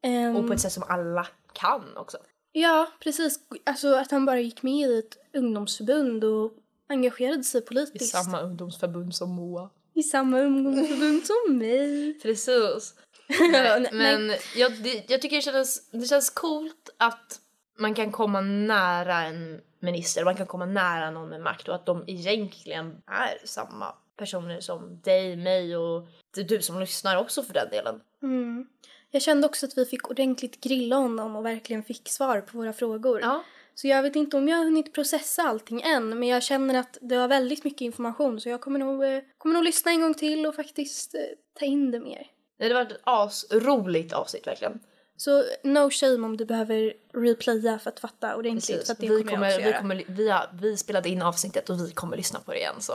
Ehm, 0.03 0.35
Och 0.35 0.47
på 0.47 0.53
ett 0.53 0.61
sätt 0.61 0.73
som 0.73 0.83
alla 0.87 1.27
kan 1.53 1.97
också. 1.97 2.17
Ja, 2.51 2.87
precis. 2.99 3.39
Alltså 3.65 3.95
att 3.95 4.11
han 4.11 4.25
bara 4.25 4.39
gick 4.39 4.63
med 4.63 4.89
i 4.89 4.99
ett 4.99 5.17
ungdomsförbund 5.33 6.23
och 6.23 6.51
engagerade 6.89 7.43
sig 7.43 7.61
I 7.61 7.65
politiskt. 7.65 8.11
samma 8.11 8.41
ungdomsförbund 8.41 9.15
som 9.15 9.29
Moa. 9.29 9.69
I 9.93 10.03
samma 10.03 10.39
ungdomsförbund 10.39 11.21
som 11.25 11.57
mig. 11.57 12.19
Precis. 12.21 12.95
Nej, 13.51 13.89
Men 13.93 14.31
jag, 14.55 14.83
det, 14.83 15.09
jag 15.09 15.21
tycker 15.21 15.35
det 15.35 15.41
känns, 15.41 15.89
det 15.91 16.05
känns 16.05 16.29
coolt 16.29 16.89
att 16.97 17.39
man 17.79 17.93
kan 17.93 18.11
komma 18.11 18.41
nära 18.41 19.23
en 19.23 19.61
minister, 19.79 20.25
man 20.25 20.35
kan 20.35 20.47
komma 20.47 20.65
nära 20.65 21.11
någon 21.11 21.29
med 21.29 21.41
makt 21.41 21.67
och 21.67 21.75
att 21.75 21.85
de 21.85 22.03
egentligen 22.07 23.01
är 23.07 23.47
samma 23.47 23.95
personer 24.17 24.59
som 24.59 25.01
dig, 25.01 25.35
mig 25.35 25.77
och 25.77 26.07
du, 26.47 26.61
som 26.61 26.79
lyssnar 26.79 27.17
också 27.17 27.43
för 27.43 27.53
den 27.53 27.69
delen. 27.69 28.01
Mm. 28.23 28.67
Jag 29.11 29.21
kände 29.21 29.47
också 29.47 29.65
att 29.65 29.77
vi 29.77 29.85
fick 29.85 30.09
ordentligt 30.09 30.61
grilla 30.61 30.95
honom 30.95 31.35
och 31.35 31.45
verkligen 31.45 31.83
fick 31.83 32.09
svar 32.09 32.41
på 32.41 32.57
våra 32.57 32.73
frågor. 32.73 33.21
Ja. 33.21 33.43
Så 33.75 33.87
jag 33.87 34.03
vet 34.03 34.15
inte 34.15 34.37
om 34.37 34.47
jag 34.47 34.57
har 34.57 34.63
hunnit 34.63 34.93
processa 34.93 35.41
allting 35.41 35.81
än, 35.81 36.19
men 36.19 36.27
jag 36.27 36.43
känner 36.43 36.79
att 36.79 36.97
det 37.01 37.17
var 37.17 37.27
väldigt 37.27 37.63
mycket 37.63 37.81
information 37.81 38.41
så 38.41 38.49
jag 38.49 38.61
kommer 38.61 38.79
nog, 38.79 39.03
eh, 39.03 39.21
kommer 39.37 39.55
nog 39.55 39.63
lyssna 39.63 39.91
en 39.91 40.01
gång 40.01 40.13
till 40.13 40.45
och 40.45 40.55
faktiskt 40.55 41.15
eh, 41.15 41.21
ta 41.59 41.65
in 41.65 41.91
det 41.91 41.99
mer. 41.99 42.27
Det 42.57 42.73
varit 42.73 42.91
ett 42.91 43.01
asroligt 43.03 44.13
avsnitt 44.13 44.47
verkligen. 44.47 44.79
Så 45.17 45.43
no 45.63 45.89
shame 45.89 46.25
om 46.25 46.37
du 46.37 46.45
behöver 46.45 46.93
replaya 47.13 47.79
för 47.79 47.89
att 47.89 47.99
fatta 47.99 48.35
ordentligt. 48.35 48.85
För 48.85 48.93
att 48.93 48.99
det 48.99 49.09
vi, 49.09 49.23
kommer, 49.23 49.31
kommer, 49.31 49.63
vi, 49.63 49.73
kommer, 49.73 50.03
vi, 50.07 50.29
har, 50.29 50.49
vi 50.61 50.77
spelade 50.77 51.09
in 51.09 51.21
avsnittet 51.21 51.69
och 51.69 51.79
vi 51.79 51.91
kommer 51.91 52.17
lyssna 52.17 52.39
på 52.39 52.51
det 52.51 52.57
igen 52.57 52.75
så. 52.79 52.93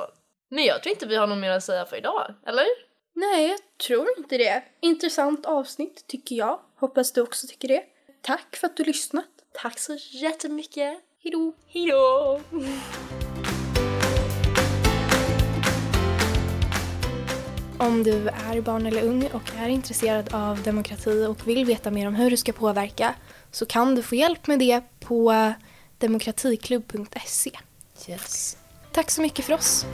Men 0.48 0.64
jag 0.64 0.82
tror 0.82 0.92
inte 0.92 1.06
vi 1.06 1.16
har 1.16 1.26
något 1.26 1.38
mer 1.38 1.50
att 1.50 1.64
säga 1.64 1.86
för 1.86 1.96
idag, 1.96 2.34
eller? 2.46 2.66
Nej, 3.14 3.48
jag 3.48 3.58
tror 3.86 4.06
inte 4.18 4.38
det. 4.38 4.62
Intressant 4.80 5.46
avsnitt 5.46 6.06
tycker 6.06 6.36
jag. 6.36 6.60
Hoppas 6.76 7.12
du 7.12 7.20
också 7.20 7.46
tycker 7.46 7.68
det. 7.68 7.82
Tack 8.22 8.56
för 8.56 8.66
att 8.66 8.76
du 8.76 8.84
lyssnat. 8.84 9.24
Tack 9.62 9.78
så 9.78 9.96
jättemycket! 10.10 10.98
Hejdå! 11.22 11.52
Hejdå! 11.66 12.40
Om 17.78 18.02
du 18.02 18.28
är 18.28 18.60
barn 18.60 18.86
eller 18.86 19.02
ung 19.02 19.30
och 19.32 19.50
är 19.58 19.68
intresserad 19.68 20.34
av 20.34 20.62
demokrati 20.62 21.26
och 21.26 21.48
vill 21.48 21.64
veta 21.64 21.90
mer 21.90 22.08
om 22.08 22.14
hur 22.14 22.30
du 22.30 22.36
ska 22.36 22.52
påverka 22.52 23.14
så 23.50 23.66
kan 23.66 23.94
du 23.94 24.02
få 24.02 24.14
hjälp 24.14 24.46
med 24.46 24.58
det 24.58 24.80
på 25.00 25.52
demokratiklubb.se. 25.98 27.50
Yes. 28.08 28.56
Tack 28.92 29.10
så 29.10 29.22
mycket 29.22 29.44
för 29.44 29.52
oss. 29.52 29.86